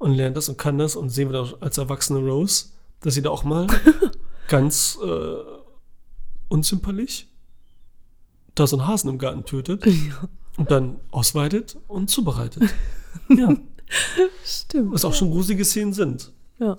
Und 0.00 0.14
lernt 0.14 0.36
das 0.36 0.48
und 0.48 0.56
kann 0.58 0.78
das. 0.78 0.96
Und 0.96 1.10
sehen 1.10 1.30
wir 1.30 1.42
da 1.44 1.52
als 1.60 1.78
erwachsene 1.78 2.18
Rose, 2.18 2.66
dass 3.00 3.14
sie 3.14 3.22
da 3.22 3.30
auch 3.30 3.44
mal 3.44 3.66
ganz 4.48 4.98
äh, 5.04 5.36
unzimperlich 6.48 7.28
da 8.54 8.66
so 8.66 8.76
einen 8.78 8.88
Hasen 8.88 9.10
im 9.10 9.18
Garten 9.18 9.44
tötet 9.44 9.86
und 10.56 10.70
dann 10.70 10.98
ausweitet 11.10 11.76
und 11.86 12.10
zubereitet. 12.10 12.62
ja. 13.28 13.54
stimmt. 14.44 14.92
Was 14.92 15.04
auch 15.04 15.14
schon 15.14 15.30
gruselige 15.30 15.64
Szenen 15.64 15.92
sind. 15.92 16.32
Ja. 16.58 16.76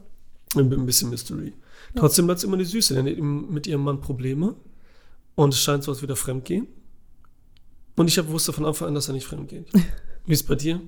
Ein 0.55 0.73
ein 0.73 0.85
bisschen 0.85 1.09
Mystery. 1.09 1.53
Trotzdem 1.95 2.25
bleibt 2.25 2.39
es 2.39 2.43
immer 2.43 2.57
die 2.57 2.65
Süße, 2.65 2.93
denn 2.95 3.05
die 3.05 3.21
mit 3.21 3.67
ihrem 3.67 3.83
Mann 3.83 4.01
Probleme. 4.01 4.55
Und 5.35 5.53
es 5.53 5.61
scheint 5.61 5.83
so, 5.83 5.91
als 5.91 6.01
würde 6.01 6.13
er 6.13 6.17
fremdgehen. 6.17 6.67
Und 7.95 8.07
ich 8.07 8.17
hab- 8.17 8.29
wusste 8.29 8.51
von 8.51 8.65
Anfang 8.65 8.89
an, 8.89 8.95
dass 8.95 9.07
er 9.07 9.13
nicht 9.13 9.27
fremd 9.27 9.49
geht. 9.49 9.67
Wie 10.25 10.33
ist 10.33 10.47
bei 10.47 10.55
dir? 10.55 10.81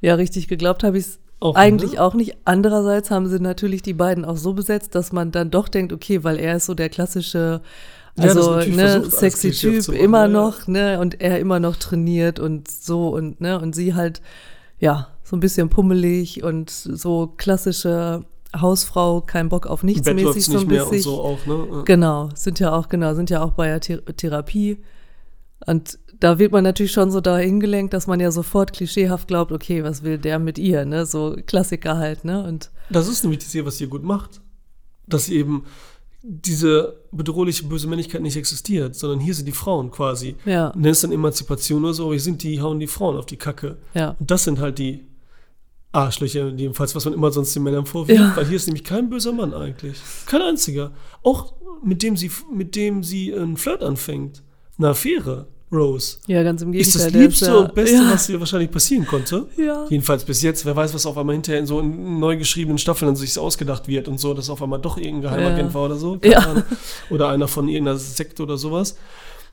Ja, 0.00 0.14
richtig 0.14 0.48
geglaubt 0.48 0.84
habe 0.84 0.98
ich 0.98 1.04
es 1.04 1.20
eigentlich 1.54 1.94
ne? 1.94 2.02
auch 2.02 2.14
nicht. 2.14 2.36
Andererseits 2.44 3.10
haben 3.10 3.28
sie 3.28 3.40
natürlich 3.40 3.82
die 3.82 3.94
beiden 3.94 4.24
auch 4.24 4.36
so 4.36 4.52
besetzt, 4.54 4.94
dass 4.94 5.12
man 5.12 5.32
dann 5.32 5.50
doch 5.50 5.68
denkt, 5.68 5.92
okay, 5.92 6.24
weil 6.24 6.38
er 6.38 6.56
ist 6.56 6.66
so 6.66 6.74
der 6.74 6.88
klassische, 6.88 7.60
Ja, 8.16 8.24
also 8.24 8.52
natürlich 8.52 8.76
ne, 8.76 8.88
versucht, 8.88 9.16
sexy 9.16 9.50
Typ 9.50 9.88
immer 9.88 10.22
ja, 10.22 10.26
ja. 10.26 10.32
noch, 10.32 10.66
ne, 10.66 11.00
und 11.00 11.20
er 11.20 11.38
immer 11.38 11.60
noch 11.60 11.76
trainiert 11.76 12.38
und 12.38 12.70
so 12.70 13.08
und 13.08 13.40
ne, 13.40 13.60
und 13.60 13.74
sie 13.74 13.94
halt 13.94 14.22
ja 14.78 15.08
so 15.22 15.36
ein 15.36 15.40
bisschen 15.40 15.68
pummelig 15.68 16.42
und 16.44 16.70
so 16.70 17.32
klassische 17.36 18.24
Hausfrau, 18.60 19.20
kein 19.20 19.48
Bock 19.48 19.66
auf 19.66 19.82
nichts 19.82 20.04
Bett 20.04 20.16
mäßig 20.16 20.46
so 20.46 20.60
ein 20.60 20.66
mehr 20.66 20.84
bisschen. 20.84 21.02
so 21.02 21.20
auch, 21.20 21.44
ne? 21.46 21.66
Ja. 21.70 21.82
Genau, 21.82 22.30
sind 22.34 22.60
ja 22.60 22.72
auch, 22.72 22.88
genau, 22.88 23.14
sind 23.14 23.30
ja 23.30 23.42
auch 23.42 23.52
bei 23.52 23.66
der 23.66 23.80
Ther 23.80 24.04
Therapie. 24.04 24.82
Und 25.66 25.98
da 26.20 26.38
wird 26.38 26.52
man 26.52 26.64
natürlich 26.64 26.92
schon 26.92 27.10
so 27.10 27.20
dahin 27.20 27.60
gelenkt, 27.60 27.92
dass 27.94 28.06
man 28.06 28.20
ja 28.20 28.30
sofort 28.30 28.72
klischeehaft 28.72 29.28
glaubt, 29.28 29.52
okay, 29.52 29.82
was 29.84 30.02
will 30.02 30.18
der 30.18 30.38
mit 30.38 30.58
ihr, 30.58 30.84
ne? 30.84 31.06
So 31.06 31.36
Klassiker 31.46 31.96
halt, 31.98 32.24
ne? 32.24 32.44
Und 32.44 32.70
Das 32.90 33.08
ist 33.08 33.22
nämlich 33.22 33.40
die 33.40 33.46
Serie, 33.46 33.66
was 33.66 33.78
sie 33.78 33.86
gut 33.86 34.02
macht. 34.02 34.40
Dass 35.06 35.26
sie 35.26 35.36
eben 35.36 35.64
diese 36.22 36.96
bedrohliche 37.12 37.64
böse 37.66 37.86
Männlichkeit 37.86 38.20
nicht 38.20 38.36
existiert, 38.36 38.96
sondern 38.96 39.20
hier 39.20 39.34
sind 39.34 39.46
die 39.46 39.52
Frauen 39.52 39.90
quasi. 39.92 40.34
ja, 40.44 40.72
Nennt 40.74 40.86
es 40.94 41.02
dann 41.02 41.12
Emanzipation 41.12 41.84
oder 41.84 41.94
so, 41.94 42.04
aber 42.04 42.14
hier 42.14 42.20
sind 42.20 42.42
die, 42.42 42.60
hauen 42.60 42.80
die 42.80 42.88
Frauen 42.88 43.16
auf 43.16 43.26
die 43.26 43.36
Kacke. 43.36 43.76
ja, 43.94 44.16
Und 44.18 44.28
das 44.30 44.44
sind 44.44 44.58
halt 44.58 44.78
die 44.78 45.06
Arschlöcher, 45.92 46.48
jedenfalls, 46.48 46.94
was 46.94 47.04
man 47.04 47.14
immer 47.14 47.30
sonst 47.30 47.54
den 47.54 47.62
Männern 47.62 47.86
vorwirft. 47.86 48.20
Ja. 48.20 48.36
Weil 48.36 48.46
hier 48.46 48.56
ist 48.56 48.66
nämlich 48.66 48.84
kein 48.84 49.08
böser 49.08 49.32
Mann 49.32 49.54
eigentlich. 49.54 49.98
Kein 50.26 50.42
einziger. 50.42 50.90
Auch 51.22 51.54
mit 51.82 52.02
dem 52.02 52.16
sie, 52.16 52.30
mit 52.52 52.74
dem 52.76 53.02
sie 53.02 53.32
einen 53.34 53.56
Flirt 53.56 53.82
anfängt. 53.82 54.42
Eine 54.78 54.88
Affäre, 54.88 55.48
Rose. 55.72 56.18
ja, 56.28 56.42
ganz 56.44 56.62
im 56.62 56.72
Ist 56.72 56.92
Gegenteil. 56.92 57.02
das 57.04 57.12
der 57.12 57.20
Liebste 57.22 57.46
ja, 57.46 57.54
und 57.56 57.74
Beste, 57.74 57.96
ja, 57.96 58.10
was 58.12 58.28
ihr 58.28 58.38
wahrscheinlich 58.38 58.70
passieren 58.70 59.06
konnte. 59.06 59.46
ja, 59.56 59.84
Jedenfalls 59.88 60.24
bis 60.24 60.42
jetzt. 60.42 60.64
Wer 60.64 60.76
weiß, 60.76 60.94
was 60.94 61.06
auf 61.06 61.18
einmal 61.18 61.34
hinterher 61.34 61.58
in 61.60 61.66
so 61.66 61.80
in 61.80 62.20
neu 62.20 62.36
geschriebenen 62.36 62.78
Staffeln 62.78 63.08
dann 63.08 63.16
sich 63.16 63.36
ausgedacht 63.38 63.88
wird 63.88 64.06
und 64.08 64.20
so, 64.20 64.32
dass 64.32 64.48
auf 64.48 64.62
einmal 64.62 64.80
doch 64.80 64.96
irgendein 64.96 65.22
Geheimagent 65.22 65.68
Ja. 65.70 65.74
war 65.74 65.84
oder 65.86 65.96
so. 65.96 66.18
Ja. 66.22 66.38
Ahnung. 66.38 66.62
Oder 67.10 67.28
einer 67.30 67.48
von 67.48 67.68
irgendeiner 67.68 67.98
Sekte 67.98 68.42
oder 68.44 68.56
sowas. 68.56 68.96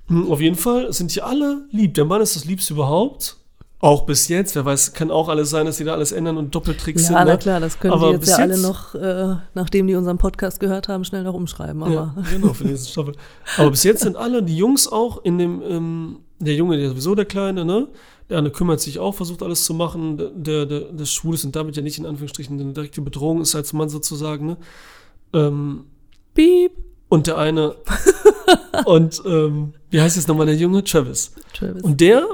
Hm, 0.08 0.30
Auf 0.32 0.40
jeden 0.42 0.56
Fall 0.58 0.92
sind 0.94 1.16
die 1.16 1.22
alle 1.22 1.66
lieb. 1.72 1.94
Der 1.96 2.06
Mann 2.06 2.22
ist 2.22 2.36
das 2.36 2.46
Liebste 2.46 2.74
überhaupt. 2.74 3.38
Auch 3.84 4.04
bis 4.06 4.30
jetzt. 4.30 4.56
Wer 4.56 4.64
weiß, 4.64 4.94
kann 4.94 5.12
auch 5.12 5.28
alles 5.28 5.50
sein, 5.50 5.66
dass 5.66 5.76
die 5.76 5.84
da 5.84 5.92
alles 5.94 6.14
ändern 6.14 6.38
und 6.38 6.56
Doppeltricks 6.56 7.02
ja, 7.02 7.08
sind. 7.08 7.16
na 7.16 7.26
Ne? 7.26 7.38
klar, 7.38 7.60
das 7.60 7.78
können 7.80 7.94
Aber 7.94 8.08
die 8.08 8.14
jetzt 8.14 8.30
ja 8.30 8.36
alle 8.38 8.54
jetzt- 8.54 8.62
noch, 8.64 8.96
äh, 8.96 9.36
nachdem 9.56 9.88
die 9.88 9.96
unseren 9.96 10.18
Podcast 10.18 10.62
gehört 10.62 10.88
haben, 10.88 11.04
schnell 11.04 11.24
noch 11.24 11.34
umschreiben. 11.34 11.84
Aber 11.84 11.92
Ja, 11.94 12.16
genau, 12.32 12.54
für 12.54 12.64
die 12.64 12.70
nächste 12.70 12.90
Staffel. 12.92 13.14
Aber 13.58 13.72
bis 13.72 13.84
jetzt 13.84 14.02
sind 14.04 14.16
alle, 14.16 14.42
die 14.42 14.56
Jungs 14.56 14.88
auch 14.90 15.24
in 15.26 15.38
dem, 15.38 15.62
ähm, 15.68 16.18
der 16.40 16.56
Junge, 16.56 16.78
der 16.78 16.90
sowieso 16.90 17.14
der 17.14 17.26
Kleine, 17.26 17.66
ne? 17.66 17.90
Der 18.30 18.38
eine 18.38 18.52
kümmert 18.52 18.80
sich 18.80 19.00
auch, 19.00 19.16
versucht 19.16 19.44
alles 19.44 19.66
zu 19.66 19.74
machen. 19.74 20.16
Der, 20.18 20.30
der, 20.30 20.66
der, 20.66 20.80
der 20.94 21.06
Schwule 21.06 21.38
sind 21.38 21.56
damit 21.58 21.76
ja 21.76 21.84
nicht 21.84 21.98
in 22.00 22.06
Anführungsstrichen 22.06 22.58
eine 22.60 22.72
direkte 22.72 23.02
Bedrohung 23.02 23.42
ist 23.42 23.54
als 23.54 23.74
Mann 23.74 23.90
sozusagen, 23.90 24.46
ne? 24.46 24.58
Ähm, 25.34 25.84
Piep. 26.34 26.72
und 27.10 27.28
der 27.28 27.38
eine, 27.38 27.76
und 28.86 29.22
ähm, 29.26 29.74
wie 29.90 30.00
heißt 30.00 30.16
jetzt 30.16 30.28
nochmal 30.30 30.46
der 30.46 30.56
Junge? 30.56 30.84
Travis. 30.86 31.34
Travis. 31.54 31.84
Und 31.84 32.00
der 32.00 32.26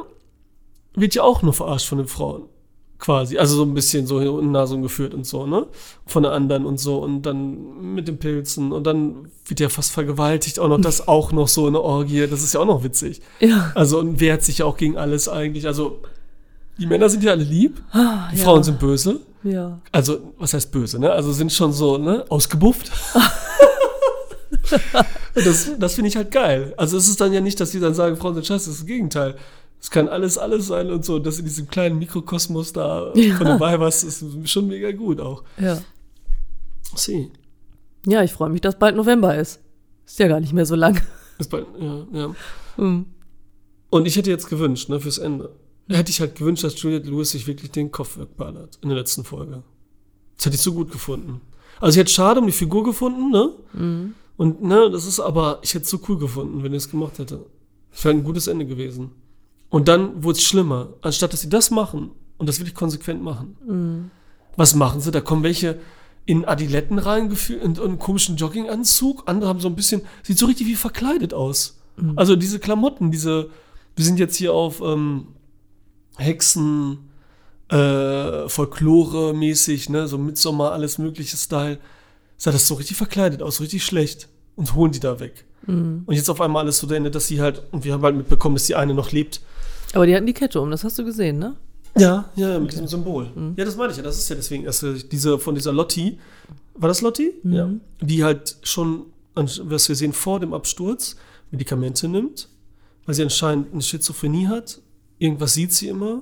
wird 0.95 1.15
ja 1.15 1.23
auch 1.23 1.41
nur 1.41 1.53
verarscht 1.53 1.87
von 1.87 1.97
den 1.99 2.07
Frauen. 2.07 2.43
Quasi. 2.97 3.37
Also 3.37 3.55
so 3.55 3.63
ein 3.63 3.73
bisschen 3.73 4.05
so 4.07 4.19
in 4.39 4.51
Nase 4.51 4.77
geführt 4.81 5.13
und 5.13 5.25
so, 5.25 5.45
ne? 5.47 5.67
Von 6.05 6.23
der 6.23 6.33
anderen 6.33 6.65
und 6.65 6.79
so. 6.81 6.97
Und 6.97 7.21
dann 7.21 7.93
mit 7.93 8.09
den 8.09 8.17
Pilzen. 8.19 8.73
Und 8.73 8.83
dann 8.85 9.29
wird 9.45 9.61
er 9.61 9.69
fast 9.69 9.91
vergewaltigt. 9.91 10.59
Auch 10.59 10.67
noch 10.67 10.81
das 10.81 11.07
auch 11.07 11.31
noch 11.31 11.47
so 11.47 11.67
eine 11.67 11.79
Orgie. 11.79 12.27
Das 12.27 12.43
ist 12.43 12.53
ja 12.53 12.59
auch 12.59 12.65
noch 12.65 12.83
witzig. 12.83 13.21
ja. 13.39 13.71
Also 13.73 13.99
und 13.99 14.19
wehrt 14.19 14.43
sich 14.43 14.57
ja 14.57 14.65
auch 14.65 14.75
gegen 14.75 14.97
alles 14.97 15.29
eigentlich. 15.29 15.65
Also 15.65 16.01
die 16.77 16.87
Männer 16.87 17.07
sind 17.09 17.23
ja 17.23 17.31
alle 17.31 17.43
lieb. 17.43 17.81
Ah, 17.91 18.29
Die 18.33 18.37
ja. 18.37 18.43
Frauen 18.43 18.63
sind 18.63 18.79
böse. 18.79 19.21
Ja. 19.43 19.79
Also, 19.93 20.33
was 20.37 20.53
heißt 20.53 20.69
böse, 20.71 20.99
ne? 20.99 21.11
Also 21.11 21.31
sind 21.31 21.51
schon 21.53 21.71
so, 21.71 21.97
ne? 21.97 22.25
Ausgebufft. 22.27 22.91
das 25.35 25.71
das 25.77 25.93
finde 25.93 26.09
ich 26.09 26.15
halt 26.15 26.31
geil. 26.31 26.73
Also 26.77 26.97
es 26.97 27.07
ist 27.07 27.21
dann 27.21 27.31
ja 27.33 27.41
nicht, 27.41 27.59
dass 27.59 27.71
die 27.71 27.79
dann 27.79 27.93
sagen, 27.93 28.17
Frauen 28.17 28.33
sind 28.35 28.45
scheiße, 28.45 28.65
das 28.65 28.73
ist 28.75 28.79
das 28.81 28.85
Gegenteil. 28.87 29.35
Es 29.81 29.89
kann 29.91 30.09
alles, 30.09 30.37
alles 30.37 30.67
sein 30.67 30.89
und 30.91 31.05
so. 31.05 31.19
Das 31.19 31.39
in 31.39 31.45
diesem 31.45 31.67
kleinen 31.67 31.99
Mikrokosmos 31.99 32.73
da 32.73 33.13
Ja. 33.15 33.35
von 33.35 33.47
dem 33.47 33.59
Weihwasser 33.59 34.07
ist 34.07 34.23
schon 34.49 34.67
mega 34.67 34.91
gut 34.91 35.19
auch. 35.21 35.43
Ja. 35.57 35.81
See. 36.95 37.31
Ja, 38.05 38.23
ich 38.23 38.31
freue 38.33 38.49
mich, 38.49 38.61
dass 38.61 38.77
bald 38.77 38.95
November 38.95 39.37
ist. 39.37 39.59
Ist 40.05 40.19
ja 40.19 40.27
gar 40.27 40.39
nicht 40.39 40.53
mehr 40.53 40.65
so 40.65 40.75
lang. 40.75 41.01
Ist 41.37 41.49
bald, 41.49 41.67
ja, 41.79 42.05
ja. 42.11 42.35
Hm. 42.75 43.05
Und 43.89 44.05
ich 44.05 44.15
hätte 44.17 44.29
jetzt 44.29 44.49
gewünscht, 44.49 44.89
ne, 44.89 44.99
fürs 44.99 45.17
Ende. 45.17 45.55
Hätte 45.87 46.11
ich 46.11 46.19
halt 46.19 46.35
gewünscht, 46.35 46.63
dass 46.63 46.79
Juliette 46.81 47.09
Lewis 47.09 47.31
sich 47.31 47.47
wirklich 47.47 47.71
den 47.71 47.91
Kopf 47.91 48.17
wegballert 48.17 48.77
in 48.81 48.89
der 48.89 48.97
letzten 48.97 49.23
Folge. 49.23 49.63
Das 50.37 50.45
hätte 50.45 50.55
ich 50.55 50.61
so 50.61 50.73
gut 50.73 50.91
gefunden. 50.91 51.41
Also 51.79 51.95
ich 51.95 52.01
hätte 52.01 52.11
schade 52.11 52.39
um 52.41 52.45
die 52.45 52.51
Figur 52.51 52.83
gefunden, 52.83 53.31
ne? 53.31 53.53
Mhm. 53.73 54.13
Und 54.37 54.63
ne, 54.63 54.89
das 54.91 55.05
ist 55.05 55.19
aber, 55.19 55.59
ich 55.63 55.73
hätte 55.73 55.85
es 55.85 55.89
so 55.89 55.99
cool 56.07 56.17
gefunden, 56.17 56.63
wenn 56.63 56.71
er 56.73 56.77
es 56.77 56.89
gemacht 56.89 57.17
hätte. 57.19 57.45
Das 57.91 58.05
wäre 58.05 58.15
ein 58.15 58.23
gutes 58.23 58.47
Ende 58.47 58.65
gewesen. 58.65 59.11
Und 59.69 59.87
dann 59.87 60.23
wurde 60.23 60.37
es 60.37 60.43
schlimmer. 60.43 60.89
Anstatt 61.01 61.33
dass 61.33 61.41
sie 61.41 61.49
das 61.49 61.71
machen 61.71 62.11
und 62.37 62.47
das 62.47 62.59
wirklich 62.59 62.75
konsequent 62.75 63.21
machen. 63.21 63.57
Mhm. 63.65 64.11
Was 64.55 64.75
machen 64.75 65.01
sie? 65.01 65.11
Da 65.11 65.21
kommen 65.21 65.43
welche 65.43 65.79
in 66.25 66.45
Adiletten 66.45 66.99
reingeführt 66.99 67.63
und 67.63 67.79
einen 67.79 67.97
komischen 67.99 68.35
Jogginganzug. 68.35 69.23
Andere 69.27 69.49
haben 69.49 69.59
so 69.59 69.67
ein 69.67 69.75
bisschen, 69.75 70.01
sieht 70.23 70.37
so 70.37 70.45
richtig 70.45 70.67
wie 70.67 70.75
verkleidet 70.75 71.33
aus. 71.33 71.79
Also 72.15 72.35
diese 72.35 72.59
Klamotten, 72.59 73.11
diese, 73.11 73.49
wir 73.95 74.05
sind 74.05 74.19
jetzt 74.19 74.35
hier 74.37 74.53
auf 74.53 74.79
ähm, 74.81 75.27
Hexen, 76.17 77.09
äh, 77.69 78.47
Folklore 78.47 79.33
mäßig, 79.33 79.89
ne, 79.89 80.07
so 80.07 80.17
Midsommar, 80.17 80.71
alles 80.71 80.97
mögliche 80.97 81.35
Style. 81.35 81.77
Sah 82.37 82.51
das 82.51 82.67
so 82.67 82.75
richtig 82.75 82.95
verkleidet 82.95 83.41
aus, 83.41 83.57
so 83.57 83.63
richtig 83.63 83.83
schlecht. 83.83 84.29
Und 84.55 84.75
holen 84.75 84.91
die 84.91 84.99
da 84.99 85.19
weg. 85.19 85.45
Und 86.05 86.15
jetzt 86.15 86.29
auf 86.29 86.41
einmal 86.41 86.63
alles 86.63 86.79
so 86.79 86.87
Ende, 86.93 87.11
dass 87.11 87.27
sie 87.27 87.41
halt, 87.41 87.63
und 87.71 87.83
wir 87.83 87.93
haben 87.93 88.03
halt 88.03 88.15
mitbekommen, 88.15 88.55
dass 88.55 88.65
die 88.65 88.75
eine 88.75 88.93
noch 88.93 89.11
lebt. 89.11 89.41
Aber 89.93 90.05
die 90.05 90.15
hatten 90.15 90.25
die 90.25 90.33
Kette 90.33 90.61
um, 90.61 90.69
das 90.71 90.83
hast 90.83 90.99
du 90.99 91.05
gesehen, 91.05 91.39
ne? 91.39 91.55
Ja, 91.97 92.29
ja, 92.35 92.59
mit 92.59 92.71
diesem 92.71 92.87
Symbol. 92.87 93.31
Ja, 93.57 93.65
das 93.65 93.75
meine 93.75 93.91
ich 93.91 93.97
ja. 93.97 94.03
Das 94.03 94.17
ist 94.17 94.29
ja 94.29 94.35
deswegen 94.35 94.63
erst 94.63 94.83
äh, 94.83 94.93
diese 95.11 95.39
von 95.39 95.55
dieser 95.55 95.73
Lotti. 95.73 96.19
War 96.75 96.87
das 96.87 97.01
Lotti? 97.01 97.33
Ja. 97.43 97.69
Die 97.99 98.23
halt 98.23 98.57
schon, 98.63 99.07
was 99.35 99.89
wir 99.89 99.95
sehen, 99.95 100.13
vor 100.13 100.39
dem 100.39 100.53
Absturz 100.53 101.15
Medikamente 101.51 102.07
nimmt, 102.07 102.47
weil 103.05 103.15
sie 103.15 103.23
anscheinend 103.23 103.73
eine 103.73 103.81
Schizophrenie 103.81 104.47
hat. 104.47 104.79
Irgendwas 105.17 105.53
sieht 105.53 105.73
sie 105.73 105.87
immer. 105.87 106.21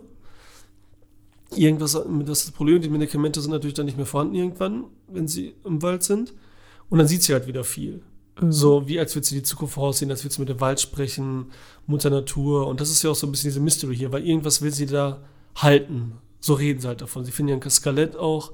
irgendwas, 1.55 1.93
das, 1.93 2.45
das 2.45 2.51
Problem, 2.51 2.82
die 2.82 2.89
Medikamente 2.89 3.41
sind 3.41 3.51
natürlich 3.51 3.76
dann 3.76 3.86
nicht 3.86 3.97
mehr 3.97 4.05
vorhanden 4.05 4.36
irgendwann, 4.36 4.86
wenn 5.07 5.28
sie 5.28 5.53
im 5.65 5.82
Wald 5.82 6.03
sind. 6.03 6.34
Und 6.89 6.97
dann 6.99 7.07
sieht 7.07 7.24
sie 7.24 7.34
halt 7.34 7.45
wieder 7.47 7.63
viel. 7.65 8.01
Mhm. 8.39 8.51
So 8.51 8.88
wie 8.88 8.99
als 8.99 9.15
würde 9.15 9.27
sie 9.27 9.35
die 9.35 9.43
Zukunft 9.43 9.73
voraussehen, 9.73 10.11
als 10.11 10.23
würde 10.23 10.35
sie 10.35 10.41
mit 10.41 10.49
dem 10.49 10.61
Wald 10.61 10.79
sprechen, 10.79 11.51
Mutter 11.85 12.09
Natur. 12.09 12.67
Und 12.67 12.81
das 12.81 12.89
ist 12.89 13.03
ja 13.03 13.09
auch 13.09 13.15
so 13.15 13.27
ein 13.27 13.31
bisschen 13.31 13.49
diese 13.49 13.59
Mystery 13.59 13.95
hier, 13.95 14.11
weil 14.11 14.25
irgendwas 14.25 14.61
will 14.61 14.71
sie 14.71 14.85
da 14.85 15.21
halten. 15.55 16.13
So 16.39 16.53
reden 16.53 16.79
sie 16.79 16.88
halt 16.88 17.01
davon. 17.01 17.25
Sie 17.25 17.31
finden 17.31 17.49
ja 17.49 17.57
ein 17.57 17.69
Skelett 17.69 18.15
auch 18.15 18.51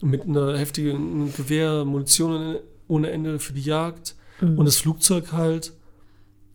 mit 0.00 0.24
einer 0.24 0.58
heftigen 0.58 1.32
Gewehr, 1.34 1.84
Munition 1.84 2.56
ohne 2.88 3.10
Ende 3.10 3.38
für 3.38 3.52
die 3.52 3.62
Jagd 3.62 4.16
mhm. 4.40 4.58
und 4.58 4.66
das 4.66 4.76
Flugzeug 4.78 5.32
halt. 5.32 5.72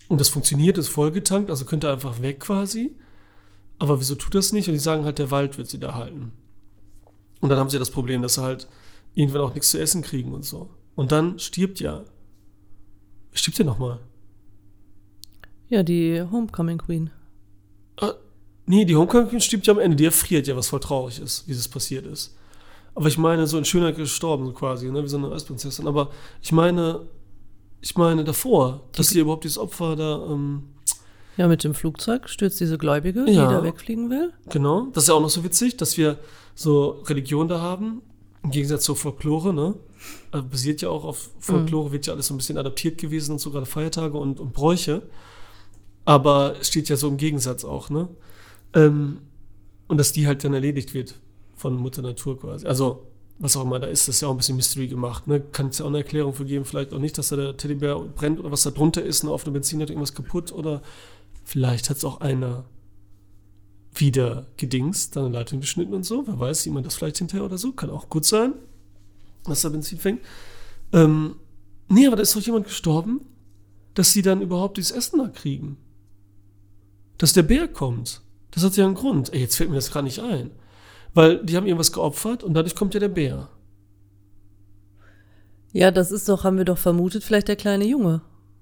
Und 0.10 0.22
das 0.22 0.30
funktioniert, 0.30 0.78
ist 0.78 0.88
vollgetankt, 0.88 1.50
also 1.50 1.66
könnte 1.66 1.92
einfach 1.92 2.22
weg 2.22 2.40
quasi. 2.40 2.96
Aber 3.80 4.00
wieso 4.00 4.16
tut 4.16 4.36
das 4.36 4.54
nicht? 4.54 4.68
Und 4.68 4.74
die 4.74 4.80
sagen 4.80 5.06
halt, 5.06 5.20
der 5.20 5.32
Wald 5.32 5.58
wird 5.58 5.68
sie 5.68 5.80
da 5.80 5.94
halten. 5.94 6.32
Und 7.42 7.50
dann 7.50 7.60
haben 7.60 7.70
sie 7.70 7.80
das 7.80 7.92
Problem, 7.92 8.22
dass 8.22 8.36
sie 8.36 8.42
halt 8.42 8.68
irgendwann 9.14 9.42
auch 9.42 9.54
nichts 9.54 9.72
zu 9.72 9.80
essen 9.80 10.02
kriegen 10.02 10.34
und 10.34 10.46
so. 10.46 10.70
Und 10.96 11.12
dann 11.12 11.40
stirbt 11.40 11.80
ja. 11.80 12.04
Stirbt 13.38 13.60
ja 13.60 13.66
nochmal. 13.66 14.00
Ja, 15.70 15.84
die 15.84 16.22
Homecoming 16.22 16.78
Queen. 16.78 17.12
Ah, 18.00 18.14
nee, 18.66 18.86
die 18.86 18.96
Homecoming 18.96 19.30
Queen 19.30 19.42
stirbt 19.42 19.68
ja 19.68 19.74
am 19.74 19.80
Ende. 19.80 19.96
Die 19.96 20.06
erfriert 20.06 20.48
ja, 20.48 20.56
was 20.56 20.70
voll 20.70 20.80
traurig 20.80 21.20
ist, 21.20 21.48
wie 21.48 21.54
das 21.54 21.68
passiert 21.68 22.06
ist. 22.06 22.36
Aber 22.96 23.08
ich 23.08 23.18
meine, 23.18 23.46
so 23.46 23.58
in 23.58 23.66
Schönheit 23.66 23.96
gestorben, 23.96 24.48
so 24.48 24.54
quasi, 24.54 24.90
ne, 24.90 25.04
wie 25.04 25.08
so 25.08 25.18
eine 25.18 25.32
Eisprinzessin. 25.32 25.88
Aber 25.88 26.10
ich 26.42 26.52
meine, 26.52 27.02
ich 27.82 27.96
meine 27.96 28.24
davor, 28.24 28.82
dass 28.94 29.10
sie 29.10 29.20
überhaupt 29.20 29.44
dieses 29.44 29.60
Opfer 29.60 29.96
da. 29.96 30.26
Ähm, 30.32 30.64
ja, 31.38 31.48
mit 31.48 31.64
dem 31.64 31.76
Flugzeug 31.76 32.28
stürzt 32.28 32.60
diese 32.60 32.80
Gläubige, 32.80 33.26
die 33.26 33.36
da 33.36 33.62
wegfliegen 33.64 34.10
will. 34.10 34.34
Genau, 34.50 34.88
das 34.94 35.04
ist 35.04 35.10
ja 35.10 35.14
auch 35.14 35.22
noch 35.22 35.30
so 35.30 35.44
witzig, 35.44 35.78
dass 35.78 35.96
wir 35.96 36.18
so 36.56 37.04
Religion 37.06 37.48
da 37.48 37.62
haben, 37.62 38.02
im 38.44 38.52
Gegensatz 38.52 38.84
zur 38.84 38.96
Folklore, 38.96 39.54
ne? 39.54 39.76
Also 40.32 40.48
basiert 40.48 40.82
ja 40.82 40.90
auch 40.90 41.04
auf 41.04 41.32
Folklore, 41.40 41.90
mhm. 41.90 41.94
wird 41.94 42.06
ja 42.08 42.14
alles 42.14 42.28
so 42.28 42.34
ein 42.34 42.38
bisschen 42.38 42.58
adaptiert 42.58 42.98
gewesen 42.98 43.34
und 43.34 43.40
so 43.40 43.52
gerade 43.52 43.66
Feiertage 43.66 44.18
und, 44.18 44.40
und 44.40 44.54
Bräuche. 44.54 45.04
Aber 46.06 46.56
es 46.60 46.68
steht 46.68 46.88
ja 46.90 46.96
so 46.96 47.08
im 47.08 47.18
Gegensatz 47.18 47.66
auch, 47.66 47.90
ne? 47.90 48.08
Ähm, 48.74 49.20
und 49.88 49.98
dass 49.98 50.12
die 50.12 50.28
halt 50.28 50.44
dann 50.44 50.54
erledigt 50.54 50.94
wird 50.94 51.16
von 51.56 51.76
Mutter 51.76 52.02
Natur 52.02 52.40
quasi. 52.40 52.68
Also, 52.68 53.08
was 53.40 53.56
auch 53.56 53.64
immer 53.64 53.80
da 53.80 53.88
ist, 53.88 54.08
das 54.08 54.16
ist 54.16 54.22
ja 54.22 54.28
auch 54.28 54.32
ein 54.32 54.38
bisschen 54.38 54.56
Mystery 54.56 54.88
gemacht. 54.88 55.28
Ne? 55.28 55.40
Kann 55.40 55.68
es 55.68 55.78
ja 55.78 55.86
auch 55.86 55.90
eine 55.90 56.00
Erklärung 56.00 56.34
für 56.34 56.46
geben, 56.46 56.66
vielleicht 56.66 56.92
auch 56.94 57.00
nicht, 57.00 57.18
dass 57.18 57.30
da 57.30 57.36
der 57.36 57.56
Teddybär 57.56 58.00
brennt 58.00 58.40
oder 58.40 58.52
was 58.52 58.64
da 58.64 58.72
drunter 58.72 59.04
ist, 59.04 59.24
ne? 59.24 59.30
auf 59.30 59.44
dem 59.44 59.54
Benzin 59.54 59.82
hat 59.82 59.90
irgendwas 59.90 60.16
kaputt 60.16 60.52
oder 60.52 60.82
Vielleicht 61.48 61.90
hat 61.90 61.96
es 61.96 62.04
auch 62.04 62.20
einer 62.20 62.66
wieder 64.00 64.48
gedingst, 64.58 65.16
dann 65.16 65.34
Leitung 65.34 65.60
geschnitten 65.60 65.94
und 65.94 66.04
so. 66.04 66.26
Wer 66.28 66.40
weiß, 66.40 66.64
sieht 66.64 66.74
man 66.74 66.84
das 66.84 66.96
vielleicht 66.96 67.18
hinterher 67.18 67.46
oder 67.46 67.58
so. 67.58 67.72
Kann 67.72 67.90
auch 67.90 68.10
gut 68.10 68.26
sein, 68.26 68.54
dass 69.46 69.62
da 69.62 69.70
Benzin 69.70 70.00
fängt. 70.00 70.22
Ähm, 70.94 71.36
nee, 71.90 72.08
aber 72.08 72.16
da 72.16 72.22
ist 72.22 72.36
doch 72.36 72.42
jemand 72.42 72.66
gestorben, 72.66 73.22
dass 73.94 74.14
sie 74.14 74.22
dann 74.22 74.42
überhaupt 74.42 74.78
dieses 74.78 74.92
Essen 74.92 75.20
da 75.20 75.28
kriegen. 75.28 75.78
Dass 77.18 77.34
der 77.34 77.44
Bär 77.44 77.68
kommt. 77.68 78.22
Das 78.52 78.64
hat 78.64 78.78
ja 78.78 78.86
einen 78.86 78.96
Grund. 78.96 79.34
Ey, 79.34 79.42
jetzt 79.42 79.56
fällt 79.56 79.70
mir 79.70 79.76
das 79.76 79.92
gerade 79.92 80.06
nicht 80.06 80.20
ein. 80.20 80.52
Weil 81.14 81.44
die 81.44 81.58
haben 81.58 81.66
irgendwas 81.66 81.92
geopfert 81.92 82.44
und 82.44 82.54
dadurch 82.54 82.76
kommt 82.76 82.94
ja 82.94 83.00
der 83.00 83.08
Bär. 83.10 83.50
Ja, 85.74 85.92
das 85.92 86.12
ist 86.12 86.30
doch, 86.30 86.44
haben 86.44 86.58
wir 86.58 86.66
doch 86.66 86.78
vermutet, 86.78 87.24
vielleicht 87.24 87.48
der 87.48 87.56
kleine 87.56 87.86
Junge. 87.86 88.22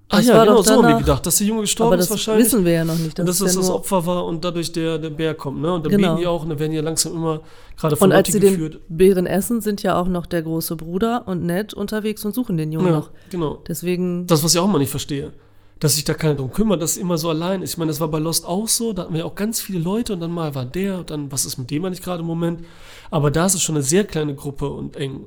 Ah 0.10 0.20
ja, 0.20 0.44
genau, 0.44 0.62
so 0.62 0.72
haben 0.72 0.88
wir 0.88 0.98
gedacht, 0.98 1.26
dass 1.26 1.38
der 1.40 1.48
Junge 1.48 1.62
gestorben 1.62 2.00
ist 2.00 2.12
wahrscheinlich. 2.12 2.46
wissen 2.46 2.64
wir 2.64 2.74
ja 2.74 2.86
noch 2.86 2.98
nicht. 2.98 3.18
Das 3.18 3.24
und 3.24 3.28
dass 3.28 3.40
das 3.40 3.56
das 3.56 3.70
Opfer 3.72 4.06
war 4.06 4.26
und 4.26 4.46
dadurch 4.46 4.72
der, 4.72 5.00
der 5.00 5.10
Bär 5.10 5.34
kommt, 5.34 5.62
ne? 5.62 5.74
Und 5.74 5.86
dann 5.86 5.92
genau. 5.92 6.10
beten 6.10 6.22
die 6.22 6.28
auch 6.28 6.44
und 6.44 6.50
dann 6.50 6.60
werden 6.60 6.74
ja 6.74 6.82
langsam 6.82 7.14
immer 7.14 7.42
gerade 7.76 7.96
von 7.96 8.10
Und 8.10 8.16
als 8.16 8.32
sie 8.32 8.40
geführt. 8.40 8.76
den 8.76 8.98
Bären 8.98 9.26
essen, 9.26 9.62
sind 9.62 9.82
ja 9.82 10.00
auch 10.00 10.08
noch 10.08 10.28
der 10.28 10.44
große 10.44 10.76
Bruder 10.76 11.24
und 11.28 11.44
Ned 11.44 11.74
unterwegs 11.74 12.24
und 12.24 12.36
suchen 12.36 12.58
den 12.58 12.72
Jungen 12.72 12.88
ja, 12.88 12.94
noch. 12.94 13.10
genau. 13.32 13.64
Deswegen... 13.68 14.28
Das, 14.28 14.44
was 14.44 14.54
ich 14.54 14.60
auch 14.60 14.68
mal 14.68 14.78
nicht 14.78 14.92
verstehe. 14.92 15.34
Dass 15.80 15.96
sich 15.96 16.04
da 16.04 16.14
keiner 16.14 16.36
drum 16.36 16.52
kümmert, 16.52 16.82
dass 16.82 16.98
immer 16.98 17.18
so 17.18 17.30
allein 17.30 17.64
ist. 17.64 17.72
Ich 17.72 17.78
meine, 17.78 17.90
das 17.90 18.00
war 18.00 18.08
bei 18.08 18.20
Lost 18.20 18.46
auch 18.46 18.68
so, 18.68 18.94
da 18.94 19.04
hatten 19.04 19.14
wir 19.14 19.22
ja 19.22 19.26
auch 19.26 19.36
ganz 19.36 19.60
viele 19.60 19.80
Leute 19.80 20.14
und 20.14 20.20
dann 20.20 20.32
mal 20.32 20.54
war 20.54 20.66
der 20.66 21.00
und 21.00 21.10
dann, 21.10 21.32
was 21.32 21.46
ist 21.46 21.58
mit 21.58 21.72
dem 21.72 21.84
eigentlich 21.84 22.04
gerade 22.04 22.22
im 22.22 22.28
Moment? 22.28 22.64
Aber 23.10 23.32
da 23.32 23.48
ist 23.48 23.56
es 23.56 23.64
schon 23.64 23.76
eine 23.76 23.84
sehr 23.84 24.06
kleine 24.06 24.36
Gruppe 24.36 24.70
und 24.70 24.96
eng. 24.96 25.26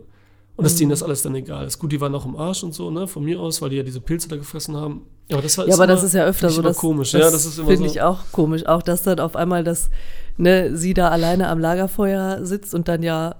Und 0.58 0.64
dass 0.64 0.74
mhm. 0.74 0.78
denen 0.78 0.90
das 0.90 1.04
alles 1.04 1.22
dann 1.22 1.36
egal 1.36 1.68
ist. 1.68 1.78
Gut, 1.78 1.92
die 1.92 2.00
waren 2.00 2.12
auch 2.16 2.26
im 2.26 2.34
Arsch 2.34 2.64
und 2.64 2.74
so, 2.74 2.90
ne, 2.90 3.06
von 3.06 3.22
mir 3.22 3.38
aus, 3.38 3.62
weil 3.62 3.70
die 3.70 3.76
ja 3.76 3.84
diese 3.84 4.00
Pilze 4.00 4.28
da 4.28 4.34
gefressen 4.34 4.76
haben. 4.76 5.02
Aber 5.30 5.40
das, 5.40 5.56
war, 5.56 5.68
ja, 5.68 5.74
aber 5.74 5.86
das 5.86 6.02
ist 6.02 6.14
ja 6.14 6.24
öfter 6.24 6.50
so. 6.50 6.62
Das, 6.62 6.76
komisch, 6.76 7.12
das 7.12 7.20
ja, 7.20 7.30
das 7.30 7.46
ist 7.46 7.58
immer 7.58 7.68
Finde 7.68 7.88
so. 7.88 7.94
ich 7.94 8.02
auch 8.02 8.24
komisch. 8.32 8.66
Auch, 8.66 8.82
dass 8.82 9.04
dann 9.04 9.20
auf 9.20 9.36
einmal 9.36 9.62
das, 9.62 9.88
ne, 10.36 10.76
sie 10.76 10.94
da 10.94 11.10
alleine 11.10 11.46
am 11.46 11.60
Lagerfeuer 11.60 12.44
sitzt 12.44 12.74
und 12.74 12.88
dann 12.88 13.04
ja 13.04 13.36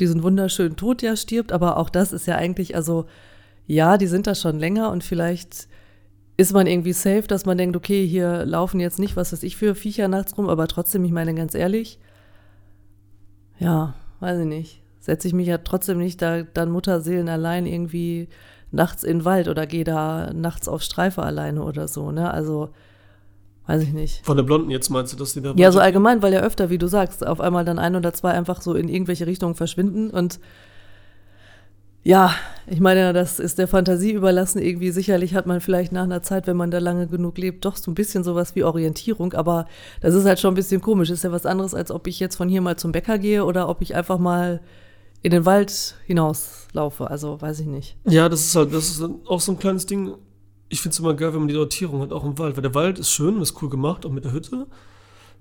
diesen 0.00 0.24
wunderschönen 0.24 0.74
Tod 0.74 1.02
ja 1.02 1.14
stirbt. 1.14 1.52
Aber 1.52 1.76
auch 1.76 1.88
das 1.88 2.12
ist 2.12 2.26
ja 2.26 2.34
eigentlich, 2.34 2.74
also, 2.74 3.06
ja, 3.68 3.96
die 3.96 4.08
sind 4.08 4.26
da 4.26 4.34
schon 4.34 4.58
länger 4.58 4.90
und 4.90 5.04
vielleicht 5.04 5.68
ist 6.36 6.52
man 6.52 6.66
irgendwie 6.66 6.94
safe, 6.94 7.28
dass 7.28 7.46
man 7.46 7.58
denkt, 7.58 7.76
okay, 7.76 8.04
hier 8.04 8.44
laufen 8.44 8.80
jetzt 8.80 8.98
nicht, 8.98 9.14
was 9.14 9.32
weiß 9.32 9.44
ich, 9.44 9.56
für 9.56 9.76
Viecher 9.76 10.08
nachts 10.08 10.36
rum, 10.36 10.48
aber 10.48 10.66
trotzdem, 10.66 11.04
ich 11.04 11.12
meine 11.12 11.32
ganz 11.32 11.54
ehrlich, 11.54 12.00
ja, 13.60 13.94
weiß 14.18 14.40
ich 14.40 14.46
nicht 14.46 14.85
setze 15.06 15.28
ich 15.28 15.34
mich 15.34 15.46
ja 15.46 15.58
trotzdem 15.58 15.98
nicht 15.98 16.20
da 16.20 16.42
dann 16.42 16.70
Mutterseelen 16.70 17.28
allein 17.28 17.64
irgendwie 17.64 18.28
nachts 18.72 19.04
in 19.04 19.18
den 19.18 19.24
Wald 19.24 19.46
oder 19.46 19.64
gehe 19.64 19.84
da 19.84 20.32
nachts 20.34 20.66
auf 20.66 20.82
Streife 20.82 21.22
alleine 21.22 21.62
oder 21.62 21.86
so, 21.86 22.10
ne? 22.10 22.28
Also, 22.28 22.70
weiß 23.68 23.84
ich 23.84 23.92
nicht. 23.92 24.26
Von 24.26 24.36
der 24.36 24.42
Blonden 24.42 24.68
jetzt 24.68 24.90
meinst 24.90 25.12
du, 25.12 25.16
dass 25.16 25.32
die 25.32 25.40
da. 25.40 25.54
Ja, 25.54 25.70
so 25.70 25.78
allgemein, 25.78 26.22
weil 26.22 26.32
ja 26.32 26.40
öfter, 26.40 26.70
wie 26.70 26.78
du 26.78 26.88
sagst, 26.88 27.24
auf 27.24 27.40
einmal 27.40 27.64
dann 27.64 27.78
ein 27.78 27.94
oder 27.94 28.12
zwei 28.12 28.32
einfach 28.32 28.60
so 28.60 28.74
in 28.74 28.88
irgendwelche 28.88 29.28
Richtungen 29.28 29.54
verschwinden 29.54 30.10
und 30.10 30.40
ja, 32.02 32.32
ich 32.68 32.78
meine, 32.78 33.12
das 33.12 33.40
ist 33.40 33.58
der 33.58 33.66
Fantasie 33.66 34.12
überlassen. 34.12 34.62
Irgendwie 34.62 34.92
sicherlich 34.92 35.34
hat 35.34 35.46
man 35.46 35.60
vielleicht 35.60 35.90
nach 35.90 36.04
einer 36.04 36.22
Zeit, 36.22 36.46
wenn 36.46 36.56
man 36.56 36.70
da 36.70 36.78
lange 36.78 37.08
genug 37.08 37.36
lebt, 37.36 37.64
doch 37.64 37.74
so 37.74 37.90
ein 37.90 37.96
bisschen 37.96 38.22
sowas 38.22 38.54
wie 38.54 38.62
Orientierung. 38.62 39.32
Aber 39.32 39.66
das 40.00 40.14
ist 40.14 40.24
halt 40.24 40.38
schon 40.38 40.52
ein 40.52 40.54
bisschen 40.54 40.80
komisch. 40.80 41.10
Ist 41.10 41.24
ja 41.24 41.32
was 41.32 41.46
anderes, 41.46 41.74
als 41.74 41.90
ob 41.90 42.06
ich 42.06 42.20
jetzt 42.20 42.36
von 42.36 42.48
hier 42.48 42.60
mal 42.60 42.76
zum 42.76 42.92
Bäcker 42.92 43.18
gehe 43.18 43.44
oder 43.44 43.68
ob 43.68 43.82
ich 43.82 43.96
einfach 43.96 44.20
mal 44.20 44.60
in 45.22 45.30
den 45.30 45.44
Wald 45.44 45.96
hinauslaufe. 46.06 47.10
Also 47.10 47.40
weiß 47.40 47.60
ich 47.60 47.66
nicht. 47.66 47.96
Ja, 48.04 48.28
das 48.28 48.44
ist 48.44 48.56
halt, 48.56 48.72
das 48.72 48.90
ist 48.90 49.02
auch 49.26 49.40
so 49.40 49.52
ein 49.52 49.58
kleines 49.58 49.86
Ding. 49.86 50.14
Ich 50.68 50.80
finde 50.80 50.94
es 50.94 50.98
immer 50.98 51.14
geil, 51.14 51.32
wenn 51.32 51.40
man 51.40 51.48
die 51.48 51.54
Sortierung 51.54 52.00
hat, 52.00 52.12
auch 52.12 52.24
im 52.24 52.38
Wald. 52.38 52.56
Weil 52.56 52.62
der 52.62 52.74
Wald 52.74 52.98
ist 52.98 53.10
schön 53.10 53.36
und 53.36 53.42
ist 53.42 53.60
cool 53.62 53.68
gemacht, 53.68 54.04
auch 54.06 54.10
mit 54.10 54.24
der 54.24 54.32
Hütte. 54.32 54.66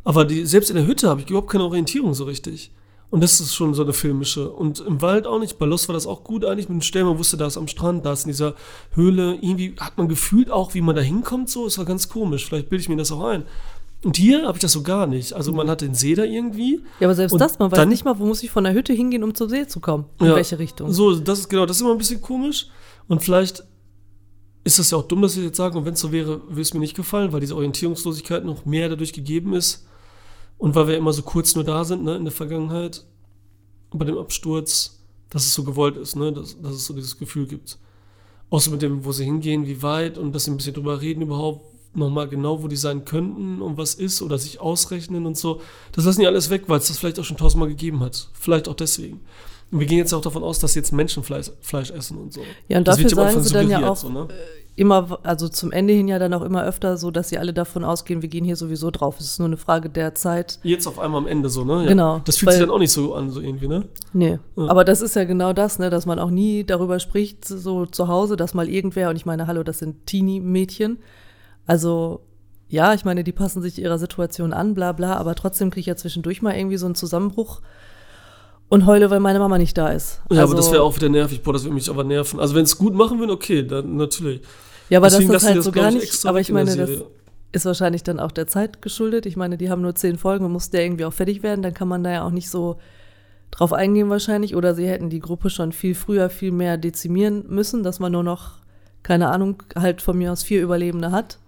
Aber 0.04 0.26
die, 0.26 0.46
selbst 0.46 0.70
in 0.70 0.76
der 0.76 0.86
Hütte 0.88 1.10
habe 1.10 1.22
ich 1.22 1.30
überhaupt 1.30 1.50
keine 1.50 1.64
Orientierung 1.64 2.14
so 2.14 2.26
richtig. 2.26 2.72
Und 3.10 3.22
das 3.22 3.40
ist 3.40 3.54
schon 3.54 3.74
so 3.74 3.84
eine 3.84 3.94
filmische. 3.94 4.50
Und 4.50 4.80
im 4.80 5.02
Wald 5.02 5.28
auch 5.28 5.40
nicht. 5.40 5.58
Bei 5.58 5.66
Lost 5.66 5.88
war 5.88 5.94
das 5.94 6.08
auch 6.08 6.24
gut 6.24 6.44
eigentlich 6.44 6.70
mit 6.70 6.78
den 6.78 6.82
Stellen. 6.82 7.06
Man 7.06 7.20
wusste, 7.20 7.38
da 7.38 7.48
ist 7.48 7.58
am 7.58 7.68
Strand, 7.68 8.06
da 8.06 8.14
ist 8.14 8.26
in 8.26 8.32
dieser 8.32 8.56
Höhle. 8.92 9.36
Irgendwie 9.36 9.76
hat 9.80 9.98
man 9.98 10.08
gefühlt 10.08 10.50
auch, 10.52 10.74
wie 10.74 10.82
man 10.82 10.96
da 10.96 11.02
hinkommt. 11.02 11.50
So, 11.50 11.66
es 11.66 11.78
war 11.78 11.86
ganz 11.86 12.10
komisch. 12.10 12.46
Vielleicht 12.46 12.70
bilde 12.70 12.82
ich 12.82 12.90
mir 12.90 12.98
das 12.98 13.12
auch 13.12 13.24
ein. 13.24 13.46
Und 14.06 14.18
hier 14.18 14.46
habe 14.46 14.56
ich 14.56 14.62
das 14.62 14.72
so 14.72 14.84
gar 14.84 15.08
nicht. 15.08 15.34
Also 15.34 15.52
man 15.52 15.68
hat 15.68 15.82
den 15.82 15.96
See 15.96 16.14
da 16.14 16.24
irgendwie. 16.24 16.80
Ja, 17.00 17.08
aber 17.08 17.16
selbst 17.16 17.42
das, 17.42 17.58
man 17.58 17.72
weiß 17.72 17.88
nicht 17.88 18.06
mal, 18.06 18.20
wo 18.20 18.26
muss 18.28 18.44
ich 18.44 18.52
von 18.52 18.64
der 18.64 18.74
Hütte 18.74 18.94
hingehen, 18.94 19.24
um 19.24 19.34
zum 19.34 19.50
See 19.50 19.66
zu 19.66 19.80
kommen. 19.80 20.06
In 20.20 20.28
ja, 20.28 20.36
welche 20.36 20.60
Richtung. 20.60 20.94
So, 20.94 21.16
das 21.16 21.40
ist 21.40 21.50
genau, 21.50 21.66
das 21.66 21.78
ist 21.78 21.82
immer 21.82 21.92
ein 21.92 21.98
bisschen 21.98 22.22
komisch. 22.22 22.68
Und 23.08 23.24
vielleicht 23.24 23.64
ist 24.64 24.78
das 24.78 24.92
ja 24.92 25.00
auch 25.00 25.08
dumm, 25.08 25.24
dass 25.24 25.36
ich 25.36 25.44
jetzt 25.44 25.58
sage, 25.58 25.76
und 25.76 25.86
wenn 25.86 25.96
es 25.96 26.00
so 26.00 26.12
wäre, 26.12 26.40
würde 26.48 26.62
es 26.62 26.72
mir 26.76 26.82
nicht 26.82 26.96
gefallen, 26.96 27.34
weil 27.34 27.40
diese 27.40 27.56
Orientierungslosigkeit 27.56 28.46
noch 28.46 28.64
mehr 28.64 28.90
dadurch 28.90 29.12
gegeben 29.12 29.54
ist. 29.54 29.88
Und 30.60 30.76
weil 30.76 30.88
wir 30.88 30.98
immer 30.98 31.12
so 31.12 31.24
kurz 31.24 31.56
nur 31.56 31.64
da 31.64 31.84
sind, 31.84 32.04
ne, 32.04 32.16
in 32.16 32.26
der 32.26 32.32
Vergangenheit, 32.32 33.04
bei 33.92 34.06
dem 34.06 34.20
Absturz, 34.20 35.04
dass 35.32 35.48
es 35.48 35.56
so 35.56 35.64
gewollt 35.64 35.98
ist, 35.98 36.16
ne, 36.16 36.32
dass, 36.32 36.62
dass 36.62 36.76
es 36.76 36.86
so 36.86 36.94
dieses 36.94 37.18
Gefühl 37.18 37.48
gibt. 37.48 37.80
Außer 38.52 38.70
mit 38.70 38.84
dem, 38.84 39.04
wo 39.04 39.12
sie 39.12 39.26
hingehen, 39.26 39.66
wie 39.66 39.82
weit 39.82 40.20
und 40.20 40.32
dass 40.32 40.44
sie 40.44 40.52
ein 40.52 40.58
bisschen 40.58 40.76
drüber 40.76 41.02
reden 41.02 41.24
überhaupt, 41.24 41.75
nochmal 41.96 42.28
genau, 42.28 42.64
wo 42.64 42.68
die 42.68 42.76
sein 42.76 43.06
könnten 43.06 43.62
und 43.62 43.78
was 43.78 43.96
ist 43.96 44.22
oder 44.22 44.38
sich 44.38 44.60
ausrechnen 44.60 45.26
und 45.26 45.38
so. 45.38 45.62
Das 45.92 46.06
lassen 46.06 46.22
die 46.22 46.28
alles 46.28 46.50
weg, 46.50 46.64
weil 46.68 46.80
es 46.80 46.88
das 46.88 46.98
vielleicht 46.98 47.20
auch 47.20 47.24
schon 47.26 47.38
tausendmal 47.38 47.70
gegeben 47.70 48.02
hat. 48.02 48.30
Vielleicht 48.34 48.68
auch 48.68 48.76
deswegen. 48.76 49.22
Und 49.72 49.80
wir 49.80 49.88
gehen 49.88 49.98
jetzt 49.98 50.14
auch 50.14 50.22
davon 50.22 50.44
aus, 50.44 50.60
dass 50.60 50.76
jetzt 50.76 50.92
Menschen 50.92 51.24
Fleisch, 51.24 51.52
Fleisch 51.62 51.92
essen 51.92 52.18
und 52.18 52.34
so. 52.34 52.42
Ja, 52.68 52.78
und 52.78 52.88
das 52.88 52.98
dafür 52.98 53.10
sagen 53.10 53.44
sie 53.44 53.54
dann 53.54 53.70
ja 53.70 53.90
auch 53.90 53.96
so, 53.96 54.10
ne? 54.10 54.28
Äh, 54.30 54.34
immer, 54.76 55.20
also 55.24 55.48
zum 55.48 55.72
Ende 55.72 55.94
hin 55.94 56.08
ja 56.08 56.20
dann 56.20 56.34
auch 56.34 56.44
immer 56.44 56.64
öfter 56.64 56.98
so, 56.98 57.10
dass 57.10 57.30
sie 57.30 57.38
alle 57.38 57.54
davon 57.54 57.84
ausgehen, 57.84 58.22
wir 58.22 58.30
gehen 58.30 58.46
hier 58.46 58.58
sowieso 58.58 58.92
drauf. 58.92 59.20
Es 59.20 59.26
ist 59.26 59.40
nur 59.40 59.48
eine 59.48 59.58
Frage 59.58 59.90
der 59.90 60.14
Zeit. 60.16 60.60
Jetzt 60.64 60.86
auf 60.86 61.00
einmal 61.00 61.22
am 61.22 61.28
Ende 61.28 61.50
so, 61.50 61.64
ne? 61.64 61.84
Ja. 61.84 61.90
Genau. 61.90 62.22
Das 62.26 62.38
fühlt 62.38 62.52
sich 62.52 62.62
dann 62.62 62.70
auch 62.70 62.80
nicht 62.80 62.92
so 62.92 63.16
an, 63.16 63.32
so 63.32 63.42
irgendwie, 63.42 63.68
ne? 63.68 63.86
Nee. 64.14 64.40
Ja. 64.56 64.68
Aber 64.68 64.84
das 64.84 65.02
ist 65.02 65.16
ja 65.16 65.24
genau 65.24 65.54
das, 65.54 65.80
ne, 65.80 65.90
dass 65.90 66.06
man 66.06 66.20
auch 66.20 66.30
nie 66.30 66.64
darüber 66.64 67.00
spricht, 67.00 67.46
so 67.46 67.86
zu 67.86 68.08
Hause, 68.08 68.36
dass 68.36 68.54
mal 68.54 68.70
irgendwer, 68.70 69.10
und 69.10 69.16
ich 69.16 69.26
meine, 69.26 69.48
hallo, 69.48 69.64
das 69.64 69.80
sind 69.80 70.06
Teenie-Mädchen. 70.06 71.00
Also 71.66 72.22
ja, 72.68 72.94
ich 72.94 73.06
meine, 73.06 73.24
die 73.24 73.32
passen 73.32 73.62
sich 73.62 73.80
ihrer 73.80 74.00
Situation 74.00 74.54
an, 74.54 74.74
bla 74.74 74.92
bla, 74.92 75.16
aber 75.18 75.36
trotzdem 75.36 75.70
kriege 75.70 75.82
ich 75.82 75.86
ja 75.86 75.96
zwischendurch 75.96 76.42
mal 76.42 76.56
irgendwie 76.56 76.78
so 76.78 76.86
einen 76.86 76.96
Zusammenbruch 76.96 77.62
und 78.70 78.86
heule, 78.86 79.10
weil 79.12 79.20
meine 79.20 79.40
Mama 79.40 79.58
nicht 79.58 79.78
da 79.78 79.90
ist. 79.90 80.22
Ja, 80.30 80.42
also, 80.42 80.54
aber 80.54 80.56
das 80.56 80.72
wäre 80.72 80.84
auch 80.84 80.96
wieder 80.96 81.10
nervig, 81.10 81.44
boah, 81.44 81.54
das 81.54 81.64
würde 81.64 81.76
mich 81.76 81.90
aber 81.90 82.04
nerven. 82.04 82.40
Also 82.40 82.56
wenn 82.56 82.64
es 82.64 82.78
gut 82.78 82.94
machen 82.96 83.20
würden, 83.20 83.32
okay, 83.32 83.64
dann 83.64 83.96
natürlich. 83.98 84.42
Ja, 84.90 85.00
aber 85.00 85.10
Deswegen 85.10 85.32
das 85.32 85.44
ist 85.44 85.50
halt 85.50 85.64
so 85.64 85.72
gar 85.72 85.92
nicht, 85.92 86.26
aber 86.26 86.40
ich 86.40 86.52
meine, 86.52 86.76
das 86.76 86.90
ist 87.52 87.66
wahrscheinlich 87.66 88.04
dann 88.04 88.20
auch 88.20 88.32
der 88.32 88.48
Zeit 88.48 88.82
geschuldet. 88.82 89.26
Ich 89.26 89.38
meine, 89.38 89.58
die 89.58 89.70
haben 89.70 89.82
nur 89.82 89.96
zehn 89.96 90.18
Folgen 90.18 90.46
und 90.46 90.52
muss 90.52 90.72
der 90.72 90.84
irgendwie 90.84 91.06
auch 91.06 91.14
fertig 91.14 91.42
werden. 91.42 91.62
Dann 91.62 91.74
kann 91.74 91.88
man 91.88 92.04
da 92.04 92.12
ja 92.12 92.24
auch 92.26 92.32
nicht 92.32 92.50
so 92.50 92.78
drauf 93.52 93.72
eingehen 93.72 94.10
wahrscheinlich. 94.10 94.56
Oder 94.56 94.76
sie 94.76 94.88
hätten 94.88 95.10
die 95.10 95.22
Gruppe 95.22 95.50
schon 95.50 95.72
viel 95.72 95.96
früher, 95.96 96.30
viel 96.30 96.52
mehr 96.52 96.78
dezimieren 96.78 97.46
müssen, 97.48 97.82
dass 97.82 98.00
man 98.00 98.12
nur 98.12 98.24
noch, 98.24 98.56
keine 99.04 99.30
Ahnung, 99.30 99.64
halt 99.76 100.02
von 100.02 100.18
mir 100.18 100.34
aus 100.34 100.44
vier 100.44 100.62
Überlebende 100.62 101.12
hat. 101.12 101.40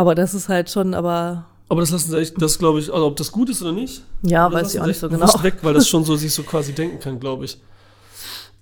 Aber 0.00 0.14
das 0.14 0.32
ist 0.32 0.48
halt 0.48 0.70
schon, 0.70 0.94
aber 0.94 1.44
Aber 1.68 1.80
das 1.82 1.90
lassen 1.90 2.10
sie 2.10 2.18
echt, 2.18 2.40
das 2.40 2.58
glaube 2.58 2.78
ich, 2.80 2.90
also 2.92 3.06
ob 3.06 3.16
das 3.16 3.30
gut 3.30 3.50
ist 3.50 3.60
oder 3.62 3.72
nicht. 3.72 4.02
ja, 4.22 4.48
das 4.48 4.62
weiß 4.62 4.74
ich 4.74 4.80
auch 4.80 4.86
nicht 4.86 4.98
so 4.98 5.08
genau. 5.10 5.42
weg, 5.42 5.56
weil 5.62 5.74
das 5.74 5.86
schon 5.88 6.04
so 6.04 6.16
sich 6.24 6.32
so 6.32 6.42
quasi 6.42 6.72
denken 6.72 6.98
kann, 7.00 7.20
glaube 7.20 7.44
ich. 7.44 7.60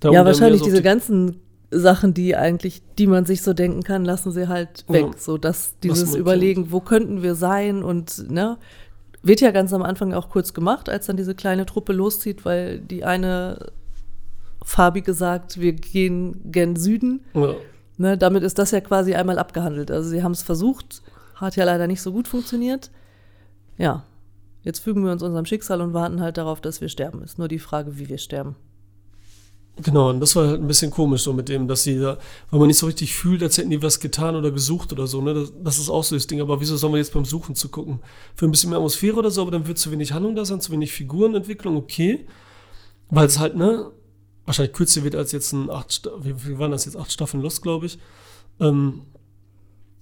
Da, 0.01 0.09
um 0.09 0.15
Ja, 0.15 0.25
wahrscheinlich 0.25 0.59
so 0.61 0.65
diese 0.65 0.79
die- 0.79 0.83
ganzen 0.83 1.41
Sachen, 1.71 2.13
die 2.15 2.35
eigentlich, 2.35 2.83
die 2.99 3.07
man 3.07 3.25
sich 3.27 3.43
so 3.43 3.53
denken 3.53 3.83
kann, 3.85 4.05
lassen 4.05 4.33
sie 4.33 4.49
halt 4.49 4.85
weg. 4.89 5.07
Ja. 5.13 5.19
So 5.19 5.39
dass 5.39 5.75
dieses 5.83 6.15
Überlegen, 6.15 6.73
wo 6.73 6.81
könnten 6.81 7.23
wir 7.23 7.35
sein 7.35 7.83
und 7.85 8.31
ne, 8.31 8.57
wird 9.23 9.41
ja 9.43 9.51
ganz 9.53 9.73
am 9.73 9.83
Anfang 9.83 10.15
auch 10.15 10.29
kurz 10.31 10.55
gemacht, 10.55 10.89
als 10.89 11.07
dann 11.07 11.17
diese 11.17 11.35
kleine 11.35 11.67
Truppe 11.67 11.93
loszieht, 11.93 12.45
weil 12.45 12.79
die 12.81 13.05
eine 13.05 13.67
farbige 14.65 15.15
sagt, 15.15 15.61
wir 15.61 15.73
gehen 15.73 16.41
gen 16.51 16.75
Süden. 16.77 17.21
Ja. 17.35 17.55
Ne, 17.97 18.17
damit 18.17 18.43
ist 18.45 18.59
das 18.59 18.71
ja 18.71 18.81
quasi 18.81 19.15
einmal 19.15 19.39
abgehandelt. 19.39 19.91
Also 19.91 20.09
sie 20.09 20.23
haben 20.23 20.33
es 20.33 20.43
versucht, 20.43 21.03
hat 21.41 21.57
ja 21.57 21.65
leider 21.65 21.87
nicht 21.87 22.03
so 22.03 22.13
gut 22.13 22.29
funktioniert. 22.29 22.91
Ja, 23.77 24.05
jetzt 24.63 24.81
fügen 24.81 25.05
wir 25.05 25.13
uns 25.13 25.23
unserem 25.23 25.47
Schicksal 25.47 25.81
und 25.81 25.95
warten 25.95 26.21
halt 26.21 26.37
darauf, 26.37 26.61
dass 26.61 26.81
wir 26.81 26.89
sterben. 26.89 27.23
Ist 27.23 27.39
nur 27.39 27.49
die 27.49 27.59
Frage, 27.59 27.99
wie 27.99 28.09
wir 28.09 28.19
sterben. 28.19 28.57
Genau, 29.81 30.11
und 30.11 30.19
das 30.19 30.35
war 30.35 30.49
halt 30.49 30.61
ein 30.61 30.67
bisschen 30.67 30.91
komisch 30.91 31.23
so 31.23 31.33
mit 31.33 31.49
dem, 31.49 31.69
dass 31.69 31.85
sie 31.85 32.01
da, 32.01 32.19
weil 32.51 32.59
man 32.59 32.67
nicht 32.67 32.79
so 32.79 32.87
richtig 32.87 33.15
fühlt, 33.15 33.43
als 33.45 33.59
hätten 33.59 33.71
die 33.71 33.81
was 33.81 34.01
getan 34.01 34.35
oder 34.35 34.51
gesucht 34.51 34.93
oder 34.93 35.07
so, 35.07 35.21
ne? 35.21 35.35
Das, 35.35 35.53
das 35.63 35.79
ist 35.79 35.89
auch 35.89 36.03
so 36.03 36.17
das 36.17 36.27
Ding. 36.27 36.41
Aber 36.41 36.61
wieso 36.61 36.77
sollen 36.77 36.93
wir 36.95 36.99
jetzt 36.99 37.13
beim 37.13 37.25
Suchen 37.25 37.55
zu 37.55 37.69
gucken? 37.69 38.01
Für 38.35 38.47
ein 38.47 38.51
bisschen 38.51 38.71
mehr 38.71 38.79
Atmosphäre 38.79 39.17
oder 39.17 39.31
so, 39.31 39.43
aber 39.43 39.53
dann 39.53 39.69
wird 39.69 39.79
zu 39.79 39.93
wenig 39.93 40.13
Handlung 40.13 40.35
da 40.35 40.45
sein, 40.45 40.61
zu 40.61 40.73
wenig 40.73 40.93
Figurenentwicklung, 40.93 41.77
okay. 41.77 42.27
Weil 43.09 43.27
es 43.27 43.39
halt, 43.39 43.57
ne, 43.57 43.93
wahrscheinlich 44.47 44.75
kürzer 44.75 45.05
wird 45.05 45.15
als 45.15 45.31
jetzt 45.31 45.53
ein 45.53 45.71
acht, 45.71 46.11
wie 46.21 46.35
viel 46.35 46.59
waren 46.59 46.73
das 46.73 46.85
jetzt? 46.85 46.97
Acht 46.97 47.13
Staffeln 47.13 47.43
Lust, 47.43 47.63
glaube 47.63 47.87
ich. 47.87 47.99
Ähm, 48.59 49.03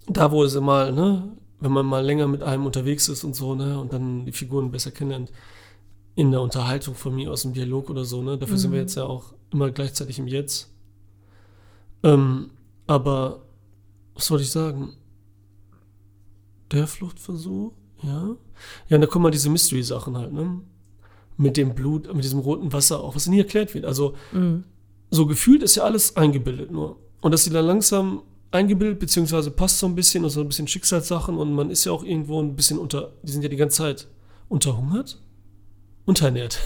da, 0.07 0.31
wo 0.33 0.47
sie 0.47 0.61
mal, 0.61 0.93
ne, 0.93 1.37
wenn 1.61 1.73
man 1.73 1.87
mal 1.87 2.05
länger 2.05 2.29
mit 2.29 2.43
einem 2.43 2.67
unterwegs 2.67 3.09
ist 3.09 3.25
und 3.25 3.35
so, 3.35 3.55
ne, 3.55 3.79
und 3.79 3.93
dann 3.93 4.25
die 4.25 4.33
Figuren 4.33 4.71
besser 4.71 4.91
kennenlernt, 4.91 5.33
in 6.15 6.31
der 6.31 6.41
Unterhaltung 6.41 6.95
von 6.95 7.15
mir 7.15 7.31
aus 7.31 7.43
dem 7.43 7.53
Dialog 7.53 7.91
oder 7.91 8.05
so, 8.05 8.23
ne? 8.23 8.39
Dafür 8.39 8.57
sind 8.57 8.73
wir 8.73 8.81
jetzt 8.81 8.97
ja 8.97 9.05
auch 9.05 9.35
immer 9.53 9.71
gleichzeitig 9.71 10.19
im 10.19 10.27
Jetzt. 10.27 10.73
Ähm, 12.03 12.51
aber 12.87 13.43
was 14.15 14.31
wollte 14.31 14.45
ich 14.45 14.51
sagen? 14.51 14.95
Der 16.73 16.87
Fluchtversuch, 16.87 17.73
ja. 18.03 18.35
Ja, 18.89 18.97
und 18.97 19.01
da 19.03 19.07
kommen 19.07 19.25
mal 19.25 19.31
diese 19.31 19.51
Mystery-Sachen 19.51 20.17
halt, 20.17 20.33
ne? 20.33 20.63
Mit 21.37 21.59
dem 21.59 21.75
Blut, 21.75 22.13
mit 22.15 22.25
diesem 22.25 22.39
roten 22.39 22.73
Wasser 22.73 23.01
auch, 23.01 23.15
was 23.15 23.27
nie 23.27 23.39
erklärt 23.39 23.75
wird. 23.75 23.85
Also, 23.85 24.15
so 25.11 25.27
gefühlt 25.27 25.63
ist 25.63 25.77
ja 25.77 25.83
alles 25.83 26.17
eingebildet 26.17 26.71
nur. 26.71 26.97
Und 27.21 27.33
dass 27.33 27.45
sie 27.45 27.51
dann 27.51 27.67
langsam 27.67 28.23
eingebildet, 28.51 28.99
beziehungsweise 28.99 29.51
passt 29.51 29.79
so 29.79 29.87
ein 29.87 29.95
bisschen 29.95 30.25
und 30.25 30.31
so 30.31 30.41
ein 30.41 30.49
bisschen 30.49 30.69
Schicksalssachen 30.69 31.37
und 31.37 31.53
man 31.53 31.71
ist 31.71 31.85
ja 31.85 31.93
auch 31.93 32.05
irgendwo 32.05 32.41
ein 32.41 32.57
bisschen 32.57 32.79
unter, 32.79 33.13
die 33.23 33.33
sind 33.33 33.43
ja 33.43 33.49
die 33.49 33.57
ganze 33.57 33.79
Zeit 33.79 34.07
unterhungert? 34.49 35.21
Unterernährt. 36.05 36.59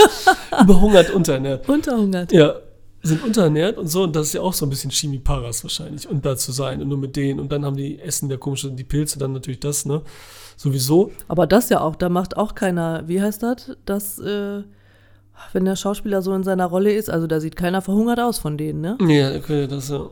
Überhungert, 0.62 1.10
unterernährt. 1.10 1.68
Unterhungert. 1.68 2.32
Ja, 2.32 2.54
sind 3.02 3.22
unterernährt 3.22 3.78
und 3.78 3.86
so 3.86 4.02
und 4.02 4.16
das 4.16 4.28
ist 4.28 4.32
ja 4.34 4.40
auch 4.40 4.52
so 4.52 4.66
ein 4.66 4.70
bisschen 4.70 4.90
Chemie-Paras 4.90 5.62
wahrscheinlich 5.62 6.08
und 6.08 6.24
da 6.24 6.36
zu 6.36 6.52
sein 6.52 6.82
und 6.82 6.88
nur 6.88 6.98
mit 6.98 7.14
denen 7.14 7.38
und 7.38 7.52
dann 7.52 7.64
haben 7.64 7.76
die 7.76 7.98
Essen 8.00 8.28
der 8.28 8.38
komische, 8.38 8.70
die 8.72 8.84
Pilze, 8.84 9.18
dann 9.18 9.32
natürlich 9.32 9.60
das, 9.60 9.86
ne? 9.86 10.02
Sowieso. 10.56 11.12
Aber 11.28 11.46
das 11.46 11.68
ja 11.68 11.80
auch, 11.80 11.94
da 11.94 12.08
macht 12.08 12.36
auch 12.36 12.56
keiner, 12.56 13.06
wie 13.06 13.22
heißt 13.22 13.44
das? 13.44 13.76
Das, 13.84 14.18
äh, 14.18 14.64
wenn 15.52 15.64
der 15.64 15.76
Schauspieler 15.76 16.20
so 16.22 16.34
in 16.34 16.42
seiner 16.42 16.66
Rolle 16.66 16.92
ist, 16.92 17.08
also 17.08 17.28
da 17.28 17.38
sieht 17.38 17.54
keiner 17.54 17.80
verhungert 17.80 18.18
aus 18.18 18.38
von 18.38 18.58
denen, 18.58 18.80
ne? 18.80 18.98
Ja, 19.06 19.36
okay, 19.36 19.68
das 19.68 19.88
ja. 19.88 20.10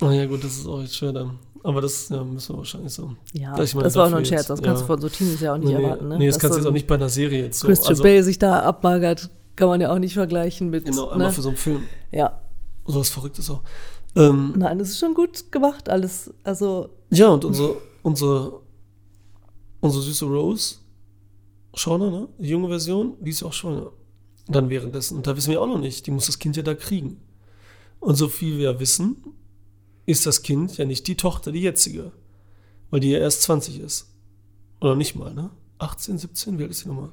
Ah 0.00 0.12
ja, 0.12 0.26
gut, 0.26 0.42
das 0.44 0.56
ist 0.58 0.66
auch 0.66 0.80
jetzt 0.80 0.96
schwer 0.96 1.12
dann. 1.12 1.38
Aber 1.62 1.80
das 1.80 2.10
ja, 2.10 2.22
müssen 2.22 2.54
wir 2.54 2.58
wahrscheinlich 2.58 2.92
so. 2.92 3.16
Ja, 3.32 3.58
Ich 3.62 3.74
meine, 3.74 3.84
das 3.84 3.94
war 3.96 4.06
auch 4.06 4.10
nur 4.10 4.18
ein 4.18 4.24
Scherz, 4.24 4.48
das 4.48 4.60
kannst 4.60 4.82
ja. 4.82 4.86
du 4.86 4.92
von 4.92 5.00
so 5.00 5.08
Teenies 5.08 5.40
ja 5.40 5.54
auch 5.54 5.58
nicht 5.58 5.68
Nee, 5.68 5.82
erwarten, 5.82 6.08
ne? 6.08 6.18
nee 6.18 6.26
das 6.26 6.38
kannst 6.38 6.50
du 6.50 6.54
so 6.54 6.60
jetzt 6.60 6.68
auch 6.68 6.72
nicht 6.74 6.86
bei 6.86 6.96
einer 6.96 7.08
Serie 7.08 7.44
jetzt 7.44 7.60
so. 7.60 7.68
Christian 7.68 7.90
also, 7.90 8.02
Bale 8.02 8.22
sich 8.22 8.38
da 8.38 8.60
abmagert, 8.60 9.30
kann 9.56 9.68
man 9.68 9.80
ja 9.80 9.90
auch 9.90 9.98
nicht 9.98 10.12
vergleichen 10.12 10.68
mit, 10.68 10.84
Genau, 10.84 11.08
einmal 11.08 11.28
ne? 11.28 11.32
für 11.32 11.40
so 11.40 11.48
einen 11.48 11.56
Film. 11.56 11.82
Ja, 12.12 12.38
So 12.84 13.00
was 13.00 13.08
Verrücktes 13.08 13.48
auch. 13.48 13.62
Ähm, 14.14 14.52
nein, 14.56 14.78
das 14.78 14.90
ist 14.90 14.98
schon 14.98 15.14
gut 15.14 15.50
gemacht, 15.50 15.88
alles, 15.88 16.34
also, 16.42 16.90
Ja, 17.10 17.28
und 17.28 17.46
unsere, 17.46 17.76
unsere, 18.02 18.60
unsere 19.80 20.02
süße 20.02 20.26
Rose, 20.26 20.76
Shauna, 21.74 22.10
ne? 22.10 22.28
Die 22.38 22.48
junge 22.48 22.68
Version, 22.68 23.14
die 23.20 23.30
ist 23.30 23.40
ja 23.40 23.48
auch 23.48 23.52
schwanger. 23.52 23.90
Dann 24.46 24.68
währenddessen. 24.68 25.16
Und 25.16 25.26
da 25.26 25.36
wissen 25.36 25.50
wir 25.50 25.60
auch 25.60 25.66
noch 25.66 25.80
nicht. 25.80 26.06
Die 26.06 26.10
muss 26.10 26.26
das 26.26 26.38
Kind 26.38 26.56
ja 26.56 26.62
da 26.62 26.74
kriegen. 26.74 27.20
Und 28.00 28.16
so 28.16 28.28
viel 28.28 28.58
wir 28.58 28.78
wissen, 28.78 29.16
ist 30.06 30.26
das 30.26 30.42
Kind 30.42 30.76
ja 30.76 30.84
nicht 30.84 31.06
die 31.06 31.16
Tochter, 31.16 31.52
die 31.52 31.60
jetzige. 31.60 32.12
Weil 32.90 33.00
die 33.00 33.10
ja 33.10 33.18
erst 33.18 33.42
20 33.42 33.80
ist. 33.80 34.08
Oder 34.80 34.94
nicht 34.94 35.14
mal, 35.16 35.32
ne? 35.34 35.50
18, 35.78 36.18
17? 36.18 36.58
Wie 36.58 36.62
alt 36.62 36.70
ist 36.70 36.84
die 36.84 36.88
nochmal? 36.88 37.08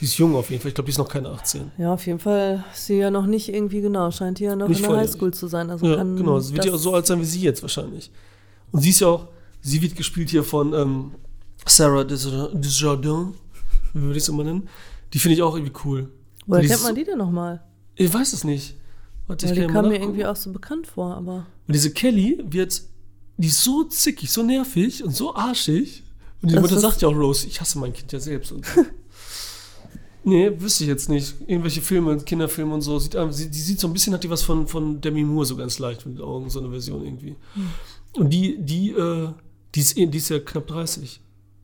Die 0.00 0.06
ist 0.06 0.16
jung 0.18 0.34
auf 0.34 0.50
jeden 0.50 0.60
Fall. 0.60 0.70
Ich 0.70 0.74
glaube, 0.74 0.86
die 0.86 0.90
ist 0.92 0.98
noch 0.98 1.08
keine 1.08 1.28
18. 1.28 1.70
ja, 1.78 1.92
auf 1.94 2.04
jeden 2.06 2.18
Fall 2.18 2.64
ist 2.72 2.86
sie 2.86 2.96
ja 2.98 3.10
noch 3.10 3.26
nicht 3.26 3.48
irgendwie, 3.48 3.80
genau, 3.80 4.10
scheint 4.10 4.38
die 4.40 4.44
ja 4.44 4.56
noch 4.56 4.68
Nicht 4.68 4.82
in 4.82 4.88
der. 4.90 4.98
Highschool 4.98 5.32
zu 5.32 5.46
sein, 5.46 5.70
also 5.70 5.86
Ja, 5.86 6.02
genau. 6.02 6.40
Sie 6.40 6.52
wird 6.54 6.64
ja 6.64 6.72
auch 6.72 6.78
so 6.78 6.94
alt 6.94 7.06
sein 7.06 7.20
wie 7.20 7.24
sie 7.24 7.40
jetzt 7.40 7.62
wahrscheinlich. 7.62 8.10
Und 8.72 8.80
sie 8.80 8.90
ist 8.90 9.00
ja 9.00 9.06
auch, 9.08 9.28
sie 9.60 9.80
wird 9.82 9.94
gespielt 9.94 10.30
hier 10.30 10.42
von 10.42 10.72
ähm, 10.74 11.12
Sarah 11.64 12.00
Desja- 12.02 12.52
Desjardins, 12.58 13.36
wie 13.92 14.00
würde 14.02 14.16
ich 14.16 14.24
es 14.24 14.28
immer 14.28 14.42
nennen. 14.42 14.68
Die 15.12 15.18
finde 15.20 15.36
ich 15.36 15.42
auch 15.42 15.54
irgendwie 15.54 15.74
cool. 15.84 16.10
Woher 16.46 16.66
kennt 16.66 16.82
man 16.82 16.94
die 16.96 17.04
denn 17.04 17.18
nochmal? 17.18 17.62
Ich 17.94 18.12
weiß 18.12 18.32
es 18.32 18.42
nicht. 18.42 18.74
Warte, 19.26 19.46
ich 19.46 19.52
die 19.52 19.66
kam 19.66 19.88
mir 19.88 19.98
irgendwie 20.00 20.26
auch 20.26 20.36
so 20.36 20.52
bekannt 20.52 20.86
vor, 20.86 21.16
aber. 21.16 21.46
Und 21.66 21.74
diese 21.74 21.90
Kelly 21.92 22.44
wird, 22.46 22.82
die 23.38 23.48
ist 23.48 23.64
so 23.64 23.84
zickig, 23.84 24.30
so 24.30 24.42
nervig 24.42 25.02
und 25.02 25.14
so 25.14 25.34
arschig. 25.34 26.02
Und 26.42 26.50
die 26.50 26.54
Das 26.54 26.62
Mutter 26.62 26.78
sagt 26.78 27.00
ja 27.02 27.08
auch 27.08 27.16
Rose, 27.16 27.46
ich 27.46 27.60
hasse 27.60 27.78
mein 27.78 27.92
Kind 27.94 28.12
ja 28.12 28.20
selbst. 28.20 28.52
Und 28.52 28.66
nee, 30.24 30.50
wüsste 30.60 30.84
ich 30.84 30.88
jetzt 30.88 31.08
nicht. 31.08 31.34
Irgendwelche 31.46 31.80
Filme, 31.80 32.18
Kinderfilme 32.18 32.74
und 32.74 32.82
so. 32.82 32.98
Sieht, 32.98 33.14
die 33.14 33.58
sieht 33.60 33.80
so 33.80 33.86
ein 33.88 33.92
bisschen, 33.92 34.12
hat 34.12 34.24
die 34.24 34.30
was 34.30 34.42
von, 34.42 34.66
von 34.66 35.00
Demi 35.00 35.22
Moore 35.24 35.46
so 35.46 35.56
ganz 35.56 35.78
leicht 35.78 36.04
mit 36.06 36.18
den 36.18 36.24
Augen, 36.24 36.50
so 36.50 36.60
eine 36.60 36.70
Version 36.70 37.04
irgendwie. 37.04 37.36
Und 38.16 38.30
die, 38.30 38.56
die, 38.58 38.90
äh, 38.90 39.28
die 39.74 39.80
ist, 39.80 39.96
eh- 39.96 40.06
die 40.06 40.18
ist 40.18 40.28
ja 40.28 40.38
knapp 40.38 40.66
30. 40.66 41.20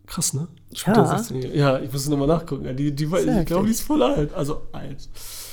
Krass, 0.07 0.33
ne? 0.35 0.49
Spielt 0.75 0.97
Ja. 0.97 1.03
da 1.05 1.19
16 1.19 1.55
Ja, 1.55 1.79
ich 1.79 1.93
muss 1.93 2.09
nochmal 2.09 2.27
nachgucken. 2.27 2.65
Ja, 2.65 2.73
Die, 2.73 2.91
die, 2.91 3.07
Sehr 3.07 3.41
ich 3.41 3.47
glaube, 3.47 3.67
die 3.67 3.73
ist 3.73 3.83
voll 3.83 4.03
alt. 4.03 4.33
Also 4.35 4.63
alt. 4.73 5.09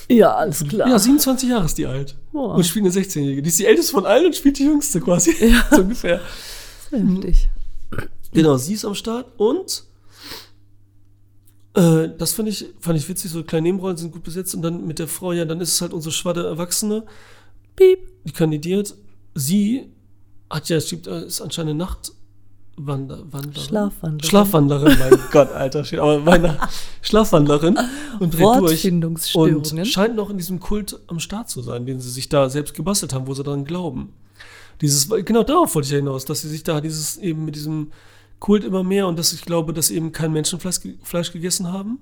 Ja, 0.09 0.35
alles 0.35 0.63
klar. 0.63 0.89
Ja, 0.89 0.97
27 0.97 1.49
Jahre 1.49 1.65
ist 1.65 1.77
die 1.77 1.85
alt. 1.85 2.15
Boah. 2.31 2.55
Und 2.55 2.65
spielt 2.65 2.85
eine 2.85 2.93
16-Jährige. 2.93 3.41
Die 3.41 3.49
ist 3.49 3.59
die 3.59 3.65
älteste 3.65 3.91
von 3.91 4.05
allen 4.05 4.27
und 4.27 4.35
spielt 4.35 4.57
die 4.57 4.63
jüngste 4.63 5.01
quasi. 5.01 5.33
so 5.71 5.81
ungefähr. 5.81 6.21
Sehr 6.89 6.99
heftig. 6.99 7.49
Genau, 8.31 8.57
sie 8.57 8.73
ist 8.73 8.85
am 8.85 8.95
Start 8.95 9.27
und 9.37 9.83
äh, 11.73 12.09
das 12.17 12.33
fand 12.33 12.49
ich, 12.49 12.65
fand 12.79 12.97
ich 12.97 13.07
witzig, 13.07 13.31
so 13.31 13.43
kleine 13.43 13.63
Nebenrollen 13.63 13.97
sind 13.97 14.11
gut 14.11 14.23
besetzt 14.23 14.55
und 14.55 14.61
dann 14.61 14.85
mit 14.85 14.99
der 14.99 15.07
Frau, 15.07 15.31
ja, 15.31 15.45
dann 15.45 15.61
ist 15.61 15.73
es 15.73 15.81
halt 15.81 15.93
unsere 15.93 16.11
schwadde 16.11 16.45
Erwachsene, 16.45 17.03
Piep. 17.75 17.99
die 18.23 18.31
kandidiert. 18.31 18.95
Sie 19.35 19.91
hat 20.49 20.69
ja, 20.69 20.81
schiebt, 20.81 21.07
äh, 21.07 21.25
ist 21.25 21.41
anscheinend 21.41 21.71
eine 21.71 21.77
Nachtwander, 22.77 23.23
Wanderin. 23.31 23.67
Schlafwandlerin. 23.67 24.29
Schlafwandlerin, 24.29 24.99
mein 24.99 25.19
Gott, 25.31 25.51
Alter, 25.51 25.83
steht 25.83 25.99
aber 25.99 26.19
meine 26.19 26.59
Schlafwandlerin 27.01 27.77
und 28.19 28.33
dreht 28.33 28.59
durch. 28.59 28.91
Und 29.35 29.87
scheint 29.87 30.15
noch 30.15 30.29
in 30.29 30.37
diesem 30.37 30.59
Kult 30.59 30.99
am 31.07 31.19
Start 31.19 31.49
zu 31.49 31.61
sein, 31.61 31.85
den 31.85 31.99
sie 31.99 32.09
sich 32.09 32.29
da 32.29 32.49
selbst 32.49 32.75
gebastelt 32.75 33.13
haben, 33.13 33.25
wo 33.25 33.33
sie 33.33 33.43
daran 33.43 33.65
glauben. 33.65 34.13
Dieses, 34.81 35.09
genau 35.25 35.41
darauf 35.43 35.73
wollte 35.73 35.87
ich 35.87 35.91
ja 35.91 35.97
hinaus, 35.97 36.25
dass 36.25 36.41
sie 36.41 36.49
sich 36.49 36.63
da 36.63 36.79
dieses 36.79 37.17
eben 37.17 37.45
mit 37.45 37.55
diesem 37.55 37.91
Kult 38.39 38.63
immer 38.63 38.83
mehr 38.83 39.07
und 39.07 39.17
dass 39.17 39.33
ich 39.33 39.41
glaube, 39.41 39.73
dass 39.73 39.87
sie 39.87 39.95
eben 39.95 40.11
kein 40.11 40.31
Menschenfleisch 40.31 40.79
Fleisch 41.01 41.31
gegessen 41.31 41.71
haben, 41.71 41.97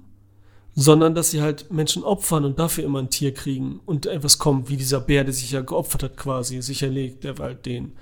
sondern 0.76 1.16
dass 1.16 1.32
sie 1.32 1.42
halt 1.42 1.72
Menschen 1.72 2.04
opfern 2.04 2.44
und 2.44 2.60
dafür 2.60 2.84
immer 2.84 3.00
ein 3.00 3.10
Tier 3.10 3.34
kriegen 3.34 3.80
und 3.86 4.08
etwas 4.08 4.40
kommt, 4.40 4.70
wie 4.70 4.76
dieser 4.76 5.00
Bär, 5.00 5.24
der 5.24 5.34
sich 5.34 5.52
ja 5.52 5.62
geopfert 5.62 6.04
hat 6.04 6.18
quasi, 6.18 6.62
sich 6.62 6.84
erlegt, 6.84 7.24
der 7.24 7.38
Wald 7.38 7.66
den. 7.66 7.94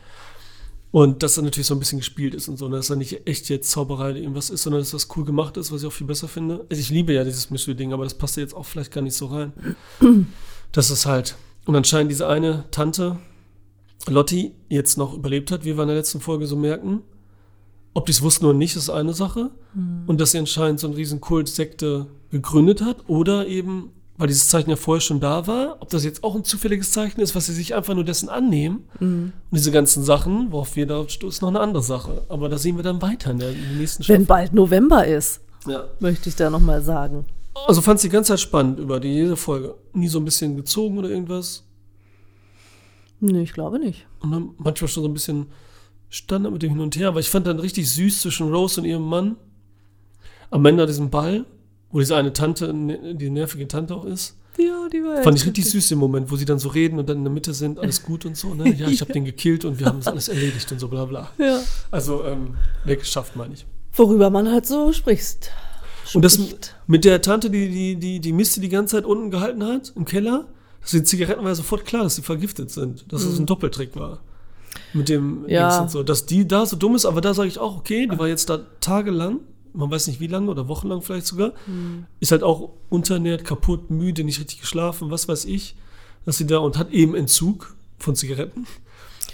Und 0.94 1.24
dass 1.24 1.38
er 1.38 1.44
natürlich 1.44 1.66
so 1.66 1.74
ein 1.74 1.80
bisschen 1.80 1.98
gespielt 1.98 2.36
ist 2.36 2.48
und 2.48 2.58
so, 2.58 2.68
und 2.68 2.72
dass 2.72 2.92
er 2.92 2.96
nicht 2.96 3.28
echt 3.28 3.50
jetzt 3.50 3.72
Zauberei 3.72 4.12
oder 4.12 4.20
irgendwas 4.20 4.52
ist, 4.52 4.62
sondern 4.62 4.80
dass 4.80 4.92
das 4.92 5.08
cool 5.18 5.26
gemacht 5.26 5.58
ist, 5.58 5.72
was 5.72 5.82
ich 5.82 5.88
auch 5.88 5.92
viel 5.92 6.06
besser 6.06 6.28
finde. 6.28 6.68
Also 6.70 6.80
ich 6.80 6.92
liebe 6.92 7.14
ja 7.14 7.24
dieses 7.24 7.50
Mystery-Ding, 7.50 7.94
aber 7.94 8.04
das 8.04 8.14
passt 8.14 8.38
ja 8.38 8.44
jetzt 8.44 8.54
auch 8.54 8.68
vielleicht 8.68 8.92
gar 8.92 9.02
nicht 9.02 9.16
so 9.16 9.26
rein. 9.26 9.54
Das 10.72 10.90
ist 10.90 11.06
halt. 11.06 11.36
Und 11.66 11.76
anscheinend 11.76 12.12
diese 12.12 12.28
eine 12.28 12.66
Tante, 12.72 13.20
Lotti, 14.08 14.54
jetzt 14.70 14.98
noch 14.98 15.14
überlebt 15.14 15.52
hat, 15.52 15.66
wie 15.66 15.76
wir 15.76 15.84
in 15.84 15.88
der 15.88 15.98
letzten 15.98 16.20
Folge 16.20 16.48
so 16.48 16.56
merken. 16.56 17.02
Ob 17.94 18.08
die 18.08 18.12
es 18.12 18.24
wussten 18.24 18.46
oder 18.46 18.58
nicht, 18.58 18.76
ist 18.76 18.90
eine 18.90 19.14
Sache. 19.14 19.52
Und 20.08 20.20
dass 20.20 20.32
sie 20.32 20.40
anscheinend 20.40 20.80
so 20.80 20.88
eine 20.88 20.98
riesen 20.98 21.22
Kult-Sekte 21.22 22.08
gegründet 22.32 22.82
hat 22.82 23.08
oder 23.08 23.46
eben 23.46 23.92
weil 24.18 24.28
dieses 24.28 24.48
Zeichen 24.50 24.70
ja 24.70 24.76
vorher 24.76 25.02
schon 25.02 25.20
da 25.20 25.48
war, 25.48 25.78
ob 25.80 25.90
das 25.90 26.04
jetzt 26.04 26.24
auch 26.24 26.36
ein 26.36 26.44
zufälliges 26.44 26.92
Zeichen 26.92 27.20
ist, 27.20 27.34
was 27.36 27.48
sie 27.48 27.54
sich 27.54 27.74
einfach 27.74 27.96
nur 27.96 28.04
dessen 28.04 28.30
annehmen. 28.30 28.84
Und 29.00 29.34
diese 29.52 29.72
ganzen 29.72 30.04
Sachen, 30.04 30.52
worauf 30.52 30.76
wir 30.76 30.86
da 30.86 31.08
stoßen, 31.10 31.30
ist 31.38 31.42
noch 31.42 31.50
eine 31.50 31.60
andere 31.60 31.82
Sache. 31.84 32.24
Aber 32.30 32.48
da 32.48 32.58
sehen 32.58 32.76
wir 32.78 32.84
dann 32.84 33.02
weiter 33.02 33.32
in 33.32 33.40
der, 33.40 33.50
in 33.52 33.62
der 33.62 33.72
nächsten 33.78 34.08
Wenn 34.08 34.26
bald 34.28 34.54
November 34.54 35.06
ist, 35.08 35.42
Ja. 35.66 35.86
möchte 36.00 36.30
ich 36.30 36.36
da 36.36 36.50
nochmal 36.52 36.82
sagen. 36.84 37.26
Also 37.68 37.82
fand 37.82 38.00
sie 38.00 38.10
die 38.10 38.14
ganze 38.14 38.30
Zeit 38.34 38.40
spannend 38.40 38.80
über 38.80 39.00
die 39.00 39.10
jede 39.10 39.36
Folge. 39.36 39.76
Nie 39.94 40.08
so 40.08 40.20
ein 40.20 40.26
bisschen 40.26 40.56
gezogen 40.58 40.98
oder 40.98 41.10
irgendwas. 41.10 41.64
Nee, 43.20 43.42
ich 43.44 43.54
glaube 43.54 43.80
nicht. 43.80 44.06
Und 44.20 44.32
dann 44.32 44.50
manchmal 44.58 44.88
schon 44.90 45.04
so 45.04 45.10
ein 45.10 45.14
bisschen 45.14 45.48
Standard 46.10 46.52
mit 46.54 46.62
dem 46.62 46.72
Hin 46.72 46.80
und 46.82 46.96
Her. 46.96 47.08
Aber 47.08 47.20
ich 47.20 47.30
fand 47.30 47.48
dann 47.48 47.60
richtig 47.60 47.90
süß 47.92 48.22
zwischen 48.22 48.52
Rose 48.54 48.80
und 48.82 48.86
ihrem 48.88 49.04
Mann. 49.08 49.38
Am 50.52 50.64
Ende 50.66 50.84
an 50.84 50.88
diesem 50.88 51.10
Ball, 51.10 51.46
wo 51.94 52.00
diese 52.00 52.18
eine 52.18 52.34
Tante, 52.34 52.74
ne- 52.74 53.16
die 53.16 53.30
nervige 53.30 53.66
Tante 53.70 53.96
auch 53.96 54.04
ist. 54.04 54.36
Ja, 54.58 54.88
die 54.92 55.04
war 55.04 55.24
Fand 55.24 55.38
ich 55.40 55.46
richtig 55.48 55.66
süß 55.70 55.92
im 55.92 56.00
Moment, 56.00 56.30
wo 56.30 56.36
sie 56.36 56.46
dann 56.46 56.60
so 56.60 56.70
reden 56.70 57.00
und 57.00 57.08
dann 57.10 57.18
in 57.20 57.24
der 57.24 57.34
Mitte 57.34 57.54
sind, 57.54 57.80
alles 57.80 58.04
gut 58.04 58.26
und 58.26 58.36
so. 58.38 58.54
Ne? 58.54 58.72
Ja, 58.78 58.88
ich 58.88 59.02
habe 59.02 59.12
den 59.14 59.24
gekillt 59.26 59.64
und 59.66 59.80
wir 59.80 59.88
haben 59.88 59.98
das 60.00 60.08
alles 60.08 60.28
erledigt 60.28 60.72
und 60.72 60.80
so 60.80 60.90
bla 60.90 61.06
bla. 61.06 61.30
Ja. 61.40 61.60
Also 61.90 62.24
ähm, 62.26 62.56
weggeschafft, 62.84 63.36
meine 63.36 63.54
ich. 63.54 63.66
Worüber 63.94 64.30
man 64.30 64.52
halt 64.52 64.66
so 64.68 64.92
spricht. 64.92 65.50
Und 66.14 66.24
das 66.26 66.38
mit 66.86 67.06
der 67.06 67.22
Tante, 67.22 67.50
die 67.50 67.70
die, 67.70 67.96
die 67.96 68.20
die 68.20 68.34
Miste 68.34 68.60
die 68.60 68.70
ganze 68.70 68.98
Zeit 68.98 69.06
unten 69.06 69.32
gehalten 69.32 69.64
hat, 69.64 69.94
im 69.96 70.06
Keller, 70.06 70.46
dass 70.82 70.92
die 70.92 71.04
Zigaretten 71.04 71.42
war 71.42 71.50
ja 71.50 71.56
sofort 71.56 71.86
klar, 71.86 72.04
dass 72.04 72.16
sie 72.16 72.22
vergiftet 72.22 72.70
sind, 72.70 73.12
dass 73.12 73.24
es 73.24 73.40
ein 73.40 73.46
Doppeltrick 73.46 73.96
war. 73.96 74.20
Mit 74.94 75.10
dem 75.10 75.44
Mhm. 75.44 75.50
Ja. 75.50 75.70
Dings 75.70 75.82
und 75.82 75.92
so. 75.92 76.04
Dass 76.04 76.26
die 76.26 76.48
da 76.48 76.66
so 76.66 76.76
dumm 76.76 76.96
ist, 76.96 77.06
aber 77.06 77.22
da 77.22 77.34
sage 77.34 77.48
ich 77.48 77.58
auch, 77.58 77.78
okay, 77.78 78.08
die 78.12 78.20
war 78.20 78.28
jetzt 78.28 78.50
da 78.50 78.60
tagelang, 78.82 79.40
man 79.74 79.90
weiß 79.92 80.08
nicht 80.08 80.20
wie 80.20 80.28
lange 80.28 80.50
oder 80.52 80.68
wochenlang 80.68 81.02
vielleicht 81.02 81.26
sogar, 81.28 81.54
Mhm. 81.68 82.06
ist 82.20 82.32
halt 82.32 82.44
auch 82.44 82.72
unterernährt, 82.90 83.44
kaputt, 83.44 83.90
müde, 83.90 84.24
nicht 84.24 84.40
richtig 84.40 84.62
geschlafen, 84.62 85.10
was 85.12 85.28
weiß 85.28 85.46
ich, 85.46 85.76
dass 86.26 86.38
sie 86.38 86.48
da 86.48 86.60
und 86.60 86.78
hat 86.78 86.92
eben 86.92 87.16
Entzug 87.16 87.76
von 87.98 88.16
Zigaretten, 88.16 88.66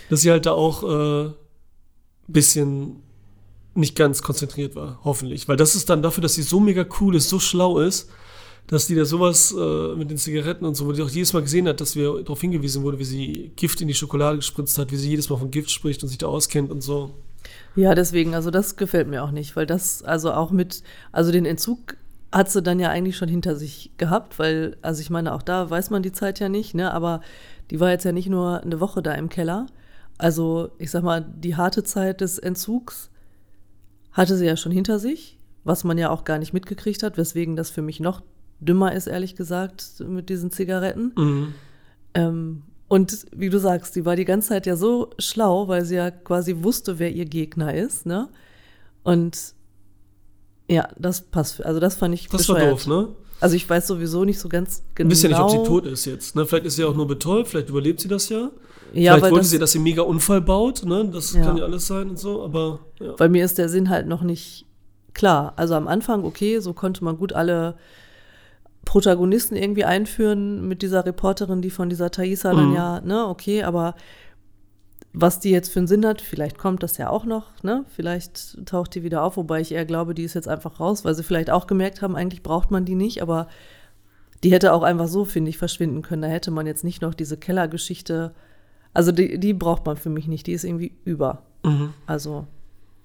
dass 0.10 0.22
sie 0.22 0.32
halt 0.32 0.46
da 0.46 0.52
auch 0.54 0.84
äh, 0.84 1.32
bisschen 2.28 2.98
nicht 3.76 3.96
ganz 3.96 4.22
konzentriert 4.22 4.76
war, 4.76 5.00
hoffentlich. 5.04 5.48
Weil 5.48 5.58
das 5.58 5.76
ist 5.76 5.90
dann 5.90 6.02
dafür, 6.02 6.22
dass 6.22 6.34
sie 6.36 6.42
so 6.44 6.60
mega 6.60 6.86
cool 7.00 7.16
ist, 7.16 7.30
so 7.30 7.40
schlau 7.40 7.80
ist, 7.80 8.10
dass 8.68 8.88
die 8.88 8.96
da 8.96 9.06
sowas 9.06 9.56
äh, 9.58 9.96
mit 9.96 10.12
den 10.12 10.18
Zigaretten 10.18 10.66
und 10.66 10.76
so, 10.76 10.86
wo 10.86 10.92
die 10.92 11.02
auch 11.02 11.10
jedes 11.10 11.34
Mal 11.34 11.42
gesehen 11.42 11.68
hat, 11.68 11.82
dass 11.82 11.96
wir 11.96 12.22
darauf 12.22 12.42
hingewiesen 12.42 12.84
wurde, 12.84 13.00
wie 13.00 13.04
sie 13.06 13.52
Gift 13.56 13.82
in 13.82 13.88
die 13.88 13.94
Schokolade 13.96 14.38
gespritzt 14.38 14.78
hat, 14.78 14.92
wie 14.92 14.96
sie 14.98 15.10
jedes 15.10 15.30
Mal 15.30 15.38
von 15.38 15.50
Gift 15.50 15.72
spricht 15.72 16.04
und 16.04 16.10
sich 16.10 16.18
da 16.20 16.28
auskennt 16.28 16.70
und 16.72 16.82
so. 16.82 17.12
Ja, 17.76 17.96
deswegen, 17.96 18.36
also 18.36 18.52
das 18.52 18.76
gefällt 18.76 19.08
mir 19.08 19.24
auch 19.24 19.32
nicht, 19.32 19.56
weil 19.56 19.66
das, 19.66 20.04
also 20.04 20.34
auch 20.34 20.52
mit, 20.52 20.84
also 21.12 21.32
den 21.32 21.46
Entzug 21.46 21.96
hat 22.32 22.50
sie 22.52 22.62
dann 22.62 22.80
ja 22.80 22.90
eigentlich 22.90 23.18
schon 23.18 23.30
hinter 23.30 23.56
sich 23.56 23.92
gehabt, 23.98 24.38
weil, 24.38 24.78
also 24.82 25.02
ich 25.02 25.10
meine, 25.10 25.34
auch 25.34 25.42
da 25.42 25.70
weiß 25.70 25.90
man 25.90 26.04
die 26.04 26.12
Zeit 26.12 26.40
ja 26.40 26.50
nicht, 26.50 26.76
ne, 26.76 26.94
aber 26.94 27.22
die 27.72 27.80
war 27.80 27.90
jetzt 27.90 28.06
ja 28.06 28.12
nicht 28.12 28.30
nur 28.30 28.62
eine 28.62 28.80
Woche 28.80 29.02
da 29.02 29.14
im 29.14 29.30
Keller. 29.30 29.68
Also, 30.18 30.72
ich 30.78 30.92
sag 30.92 31.04
mal, 31.04 31.22
die 31.22 31.56
harte 31.56 31.84
Zeit 31.84 32.22
des 32.22 32.38
Entzugs 32.38 33.10
hatte 34.12 34.36
sie 34.36 34.46
ja 34.46 34.58
schon 34.58 34.72
hinter 34.72 35.00
sich, 35.00 35.40
was 35.64 35.84
man 35.84 35.98
ja 35.98 36.10
auch 36.10 36.26
gar 36.26 36.40
nicht 36.40 36.54
mitgekriegt 36.54 37.04
hat, 37.04 37.18
weswegen 37.18 37.56
das 37.56 37.70
für 37.70 37.82
mich 37.82 38.00
noch 38.00 38.22
dümmer 38.60 38.94
ist, 38.94 39.08
ehrlich 39.08 39.36
gesagt, 39.36 40.04
mit 40.06 40.30
diesen 40.30 40.52
Zigaretten. 40.52 41.14
Mhm. 41.16 41.54
Ähm, 42.14 42.64
und 42.90 43.26
wie 43.34 43.50
du 43.50 43.60
sagst, 43.60 43.96
die 43.96 44.04
war 44.06 44.16
die 44.18 44.26
ganze 44.26 44.50
Zeit 44.50 44.66
ja 44.66 44.76
so 44.76 45.12
schlau, 45.20 45.68
weil 45.70 45.86
sie 45.86 45.96
ja 45.96 46.12
quasi 46.12 46.58
wusste, 46.64 47.00
wer 47.00 47.12
ihr 47.12 47.26
Gegner 47.26 47.74
ist, 47.74 48.06
ne? 48.06 48.28
Und 49.04 49.54
ja, 50.68 50.88
das 50.98 51.22
passt. 51.22 51.64
Also 51.66 51.80
das 51.80 51.96
fand 51.96 52.14
ich 52.14 52.28
Das 52.28 52.48
war 52.50 52.56
bescheuert. 52.56 52.74
doof, 52.74 52.88
ne? 52.88 53.08
Also 53.40 53.56
ich 53.56 53.68
weiß 53.70 53.88
sowieso 53.88 54.26
nicht 54.26 54.38
so 54.40 54.50
ganz 54.50 54.84
genau. 54.96 55.10
wisst 55.10 55.24
ja 55.24 55.30
nicht, 55.30 55.40
ob 55.40 55.50
sie 55.50 55.64
tot 55.64 55.86
ist 55.86 56.04
jetzt. 56.06 56.36
Ne? 56.36 56.46
Vielleicht 56.46 56.66
ist 56.66 56.76
sie 56.76 56.84
auch 56.84 56.94
nur 56.96 57.08
betäubt, 57.08 57.48
vielleicht 57.48 57.70
überlebt 57.70 58.02
sie 58.02 58.10
das 58.10 58.28
ja. 58.30 58.52
Ja, 58.94 59.14
vielleicht 59.14 59.32
wollte 59.32 59.38
das, 59.44 59.50
sie, 59.52 59.60
dass 59.60 59.72
sie 59.72 59.78
einen 59.78 59.84
mega 59.86 60.02
Unfall 60.02 60.42
baut, 60.42 60.84
ne? 60.84 61.10
Das 61.14 61.34
Ja. 61.34 61.42
kann 61.46 61.56
ja 61.58 61.64
alles 61.64 61.88
sein 61.88 62.10
und 62.10 62.20
so, 62.20 62.44
aber 62.44 62.80
ja. 63.00 63.14
Bei 63.18 63.30
mir 63.30 63.46
ist 63.46 63.58
der 63.58 63.70
Sinn 63.70 63.90
halt 63.90 64.08
noch 64.08 64.24
nicht 64.24 64.66
klar. 65.14 65.54
Also 65.56 65.76
am 65.76 65.88
Anfang, 65.88 66.26
okay, 66.26 66.60
so 66.60 66.74
konnte 66.74 67.04
man 67.04 67.18
gut 67.18 67.32
alle 67.34 67.76
Protagonisten 68.90 69.56
irgendwie 69.56 69.86
einführen 69.86 70.68
mit 70.68 70.82
dieser 70.82 71.06
Reporterin, 71.06 71.62
die 71.62 71.70
von 71.70 71.92
dieser 71.92 72.10
Thaisa 72.10 72.56
dann 72.56 72.70
Mhm. 72.70 72.76
ja, 72.76 73.02
ne, 73.02 73.28
okay, 73.28 73.62
aber 73.62 73.94
was 75.14 75.40
die 75.40 75.52
jetzt 75.52 75.72
für 75.72 75.78
einen 75.78 75.88
Sinn 75.88 76.04
hat, 76.08 76.22
vielleicht 76.22 76.58
kommt 76.58 76.82
das 76.82 76.98
ja 76.98 77.12
auch 77.12 77.24
noch, 77.24 77.62
ne? 77.62 77.86
Vielleicht 77.96 78.66
taucht 78.66 78.96
die 78.96 79.04
wieder 79.04 79.22
auf, 79.22 79.38
wobei 79.38 79.62
ich 79.62 79.74
eher 79.74 79.86
glaube, 79.86 80.16
die 80.16 80.24
ist 80.24 80.34
jetzt 80.34 80.48
einfach 80.48 80.80
raus, 80.80 81.06
weil 81.06 81.14
sie 81.14 81.22
vielleicht 81.22 81.52
auch 81.52 81.68
gemerkt 81.68 82.02
haben, 82.02 82.16
eigentlich 82.16 82.42
braucht 82.42 82.72
man 82.72 82.84
die 82.84 82.96
nicht, 82.96 83.22
aber 83.22 83.48
die 84.44 84.52
hätte 84.52 84.74
auch 84.74 84.82
einfach 84.82 85.08
so, 85.08 85.24
finde 85.24 85.50
ich, 85.50 85.60
verschwinden 85.60 86.02
können. 86.02 86.24
Da 86.24 86.28
hätte 86.28 86.50
man 86.50 86.66
jetzt 86.66 86.84
nicht 86.84 87.04
noch 87.04 87.14
diese 87.14 87.38
Kellergeschichte. 87.38 88.34
Also 88.96 89.12
die, 89.12 89.40
die 89.40 89.54
braucht 89.54 89.86
man 89.86 89.98
für 89.98 90.10
mich 90.10 90.28
nicht, 90.28 90.48
die 90.48 90.54
ist 90.54 90.64
irgendwie 90.64 90.94
über. 91.06 91.44
Mhm. 91.64 91.94
Also 92.08 92.48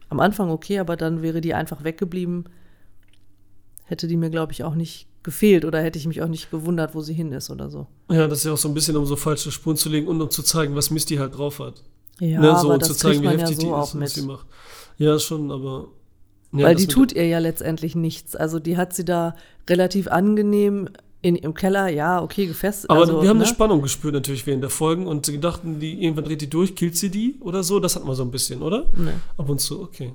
am 0.09 0.21
Anfang 0.21 0.49
okay, 0.51 0.79
aber 0.79 0.97
dann 0.97 1.21
wäre 1.21 1.43
die 1.43 1.53
einfach 1.53 1.85
weggeblieben. 1.85 2.45
Hätte 3.85 4.07
die 4.07 4.17
mir, 4.17 4.31
glaube 4.31 4.53
ich, 4.53 4.65
auch 4.65 4.75
nicht 4.75 5.09
gefehlt 5.25 5.65
oder 5.65 5.83
hätte 5.83 5.99
ich 5.99 6.07
mich 6.07 6.23
auch 6.23 6.29
nicht 6.29 6.51
gewundert, 6.51 6.95
wo 6.95 7.01
sie 7.01 7.15
hin 7.15 7.33
ist 7.33 7.51
oder 7.51 7.71
so. 7.71 7.87
Ja, 8.11 8.29
das 8.29 8.39
ist 8.39 8.45
ja 8.45 8.53
auch 8.53 8.59
so 8.59 8.69
ein 8.69 8.75
bisschen, 8.75 8.97
um 8.97 9.07
so 9.07 9.17
falsche 9.17 9.51
Spuren 9.51 9.77
zu 9.77 9.89
legen 9.89 10.07
und 10.07 10.21
um 10.21 10.31
zu 10.31 10.43
zeigen, 10.43 10.77
was 10.77 10.91
Misty 10.91 11.17
halt 11.17 11.37
drauf 11.37 11.59
hat. 11.59 11.83
Ja, 12.21 12.41
ne? 12.41 12.51
So 12.51 12.67
aber 12.67 12.75
um 12.75 12.79
das 12.79 12.89
zu 12.89 12.95
zeigen, 12.95 13.23
kriegt 13.23 13.23
wie 13.23 13.27
man 13.27 13.39
ja 13.39 13.47
heftig 13.47 13.59
die 13.59 13.67
so 13.67 13.83
ist 13.83 14.01
was 14.01 14.15
sie 14.15 14.23
macht. 14.23 14.47
Ja, 14.99 15.19
schon, 15.19 15.51
aber. 15.51 15.89
Ja, 16.53 16.67
Weil 16.67 16.77
die 16.77 16.87
tut 16.87 17.13
ihr 17.13 17.27
ja 17.27 17.41
letztendlich 17.41 17.97
nichts. 17.97 18.37
Also 18.37 18.61
die 18.61 18.77
hat 18.77 18.95
sie 18.95 19.05
da 19.05 19.35
relativ 19.69 20.07
angenehm 20.07 20.89
in, 21.21 21.37
im 21.37 21.55
Keller, 21.55 21.89
ja, 21.89 22.23
okay, 22.23 22.47
gefesselt. 22.47 22.91
Aber 22.91 23.01
also, 23.01 23.23
wir 23.23 23.31
haben 23.31 23.39
ne? 23.39 23.45
eine 23.45 23.53
Spannung 23.53 23.81
gespürt 23.81 24.13
natürlich 24.13 24.47
während 24.47 24.63
der 24.63 24.71
Folgen 24.71 25.07
und 25.07 25.25
sie 25.25 25.41
dachten, 25.41 25.81
die, 25.81 26.05
irgendwann 26.05 26.27
dreht 26.27 26.43
die 26.43 26.51
durch, 26.51 26.77
killt 26.77 26.99
sie 26.99 27.11
die 27.11 27.37
oder 27.41 27.65
so. 27.65 27.81
Das 27.81 27.97
hatten 27.97 28.07
wir 28.07 28.15
so 28.15 28.23
ein 28.23 28.31
bisschen, 28.31 28.61
oder? 28.61 28.85
Nee. 28.95 29.13
Ab 29.39 29.49
und 29.49 29.59
zu, 29.59 29.81
okay. 29.81 30.13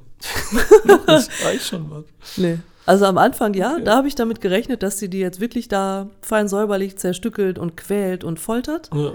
das 1.07 1.29
reicht 1.43 1.65
schon 1.65 1.89
was. 1.89 2.03
Nee. 2.37 2.59
Also 2.89 3.05
am 3.05 3.17
Anfang, 3.19 3.53
ja, 3.53 3.73
Okay. 3.75 3.83
da 3.83 3.95
habe 3.97 4.07
ich 4.07 4.15
damit 4.15 4.41
gerechnet, 4.41 4.81
dass 4.81 4.97
sie 4.97 5.09
die 5.09 5.19
jetzt 5.19 5.39
wirklich 5.39 5.67
da 5.67 6.09
fein 6.21 6.47
säuberlich 6.47 6.97
zerstückelt 6.97 7.59
und 7.59 7.77
quält 7.77 8.23
und 8.23 8.39
foltert. 8.39 8.89
Ja. 8.93 9.13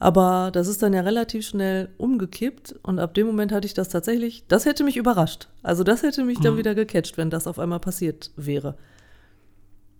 Aber 0.00 0.50
das 0.52 0.66
ist 0.66 0.82
dann 0.82 0.92
ja 0.92 1.02
relativ 1.02 1.46
schnell 1.46 1.90
umgekippt 1.96 2.74
und 2.82 2.98
ab 2.98 3.14
dem 3.14 3.28
Moment 3.28 3.52
hatte 3.52 3.66
ich 3.66 3.74
das 3.74 3.88
tatsächlich, 3.88 4.44
das 4.48 4.66
hätte 4.66 4.82
mich 4.82 4.96
überrascht. 4.96 5.48
Also 5.62 5.84
das 5.84 6.02
hätte 6.02 6.24
mich 6.24 6.40
dann 6.40 6.54
Mhm. 6.54 6.58
wieder 6.58 6.74
gecatcht, 6.74 7.16
wenn 7.16 7.30
das 7.30 7.46
auf 7.46 7.58
einmal 7.60 7.78
passiert 7.78 8.32
wäre. 8.36 8.76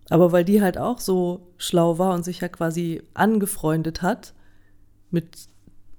Aber 0.09 0.31
weil 0.33 0.43
die 0.43 0.61
halt 0.61 0.77
auch 0.77 0.99
so 0.99 1.47
schlau 1.57 1.97
war 1.97 2.13
und 2.13 2.23
sich 2.23 2.41
ja 2.41 2.49
quasi 2.49 3.01
angefreundet 3.13 4.01
hat 4.01 4.33
mit, 5.09 5.25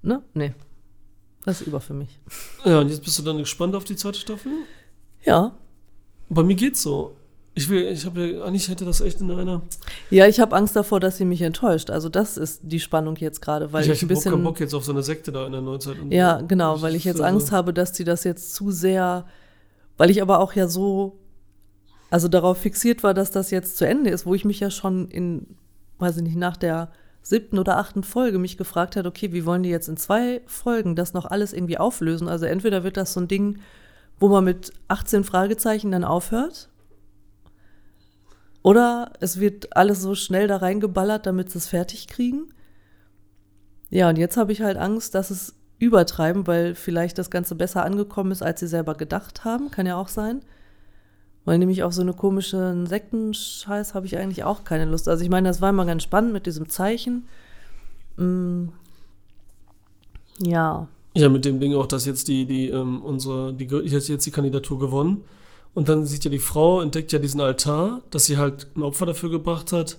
ne, 0.02 0.22
nee, 0.34 0.52
das 1.46 1.62
ist 1.62 1.66
über 1.66 1.80
für 1.80 1.94
mich. 1.94 2.20
ja, 2.66 2.78
und 2.80 2.88
jetzt 2.90 3.02
bist 3.02 3.18
du 3.18 3.22
dann 3.22 3.38
gespannt 3.38 3.74
auf 3.74 3.84
die 3.84 3.96
zweite 3.96 4.18
Staffel? 4.18 4.52
Ja, 5.24 5.54
Bei 6.28 6.42
mir 6.42 6.54
geht's 6.54 6.82
so. 6.82 7.16
Ich 7.58 7.70
will, 7.70 7.84
ich 7.84 8.04
habe 8.04 8.42
eigentlich 8.44 8.68
hätte 8.68 8.84
das 8.84 9.00
echt 9.00 9.22
in 9.22 9.30
einer. 9.30 9.62
ja, 10.10 10.26
ich 10.26 10.40
habe 10.40 10.54
Angst 10.54 10.76
davor, 10.76 11.00
dass 11.00 11.16
sie 11.16 11.24
mich 11.24 11.40
enttäuscht. 11.40 11.88
Also 11.88 12.10
das 12.10 12.36
ist 12.36 12.60
die 12.62 12.80
Spannung 12.80 13.16
jetzt 13.16 13.40
gerade, 13.40 13.72
weil 13.72 13.82
ich 13.82 13.90
ich, 13.90 14.02
ein 14.02 14.08
bisschen 14.08 14.42
Bock 14.42 14.60
jetzt 14.60 14.74
auf 14.74 14.84
so 14.84 14.92
eine 14.92 15.02
Sekte 15.02 15.32
da 15.32 15.46
in 15.46 15.52
der 15.52 15.62
Neuzeit. 15.62 15.98
Und 15.98 16.12
Ja, 16.12 16.42
genau, 16.42 16.82
weil 16.82 16.94
ich 16.94 17.04
jetzt 17.04 17.22
Angst 17.22 17.52
habe, 17.52 17.72
dass 17.72 17.92
die 17.92 18.04
das 18.04 18.24
jetzt 18.24 18.54
zu 18.54 18.70
sehr, 18.70 19.24
weil 19.96 20.10
ich 20.10 20.20
aber 20.20 20.40
auch 20.40 20.52
ja 20.52 20.68
so, 20.68 21.18
also 22.10 22.28
darauf 22.28 22.58
fixiert 22.58 23.02
war, 23.02 23.14
dass 23.14 23.30
das 23.30 23.50
jetzt 23.50 23.78
zu 23.78 23.86
Ende 23.86 24.10
ist, 24.10 24.26
wo 24.26 24.34
ich 24.34 24.44
mich 24.44 24.60
ja 24.60 24.70
schon 24.70 25.08
in, 25.08 25.56
weiß 25.98 26.18
ich 26.18 26.24
nicht, 26.24 26.36
nach 26.36 26.58
der 26.58 26.90
siebten 27.22 27.58
oder 27.58 27.78
achten 27.78 28.02
Folge 28.02 28.38
mich 28.38 28.58
gefragt 28.58 28.96
hat, 28.96 29.06
okay, 29.06 29.32
wie 29.32 29.46
wollen 29.46 29.62
die 29.62 29.70
jetzt 29.70 29.88
in 29.88 29.96
zwei 29.96 30.42
Folgen 30.44 30.94
das 30.94 31.14
noch 31.14 31.24
alles 31.24 31.54
irgendwie 31.54 31.78
auflösen? 31.78 32.28
Also 32.28 32.44
entweder 32.44 32.84
wird 32.84 32.98
das 32.98 33.14
so 33.14 33.20
ein 33.20 33.28
Ding, 33.28 33.60
wo 34.18 34.28
man 34.28 34.44
mit 34.44 34.72
18 34.88 35.24
Fragezeichen 35.24 35.90
dann 35.90 36.04
aufhört, 36.04 36.68
oder 38.66 39.12
es 39.20 39.38
wird 39.38 39.76
alles 39.76 40.02
so 40.02 40.16
schnell 40.16 40.48
da 40.48 40.56
reingeballert, 40.56 41.24
damit 41.24 41.50
sie 41.50 41.58
es 41.58 41.68
fertig 41.68 42.08
kriegen. 42.08 42.48
Ja, 43.90 44.08
und 44.08 44.18
jetzt 44.18 44.36
habe 44.36 44.50
ich 44.50 44.60
halt 44.60 44.76
Angst, 44.76 45.14
dass 45.14 45.30
es 45.30 45.54
übertreiben, 45.78 46.48
weil 46.48 46.74
vielleicht 46.74 47.18
das 47.18 47.30
Ganze 47.30 47.54
besser 47.54 47.84
angekommen 47.84 48.32
ist, 48.32 48.42
als 48.42 48.58
sie 48.58 48.66
selber 48.66 48.96
gedacht 48.96 49.44
haben. 49.44 49.70
Kann 49.70 49.86
ja 49.86 49.96
auch 49.96 50.08
sein. 50.08 50.40
Weil 51.44 51.58
nämlich 51.58 51.84
auf 51.84 51.92
so 51.92 52.02
eine 52.02 52.12
komische 52.12 52.86
Sektenscheiß 52.86 53.94
habe 53.94 54.06
ich 54.06 54.18
eigentlich 54.18 54.42
auch 54.42 54.64
keine 54.64 54.86
Lust. 54.86 55.08
Also 55.08 55.22
ich 55.22 55.30
meine, 55.30 55.48
das 55.48 55.60
war 55.60 55.70
immer 55.70 55.86
ganz 55.86 56.02
spannend 56.02 56.32
mit 56.32 56.46
diesem 56.46 56.68
Zeichen. 56.68 57.28
Mm. 58.16 58.70
Ja. 60.40 60.88
Ja, 61.16 61.30
mit 61.30 61.46
dem 61.46 61.60
Ding 61.60 61.74
auch, 61.74 61.86
dass 61.86 62.04
jetzt 62.04 62.28
die, 62.28 62.44
die, 62.44 62.68
ähm, 62.68 63.00
unsere, 63.02 63.54
die, 63.54 63.66
hat 63.70 64.08
jetzt 64.08 64.26
die 64.26 64.30
Kandidatur 64.30 64.78
gewonnen. 64.78 65.24
Und 65.72 65.88
dann 65.88 66.04
sieht 66.04 66.24
ja 66.24 66.30
die 66.30 66.38
Frau, 66.38 66.82
entdeckt 66.82 67.10
ja 67.10 67.18
diesen 67.18 67.40
Altar, 67.40 68.02
dass 68.10 68.26
sie 68.26 68.36
halt 68.36 68.66
ein 68.76 68.82
Opfer 68.82 69.06
dafür 69.06 69.30
gebracht 69.30 69.72
hat. 69.72 69.98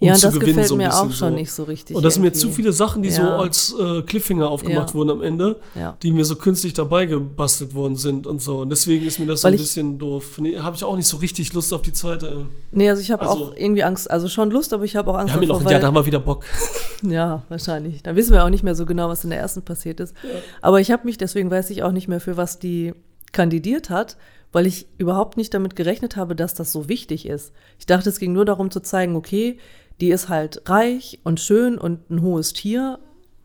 Um 0.00 0.06
Ja, 0.08 0.12
und 0.14 0.18
zu 0.18 0.26
das 0.26 0.34
gewinnen, 0.34 0.48
gefällt 0.56 0.68
so 0.68 0.74
ein 0.74 0.78
mir 0.78 0.84
bisschen 0.88 1.00
auch 1.08 1.12
schon 1.12 1.30
so. 1.30 1.34
nicht 1.34 1.52
so 1.52 1.62
richtig. 1.64 1.96
Und 1.96 2.02
das 2.04 2.14
sind 2.14 2.22
mir 2.22 2.32
zu 2.32 2.46
irgendwie. 2.46 2.56
viele 2.62 2.72
Sachen, 2.72 3.02
die 3.02 3.10
so 3.10 3.22
Ja. 3.22 3.36
als 3.38 3.74
äh, 3.78 4.02
Cliffhanger 4.02 4.48
aufgemacht 4.50 4.88
Ja. 4.90 4.94
wurden 4.94 5.10
am 5.10 5.22
Ende, 5.22 5.60
Ja. 5.74 5.96
die 6.02 6.10
mir 6.12 6.24
so 6.24 6.36
künstlich 6.36 6.72
dabei 6.74 7.06
gebastelt 7.06 7.74
worden 7.74 7.96
sind 7.96 8.26
und 8.26 8.42
so. 8.42 8.58
Und 8.58 8.70
deswegen 8.70 9.06
ist 9.06 9.18
mir 9.18 9.26
das 9.26 9.40
so 9.42 9.46
Weil 9.46 9.52
ein 9.52 9.56
ich- 9.56 9.62
bisschen 9.62 9.98
doof. 9.98 10.38
Nee, 10.38 10.58
habe 10.58 10.76
ich 10.76 10.84
auch 10.84 10.96
nicht 10.96 11.06
so 11.08 11.16
richtig 11.18 11.52
Lust 11.52 11.72
auf 11.72 11.82
die 11.82 11.92
zweite. 11.92 12.46
Nee, 12.72 12.88
also 12.90 13.00
ich 13.02 13.10
habe 13.10 13.22
Also- 13.28 13.44
auch 13.46 13.56
irgendwie 13.56 13.84
Angst, 13.84 14.10
also 14.10 14.28
schon 14.28 14.50
Lust, 14.50 14.72
aber 14.72 14.84
ich 14.84 14.96
habe 14.96 15.10
auch 15.10 15.14
Angst 15.16 15.28
Wir 15.28 15.36
haben 15.36 15.42
ja 15.42 15.48
noch 15.48 15.54
davor, 15.58 15.68
ein 15.68 15.72
Jahr, 15.72 15.76
weil- 15.76 15.80
da 15.82 15.86
haben 15.88 15.94
wir 15.96 16.06
wieder 16.06 16.20
Bock. 16.20 16.44
Ja, 17.02 17.42
wahrscheinlich. 17.50 18.02
Da 18.02 18.16
wissen 18.16 18.32
wir 18.32 18.44
auch 18.44 18.48
nicht 18.48 18.62
mehr 18.64 18.74
so 18.74 18.86
genau, 18.86 19.08
was 19.10 19.24
in 19.24 19.30
der 19.30 19.38
ersten 19.38 19.60
passiert 19.62 20.00
ist. 20.00 20.14
Aber 20.62 20.80
ich 20.80 20.90
habe 20.90 21.04
mich, 21.04 21.18
deswegen 21.18 21.50
weiß 21.50 21.68
ich 21.70 21.82
auch 21.82 21.92
nicht 21.92 22.08
mehr, 22.08 22.18
für 22.20 22.36
was 22.38 22.58
die 22.58 22.94
kandidiert 23.34 23.90
hat, 23.90 24.16
weil 24.52 24.66
ich 24.66 24.86
überhaupt 24.96 25.36
nicht 25.36 25.52
damit 25.52 25.76
gerechnet 25.76 26.16
habe, 26.16 26.34
dass 26.34 26.54
das 26.54 26.72
so 26.72 26.88
wichtig 26.88 27.26
ist. 27.26 27.52
Ich 27.78 27.86
dachte, 27.86 28.08
es 28.08 28.18
ging 28.18 28.32
nur 28.32 28.44
darum 28.44 28.70
zu 28.70 28.80
zeigen, 28.80 29.16
okay, 29.16 29.58
die 30.00 30.10
ist 30.10 30.28
halt 30.28 30.68
reich 30.68 31.18
und 31.24 31.40
schön 31.40 31.76
und 31.76 32.08
ein 32.10 32.22
hohes 32.22 32.52
Tier. 32.52 32.98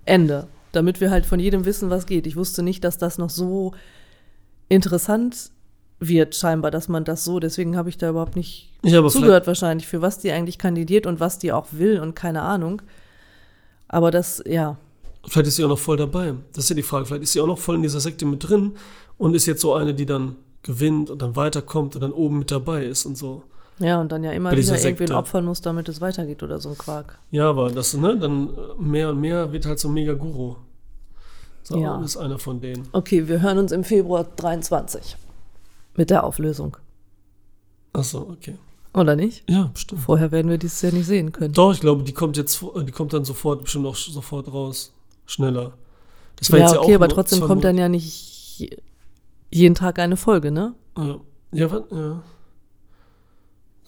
Ende. 0.06 0.48
Damit 0.72 1.02
wir 1.02 1.10
halt 1.10 1.26
von 1.26 1.40
jedem 1.40 1.66
wissen, 1.66 1.90
was 1.90 2.06
geht. 2.06 2.28
Ich 2.28 2.36
wusste 2.36 2.64
nicht, 2.64 2.84
dass 2.84 2.98
das 2.98 3.18
noch 3.18 3.32
so 3.32 3.74
interessant 4.70 5.52
wird, 6.00 6.36
scheinbar, 6.36 6.72
dass 6.72 6.88
man 6.88 7.04
das 7.04 7.26
so, 7.26 7.40
deswegen 7.40 7.76
habe 7.76 7.90
ich 7.90 7.98
da 7.98 8.10
überhaupt 8.10 8.36
nicht 8.36 8.72
Ja, 8.84 9.06
zugehört 9.08 9.48
wahrscheinlich, 9.48 9.88
für 9.88 10.02
was 10.02 10.20
die 10.20 10.32
eigentlich 10.32 10.58
kandidiert 10.58 11.06
und 11.08 11.20
was 11.20 11.40
die 11.40 11.52
auch 11.52 11.68
will 11.72 12.00
und 12.00 12.16
keine 12.16 12.44
Ahnung. 12.44 12.82
Aber 13.88 14.12
das, 14.12 14.42
ja, 14.46 14.78
Vielleicht 15.28 15.48
ist 15.48 15.56
sie 15.58 15.66
auch 15.66 15.70
noch 15.70 15.80
voll 15.80 15.98
dabei. 15.98 16.34
Das 16.54 16.64
ist 16.64 16.70
ja 16.70 16.76
die 16.76 16.84
Frage. 16.84 17.06
Vielleicht 17.06 17.24
ist 17.24 17.34
sie 17.34 17.42
auch 17.42 17.48
noch 17.48 17.60
voll 17.60 17.76
in 17.76 17.82
dieser 17.82 18.00
Sekte 18.00 18.26
mit 18.26 18.48
drin 18.48 18.74
und 19.20 19.36
ist 19.36 19.46
jetzt 19.46 19.62
so 19.62 19.76
eine, 19.76 19.94
die 19.94 20.08
dann 20.08 20.36
gewinnt 20.64 21.12
und 21.12 21.22
dann 21.22 21.36
weiterkommt 21.36 21.94
und 21.96 22.02
dann 22.02 22.12
oben 22.12 22.40
mit 22.40 22.50
dabei 22.50 22.86
ist 22.86 23.06
und 23.06 23.16
so. 23.18 23.44
ja, 23.78 24.02
und 24.02 24.12
dann 24.12 24.24
ja 24.24 24.32
immer 24.32 24.52
wieder 24.52 24.78
irgendwen 24.84 25.12
opfern 25.14 25.46
muss, 25.46 25.62
damit 25.62 25.88
es 25.88 26.02
weitergeht 26.02 26.42
oder 26.44 26.60
so 26.60 26.70
ein 26.70 26.78
Quark. 26.78 27.18
Ja, 27.32 27.50
aber 27.50 27.70
das, 27.70 27.94
ne, 27.94 28.18
dann 28.18 28.50
äh, 28.50 28.82
mehr 28.82 29.10
und 29.12 29.22
mehr 29.22 29.52
wird 29.54 29.66
halt 29.68 29.80
so 29.80 29.88
ein 29.88 29.94
Mega-Guru. 29.94 30.56
So, 31.64 31.78
Ja. 31.78 32.02
ist 32.02 32.18
einer 32.18 32.40
von 32.40 32.60
denen. 32.60 32.88
Okay, 32.94 33.28
wir 33.28 33.42
hören 33.42 33.58
uns 33.60 33.72
im 33.72 33.84
Februar 33.84 34.24
23 34.36 35.16
mit 35.96 36.10
der 36.10 36.24
Auflösung. 36.24 36.76
Achso, 37.94 38.20
okay. 38.32 38.56
Oder 38.94 39.16
nicht? 39.16 39.44
Ja, 39.50 39.70
bestimmt. 39.74 40.02
Vorher 40.02 40.32
werden 40.32 40.50
wir 40.50 40.58
dieses 40.58 40.82
Jahr 40.82 40.92
nicht 40.92 41.06
sehen 41.06 41.32
können. 41.32 41.54
Doch, 41.54 41.72
ich 41.74 41.80
glaube, 41.80 42.04
die 42.04 42.14
kommt 42.14 42.38
jetzt, 42.38 42.56
vor- 42.56 42.84
die 42.84 42.92
kommt 42.92 43.14
dann 43.14 43.24
sofort, 43.24 43.64
bestimmt 43.64 43.86
auch 43.86 43.96
sofort 43.96 44.52
raus. 44.52 44.92
Schneller. 45.26 45.74
Das 46.38 46.48
Ja, 46.48 46.58
jetzt 46.58 46.78
okay, 46.78 46.96
aber 46.96 47.08
nur 47.08 47.16
trotzdem 47.16 47.40
zwei 47.40 47.48
kommt 47.48 47.64
dann 47.64 47.78
ja 47.78 47.88
nicht 47.88 48.72
jeden 49.52 49.76
Tag 49.76 50.00
eine 50.00 50.18
Folge, 50.18 50.52
ne? 50.52 50.74
Ja, 50.98 51.20
ja, 51.52 51.72
wa- 51.72 51.86
ja. 51.92 52.24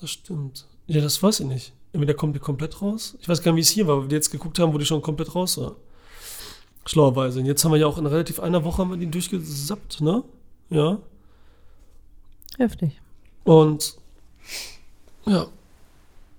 Das 0.00 0.10
stimmt. 0.10 0.66
Ja, 0.86 1.00
das 1.00 1.22
weiß 1.22 1.40
ich 1.40 1.46
nicht. 1.46 1.72
Entweder 1.92 2.14
kommt 2.14 2.34
die 2.34 2.40
komplett 2.40 2.80
raus. 2.82 3.16
Ich 3.20 3.28
weiß 3.28 3.42
gar 3.42 3.52
nicht, 3.52 3.58
wie 3.58 3.62
es 3.62 3.68
hier 3.70 3.86
war, 3.86 3.98
weil 4.02 4.10
wir 4.10 4.16
jetzt 4.16 4.30
geguckt 4.30 4.58
haben, 4.58 4.72
wo 4.72 4.78
die 4.78 4.84
schon 4.86 5.02
komplett 5.02 5.34
raus 5.34 5.58
war. 5.58 5.76
Schlauerweise. 6.86 7.38
Und 7.40 7.46
jetzt 7.46 7.64
haben 7.64 7.70
wir 7.72 7.78
ja 7.78 7.86
auch 7.86 7.98
in 7.98 8.06
relativ 8.06 8.40
einer 8.40 8.64
Woche 8.64 8.78
haben 8.78 8.90
wir 8.90 8.96
die 8.96 9.10
durchgesappt, 9.10 10.00
ne? 10.00 10.24
Ja. 10.70 10.98
Heftig. 12.58 13.00
Und 13.44 13.96
ja, 15.26 15.46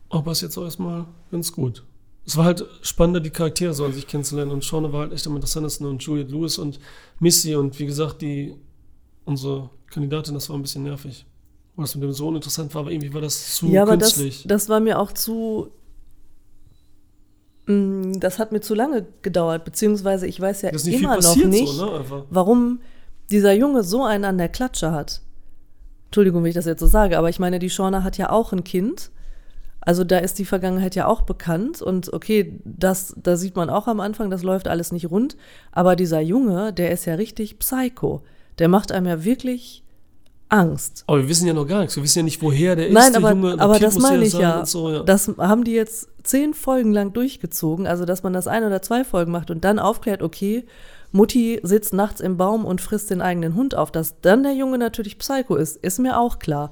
aber 0.09 0.31
ist 0.31 0.41
jetzt 0.41 0.57
auch 0.57 0.63
erstmal 0.63 1.05
ganz 1.31 1.51
gut. 1.51 1.83
Es 2.25 2.35
war 2.37 2.45
halt 2.45 2.65
spannender, 2.81 3.19
die 3.19 3.29
Charaktere 3.29 3.73
so 3.73 3.85
an 3.85 3.93
sich 3.93 4.07
kennenzulernen. 4.07 4.51
Und 4.51 4.63
Shauna 4.65 4.91
war 4.91 5.01
halt 5.01 5.13
echt 5.13 5.25
am 5.27 5.35
interessantesten 5.35 5.85
und 5.87 6.01
Juliette 6.03 6.31
Lewis 6.31 6.57
und 6.57 6.79
Missy 7.19 7.55
und 7.55 7.77
wie 7.79 7.85
gesagt, 7.85 8.21
die 8.21 8.55
unsere 9.25 9.69
Kandidatin, 9.89 10.33
das 10.33 10.49
war 10.49 10.57
ein 10.57 10.61
bisschen 10.61 10.83
nervig. 10.83 11.25
Weil 11.75 11.85
es 11.85 11.95
mit 11.95 12.03
dem 12.03 12.13
Sohn 12.13 12.35
interessant 12.35 12.73
war, 12.75 12.81
aber 12.81 12.91
irgendwie 12.91 13.13
war 13.13 13.21
das 13.21 13.55
zu 13.55 13.67
ja, 13.67 13.81
aber 13.81 13.97
das, 13.97 14.13
künstlich. 14.13 14.45
das 14.47 14.69
war 14.69 14.79
mir 14.79 14.99
auch 14.99 15.11
zu. 15.11 15.71
Mm, 17.65 18.19
Das 18.19 18.37
hat 18.37 18.51
mir 18.51 18.61
zu 18.61 18.75
lange 18.75 19.07
gedauert, 19.21 19.65
beziehungsweise 19.65 20.27
ich 20.27 20.39
weiß 20.39 20.61
ja 20.61 20.69
immer 20.69 21.19
noch 21.19 21.35
nicht, 21.35 21.73
so, 21.73 21.85
ne? 21.85 22.25
Warum 22.29 22.79
dieser 23.31 23.53
Junge 23.53 23.83
so 23.83 24.03
einen 24.03 24.25
an 24.25 24.37
der 24.37 24.49
Klatsche 24.49 24.91
hat. 24.91 25.21
Entschuldigung, 26.05 26.43
wenn 26.43 26.49
ich 26.49 26.55
das 26.55 26.65
jetzt 26.65 26.81
so 26.81 26.87
sage, 26.87 27.17
aber 27.17 27.29
ich 27.29 27.39
meine, 27.39 27.57
die 27.57 27.71
Shauna 27.71 28.03
hat 28.03 28.17
ja 28.17 28.29
auch 28.29 28.53
ein 28.53 28.63
Kind. 28.63 29.09
Also 29.81 30.03
da 30.03 30.19
ist 30.19 30.37
die 30.37 30.45
Vergangenheit 30.45 30.95
ja 30.95 31.07
auch 31.07 31.21
bekannt 31.21 31.81
und 31.81 32.13
okay, 32.13 32.59
das, 32.63 33.15
da 33.17 33.35
sieht 33.35 33.55
man 33.55 33.69
auch 33.69 33.87
am 33.87 33.99
Anfang, 33.99 34.29
das 34.29 34.43
läuft 34.43 34.67
alles 34.67 34.91
nicht 34.91 35.09
rund. 35.09 35.35
Aber 35.71 35.95
dieser 35.95 36.21
Junge, 36.21 36.71
der 36.71 36.91
ist 36.91 37.05
ja 37.05 37.15
richtig 37.15 37.59
psycho. 37.59 38.21
Der 38.59 38.67
macht 38.67 38.91
einem 38.91 39.07
ja 39.07 39.23
wirklich 39.23 39.83
Angst. 40.49 41.03
Aber 41.07 41.17
wir 41.19 41.29
wissen 41.29 41.47
ja 41.47 41.53
noch 41.53 41.67
gar 41.67 41.81
nichts. 41.81 41.95
Wir 41.95 42.03
wissen 42.03 42.19
ja 42.19 42.23
nicht, 42.23 42.41
woher 42.41 42.75
der 42.75 42.87
ist, 42.87 42.93
Nein, 42.93 43.15
aber, 43.15 43.31
Junge. 43.31 43.59
aber 43.59 43.79
das 43.79 43.97
meine 43.97 44.23
ich 44.23 44.33
ja. 44.33 44.65
So, 44.65 44.91
ja. 44.91 45.03
Das 45.03 45.31
haben 45.37 45.63
die 45.63 45.73
jetzt 45.73 46.09
zehn 46.23 46.53
Folgen 46.53 46.93
lang 46.93 47.11
durchgezogen, 47.13 47.87
also 47.87 48.05
dass 48.05 48.23
man 48.23 48.33
das 48.33 48.47
ein 48.47 48.63
oder 48.63 48.81
zwei 48.81 49.03
Folgen 49.03 49.31
macht 49.31 49.49
und 49.49 49.63
dann 49.65 49.79
aufklärt, 49.79 50.21
okay, 50.21 50.65
Mutti 51.11 51.59
sitzt 51.63 51.93
nachts 51.93 52.21
im 52.21 52.37
Baum 52.37 52.65
und 52.65 52.81
frisst 52.81 53.09
den 53.09 53.21
eigenen 53.21 53.55
Hund 53.55 53.75
auf. 53.75 53.91
Dass 53.91 54.19
dann 54.21 54.43
der 54.43 54.53
Junge 54.53 54.77
natürlich 54.77 55.17
Psycho 55.17 55.55
ist, 55.55 55.77
ist 55.77 55.99
mir 55.99 56.19
auch 56.19 56.39
klar. 56.39 56.71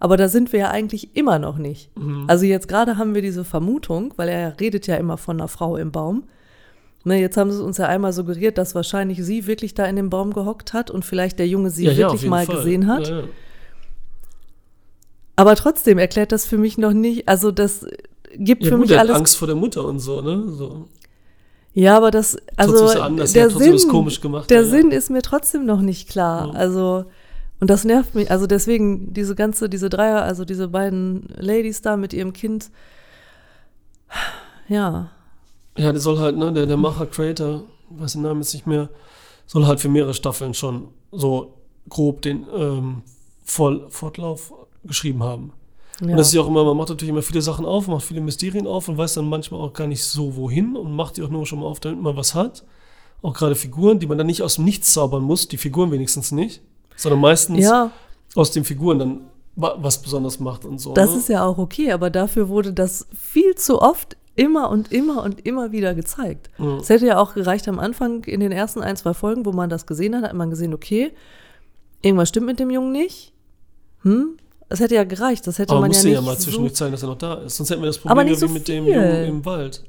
Aber 0.00 0.16
da 0.16 0.28
sind 0.28 0.52
wir 0.52 0.60
ja 0.60 0.70
eigentlich 0.70 1.16
immer 1.16 1.38
noch 1.38 1.58
nicht. 1.58 1.90
Mhm. 1.98 2.24
Also 2.28 2.44
jetzt 2.44 2.68
gerade 2.68 2.98
haben 2.98 3.14
wir 3.14 3.22
diese 3.22 3.44
Vermutung, 3.44 4.14
weil 4.16 4.28
er 4.28 4.58
redet 4.60 4.86
ja 4.86 4.96
immer 4.96 5.16
von 5.16 5.40
einer 5.40 5.48
Frau 5.48 5.76
im 5.76 5.90
Baum. 5.90 6.24
Ne, 7.04 7.20
jetzt 7.20 7.36
haben 7.36 7.50
sie 7.50 7.62
uns 7.62 7.78
ja 7.78 7.86
einmal 7.86 8.12
suggeriert, 8.12 8.58
dass 8.58 8.74
wahrscheinlich 8.74 9.24
sie 9.24 9.46
wirklich 9.46 9.74
da 9.74 9.86
in 9.86 9.96
dem 9.96 10.10
Baum 10.10 10.32
gehockt 10.32 10.72
hat 10.72 10.90
und 10.90 11.04
vielleicht 11.04 11.38
der 11.38 11.46
Junge 11.46 11.70
sie 11.70 11.84
ja, 11.84 11.92
ja, 11.92 11.98
wirklich 11.98 12.22
jeden 12.22 12.30
mal 12.30 12.44
Fall. 12.44 12.56
gesehen 12.56 12.86
hat. 12.86 13.08
Ja, 13.08 13.20
ja. 13.20 13.24
Aber 15.36 15.54
trotzdem 15.54 15.98
erklärt 15.98 16.32
das 16.32 16.44
für 16.44 16.58
mich 16.58 16.78
noch 16.78 16.92
nicht, 16.92 17.28
also 17.28 17.52
das 17.52 17.86
gibt 18.34 18.64
Ja, 18.64 18.70
für 18.70 18.74
gut, 18.74 18.80
mich 18.80 18.88
der 18.88 18.98
hat 18.98 19.06
alles. 19.06 19.16
Angst 19.16 19.36
vor 19.36 19.46
der 19.46 19.56
Mutter 19.56 19.84
und 19.84 20.00
so, 20.00 20.20
ne? 20.20 20.48
So. 20.48 20.88
Ja, 21.72 21.96
aber 21.96 22.10
das, 22.10 22.36
also 22.56 22.86
er 22.86 23.04
anders, 23.04 23.30
er 23.30 23.34
der 23.34 23.44
hat 23.44 23.52
trotzdem 23.52 23.78
Sinn, 24.10 24.20
gemacht, 24.20 24.50
der 24.50 24.62
ja, 24.62 24.64
ja. 24.64 24.70
Sinn 24.70 24.90
ist 24.90 25.10
mir 25.10 25.22
trotzdem 25.22 25.64
noch 25.64 25.80
nicht 25.80 26.08
klar. 26.08 26.48
Ja. 26.48 26.52
Also 26.54 27.04
und 27.60 27.70
das 27.70 27.84
nervt 27.84 28.14
mich. 28.14 28.30
Also 28.30 28.46
deswegen 28.46 29.12
diese 29.12 29.34
ganze, 29.34 29.68
diese 29.68 29.88
Dreier, 29.88 30.22
also 30.22 30.44
diese 30.44 30.68
beiden 30.68 31.28
Ladies 31.36 31.82
da 31.82 31.96
mit 31.96 32.12
ihrem 32.12 32.32
Kind. 32.32 32.70
Ja, 34.68 35.10
Ja, 35.78 35.92
der 35.92 36.00
soll 36.00 36.18
halt, 36.18 36.36
ne, 36.36 36.52
der, 36.52 36.66
der 36.66 36.76
Macher, 36.76 37.06
Creator, 37.06 37.62
ich 37.94 38.00
weiß 38.00 38.12
den 38.12 38.22
Namen 38.22 38.40
jetzt 38.40 38.52
nicht 38.54 38.66
mehr, 38.66 38.88
soll 39.46 39.66
halt 39.66 39.80
für 39.80 39.88
mehrere 39.88 40.14
Staffeln 40.14 40.54
schon 40.54 40.88
so 41.12 41.54
grob 41.88 42.22
den 42.22 42.46
ähm, 42.54 43.02
Voll 43.44 43.86
Fortlauf 43.88 44.52
geschrieben 44.84 45.22
haben. 45.22 45.52
ja. 46.00 46.08
Und 46.08 46.16
das 46.18 46.28
ist 46.28 46.34
ja 46.34 46.42
auch 46.42 46.48
immer, 46.48 46.64
man 46.64 46.76
macht 46.76 46.90
natürlich 46.90 47.10
immer 47.10 47.22
viele 47.22 47.40
Sachen 47.40 47.64
auf, 47.64 47.86
macht 47.88 48.04
viele 48.04 48.20
Mysterien 48.20 48.66
auf 48.66 48.88
und 48.88 48.98
weiß 48.98 49.14
dann 49.14 49.28
manchmal 49.28 49.60
auch 49.62 49.72
gar 49.72 49.86
nicht 49.86 50.04
so 50.04 50.36
wohin 50.36 50.76
und 50.76 50.94
macht 50.94 51.16
die 51.16 51.22
auch 51.22 51.30
nur 51.30 51.46
schon 51.46 51.60
mal 51.60 51.66
auf, 51.66 51.80
damit 51.80 52.02
man 52.02 52.14
was 52.16 52.34
hat. 52.34 52.64
Auch 53.22 53.32
gerade 53.34 53.54
Figuren, 53.54 53.98
die 53.98 54.06
man 54.06 54.18
dann 54.18 54.26
nicht 54.26 54.42
aus 54.42 54.56
dem 54.56 54.64
Nichts 54.64 54.92
zaubern 54.92 55.22
muss, 55.22 55.48
die 55.48 55.56
Figuren 55.56 55.90
wenigstens 55.90 56.30
nicht, 56.30 56.60
sondern 56.96 57.20
meistens 57.20 57.60
ja, 57.64 57.90
aus 58.34 58.50
den 58.50 58.64
Figuren 58.64 58.98
dann 58.98 59.20
wa- 59.56 59.76
was 59.80 60.02
besonders 60.02 60.38
macht 60.38 60.66
und 60.66 60.78
so. 60.78 60.92
das 60.92 61.10
ne? 61.12 61.16
ist 61.16 61.28
ja 61.30 61.44
auch 61.46 61.56
okay, 61.56 61.90
aber 61.92 62.10
dafür 62.10 62.48
wurde 62.50 62.72
das 62.74 63.06
viel 63.18 63.54
zu 63.54 63.80
oft 63.80 64.17
immer 64.38 64.70
und 64.70 64.92
immer 64.92 65.24
und 65.24 65.44
immer 65.44 65.72
wieder 65.72 65.94
gezeigt. 65.94 66.48
Ja. 66.58 66.78
Es 66.78 66.88
hätte 66.88 67.06
ja 67.06 67.18
auch 67.18 67.34
gereicht 67.34 67.66
am 67.68 67.78
Anfang 67.78 68.22
in 68.24 68.40
den 68.40 68.52
ersten 68.52 68.80
ein, 68.82 68.96
zwei 68.96 69.12
Folgen, 69.12 69.44
wo 69.44 69.52
man 69.52 69.68
das 69.68 69.86
gesehen 69.86 70.14
hat, 70.14 70.22
hat 70.22 70.34
man 70.34 70.48
gesehen, 70.48 70.72
okay, 70.72 71.12
irgendwas 72.02 72.28
stimmt 72.28 72.46
mit 72.46 72.60
dem 72.60 72.70
Jungen 72.70 72.92
nicht. 72.92 73.32
Hm? 74.02 74.38
Es 74.68 74.78
hätte 74.80 74.94
ja 74.94 75.04
gereicht, 75.04 75.46
das 75.46 75.58
hätte 75.58 75.72
Aber 75.72 75.80
man 75.80 75.88
muss 75.88 76.04
ja 76.04 76.10
ja 76.10 76.20
nicht 76.20 76.26
mal 76.26 76.36
so 76.36 76.42
zwischendurch 76.42 76.74
zeigen, 76.74 76.92
dass 76.92 77.02
er 77.02 77.08
noch 77.08 77.18
da 77.18 77.34
ist. 77.34 77.56
Sonst 77.56 77.70
hätten 77.70 77.82
wir 77.82 77.86
das 77.86 77.98
Aber 78.04 78.14
Problem 78.14 78.28
ja 78.28 78.34
so 78.34 78.48
mit 78.48 78.68
dem 78.68 78.84
viel. 78.84 78.94
Jungen 78.94 79.24
im 79.24 79.44
Wald. 79.44 79.82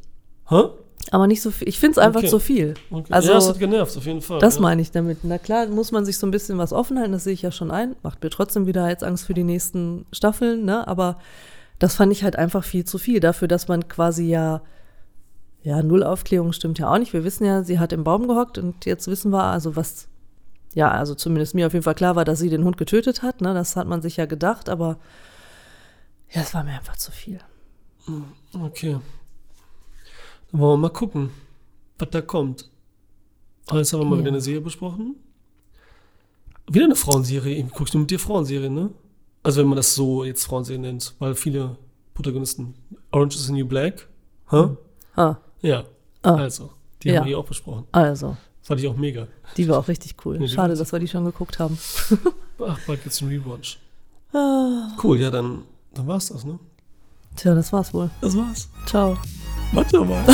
Hä? 0.48 0.64
Aber 1.12 1.28
nicht 1.28 1.42
so 1.42 1.52
viel. 1.52 1.68
Ich 1.68 1.80
finde 1.80 1.94
es 1.94 1.98
einfach 2.00 2.22
Okay. 2.22 2.30
zu 2.30 2.40
viel. 2.40 2.74
Okay. 2.90 3.12
Also, 3.12 3.30
ja, 3.30 3.36
das 3.36 3.50
hat 3.50 3.60
genervt, 3.60 3.98
auf 3.98 4.06
jeden 4.06 4.22
Fall. 4.22 4.40
das 4.40 4.56
ja. 4.56 4.62
meine 4.62 4.82
ich 4.82 4.92
damit. 4.92 5.20
Na 5.24 5.38
klar, 5.38 5.68
muss 5.68 5.92
man 5.92 6.06
sich 6.06 6.18
so 6.18 6.26
ein 6.26 6.32
bisschen 6.32 6.58
was 6.58 6.74
offen 6.74 6.98
halten, 6.98 7.12
das 7.12 7.24
sehe 7.24 7.34
ich 7.34 7.42
ja 7.42 7.52
schon 7.52 7.70
ein. 7.72 7.96
Macht 8.04 8.24
mir 8.24 8.30
trotzdem 8.30 8.66
wieder 8.66 8.90
jetzt 8.90 9.04
Angst 9.04 9.26
für 9.26 9.34
die 9.34 9.44
nächsten 9.44 10.06
Staffeln, 10.12 10.66
ne? 10.66 10.88
Aber 10.88 11.18
das 11.80 11.96
fand 11.96 12.12
ich 12.12 12.24
halt 12.24 12.36
einfach 12.36 12.64
viel 12.64 12.86
zu 12.86 12.98
viel. 12.98 13.20
Dafür, 13.20 13.48
dass 13.48 13.68
man 13.68 13.88
quasi 13.88 14.26
ja, 14.28 14.62
ja, 15.64 15.82
null 15.82 16.04
Aufklärung 16.04 16.54
stimmt 16.54 16.80
ja 16.80 16.92
auch 16.94 16.98
nicht. 16.98 17.14
Wir 17.14 17.24
wissen 17.24 17.46
ja, 17.46 17.64
sie 17.64 17.80
hat 17.80 17.94
im 17.94 18.04
Baum 18.04 18.28
gehockt 18.28 18.58
und 18.58 18.86
jetzt 18.86 19.08
wissen 19.08 19.32
wir, 19.32 19.44
also 19.44 19.76
was, 19.76 20.08
ja, 20.74 20.92
also 20.92 21.16
zumindest 21.16 21.56
mir 21.56 21.68
auf 21.68 21.74
jeden 21.74 21.84
Fall 21.84 21.96
klar 21.96 22.16
war, 22.16 22.26
dass 22.26 22.40
sie 22.40 22.50
den 22.50 22.64
Hund 22.64 22.78
getötet 22.78 23.22
hat, 23.24 23.42
ne? 23.42 23.54
Das 23.54 23.76
hat 23.76 23.88
man 23.88 24.02
sich 24.02 24.18
ja 24.18 24.26
gedacht, 24.26 24.70
aber 24.70 24.98
ja, 26.32 26.42
es 26.42 26.54
war 26.54 26.64
mir 26.64 26.74
einfach 26.74 26.96
zu 26.96 27.12
viel. 27.12 27.40
Okay. 28.54 29.00
Dann 30.52 30.62
wollen 30.62 30.80
wir 30.80 30.88
mal 30.88 30.94
gucken, 30.94 31.30
was 31.98 32.10
da 32.12 32.22
kommt. 32.22 32.70
Alles 33.68 33.94
haben 33.94 34.00
wir 34.02 34.06
mal 34.06 34.16
Ja. 34.16 34.22
wieder 34.22 34.32
eine 34.32 34.42
Serie 34.42 34.62
besprochen. 34.62 35.16
Wieder 36.72 36.86
eine 36.86 36.96
Frauenserie. 36.96 37.64
Guckst 37.74 37.94
du 37.94 38.00
mit 38.00 38.12
dir 38.12 38.20
Frauenserien, 38.20 38.74
ne? 38.74 38.90
Also 39.44 39.62
wenn 39.62 39.68
man 39.68 39.78
das 39.78 39.96
so 39.96 40.24
jetzt 40.24 40.44
Frauenserie 40.46 40.80
nennt, 40.80 41.14
weil 41.20 41.34
viele 41.36 41.78
Protagonisten. 42.14 42.74
Orange 43.12 43.36
is 43.36 43.46
the 43.48 43.54
New 43.54 43.66
Black. 43.66 44.08
Hä? 44.52 44.70
Ah, 45.16 45.36
Ja. 45.62 45.86
Ah. 46.22 46.36
Also, 46.36 46.72
die 47.02 47.10
Ja. 47.10 47.16
haben 47.20 47.24
wir 47.26 47.30
hier 47.30 47.40
auch 47.40 47.46
besprochen. 47.46 47.86
also, 47.94 48.36
Fand 48.62 48.82
ich 48.82 48.88
auch 48.88 48.96
mega. 48.98 49.28
die 49.58 49.68
war 49.70 49.80
auch 49.80 49.88
richtig 49.88 50.16
cool. 50.26 50.38
Die 50.38 50.48
Schade, 50.50 50.76
dass 50.76 50.92
wir 50.92 51.00
die 51.00 51.08
schon 51.08 51.24
geguckt 51.26 51.60
haben. 51.60 51.78
Ach, 52.68 52.78
bald 52.86 53.02
gibt's 53.04 53.22
einen 53.22 53.32
Rewatch. 53.32 53.80
Ah. 54.34 54.90
Cool, 55.02 55.20
ja, 55.20 55.32
dann, 55.32 55.64
dann 55.94 56.06
war's 56.08 56.28
das, 56.28 56.44
ne? 56.44 56.60
Tja, 57.36 57.56
das 57.56 57.72
war's 57.72 57.94
wohl. 57.94 58.10
Das 58.22 58.36
war's. 58.36 58.68
Ciao. 58.86 59.18
Warte 59.72 60.00
mal. 60.04 60.26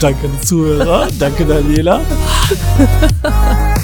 Danke 0.00 0.28
Zuhörer. 0.42 1.06
Danke, 1.18 1.44
Daniela. 1.46 2.00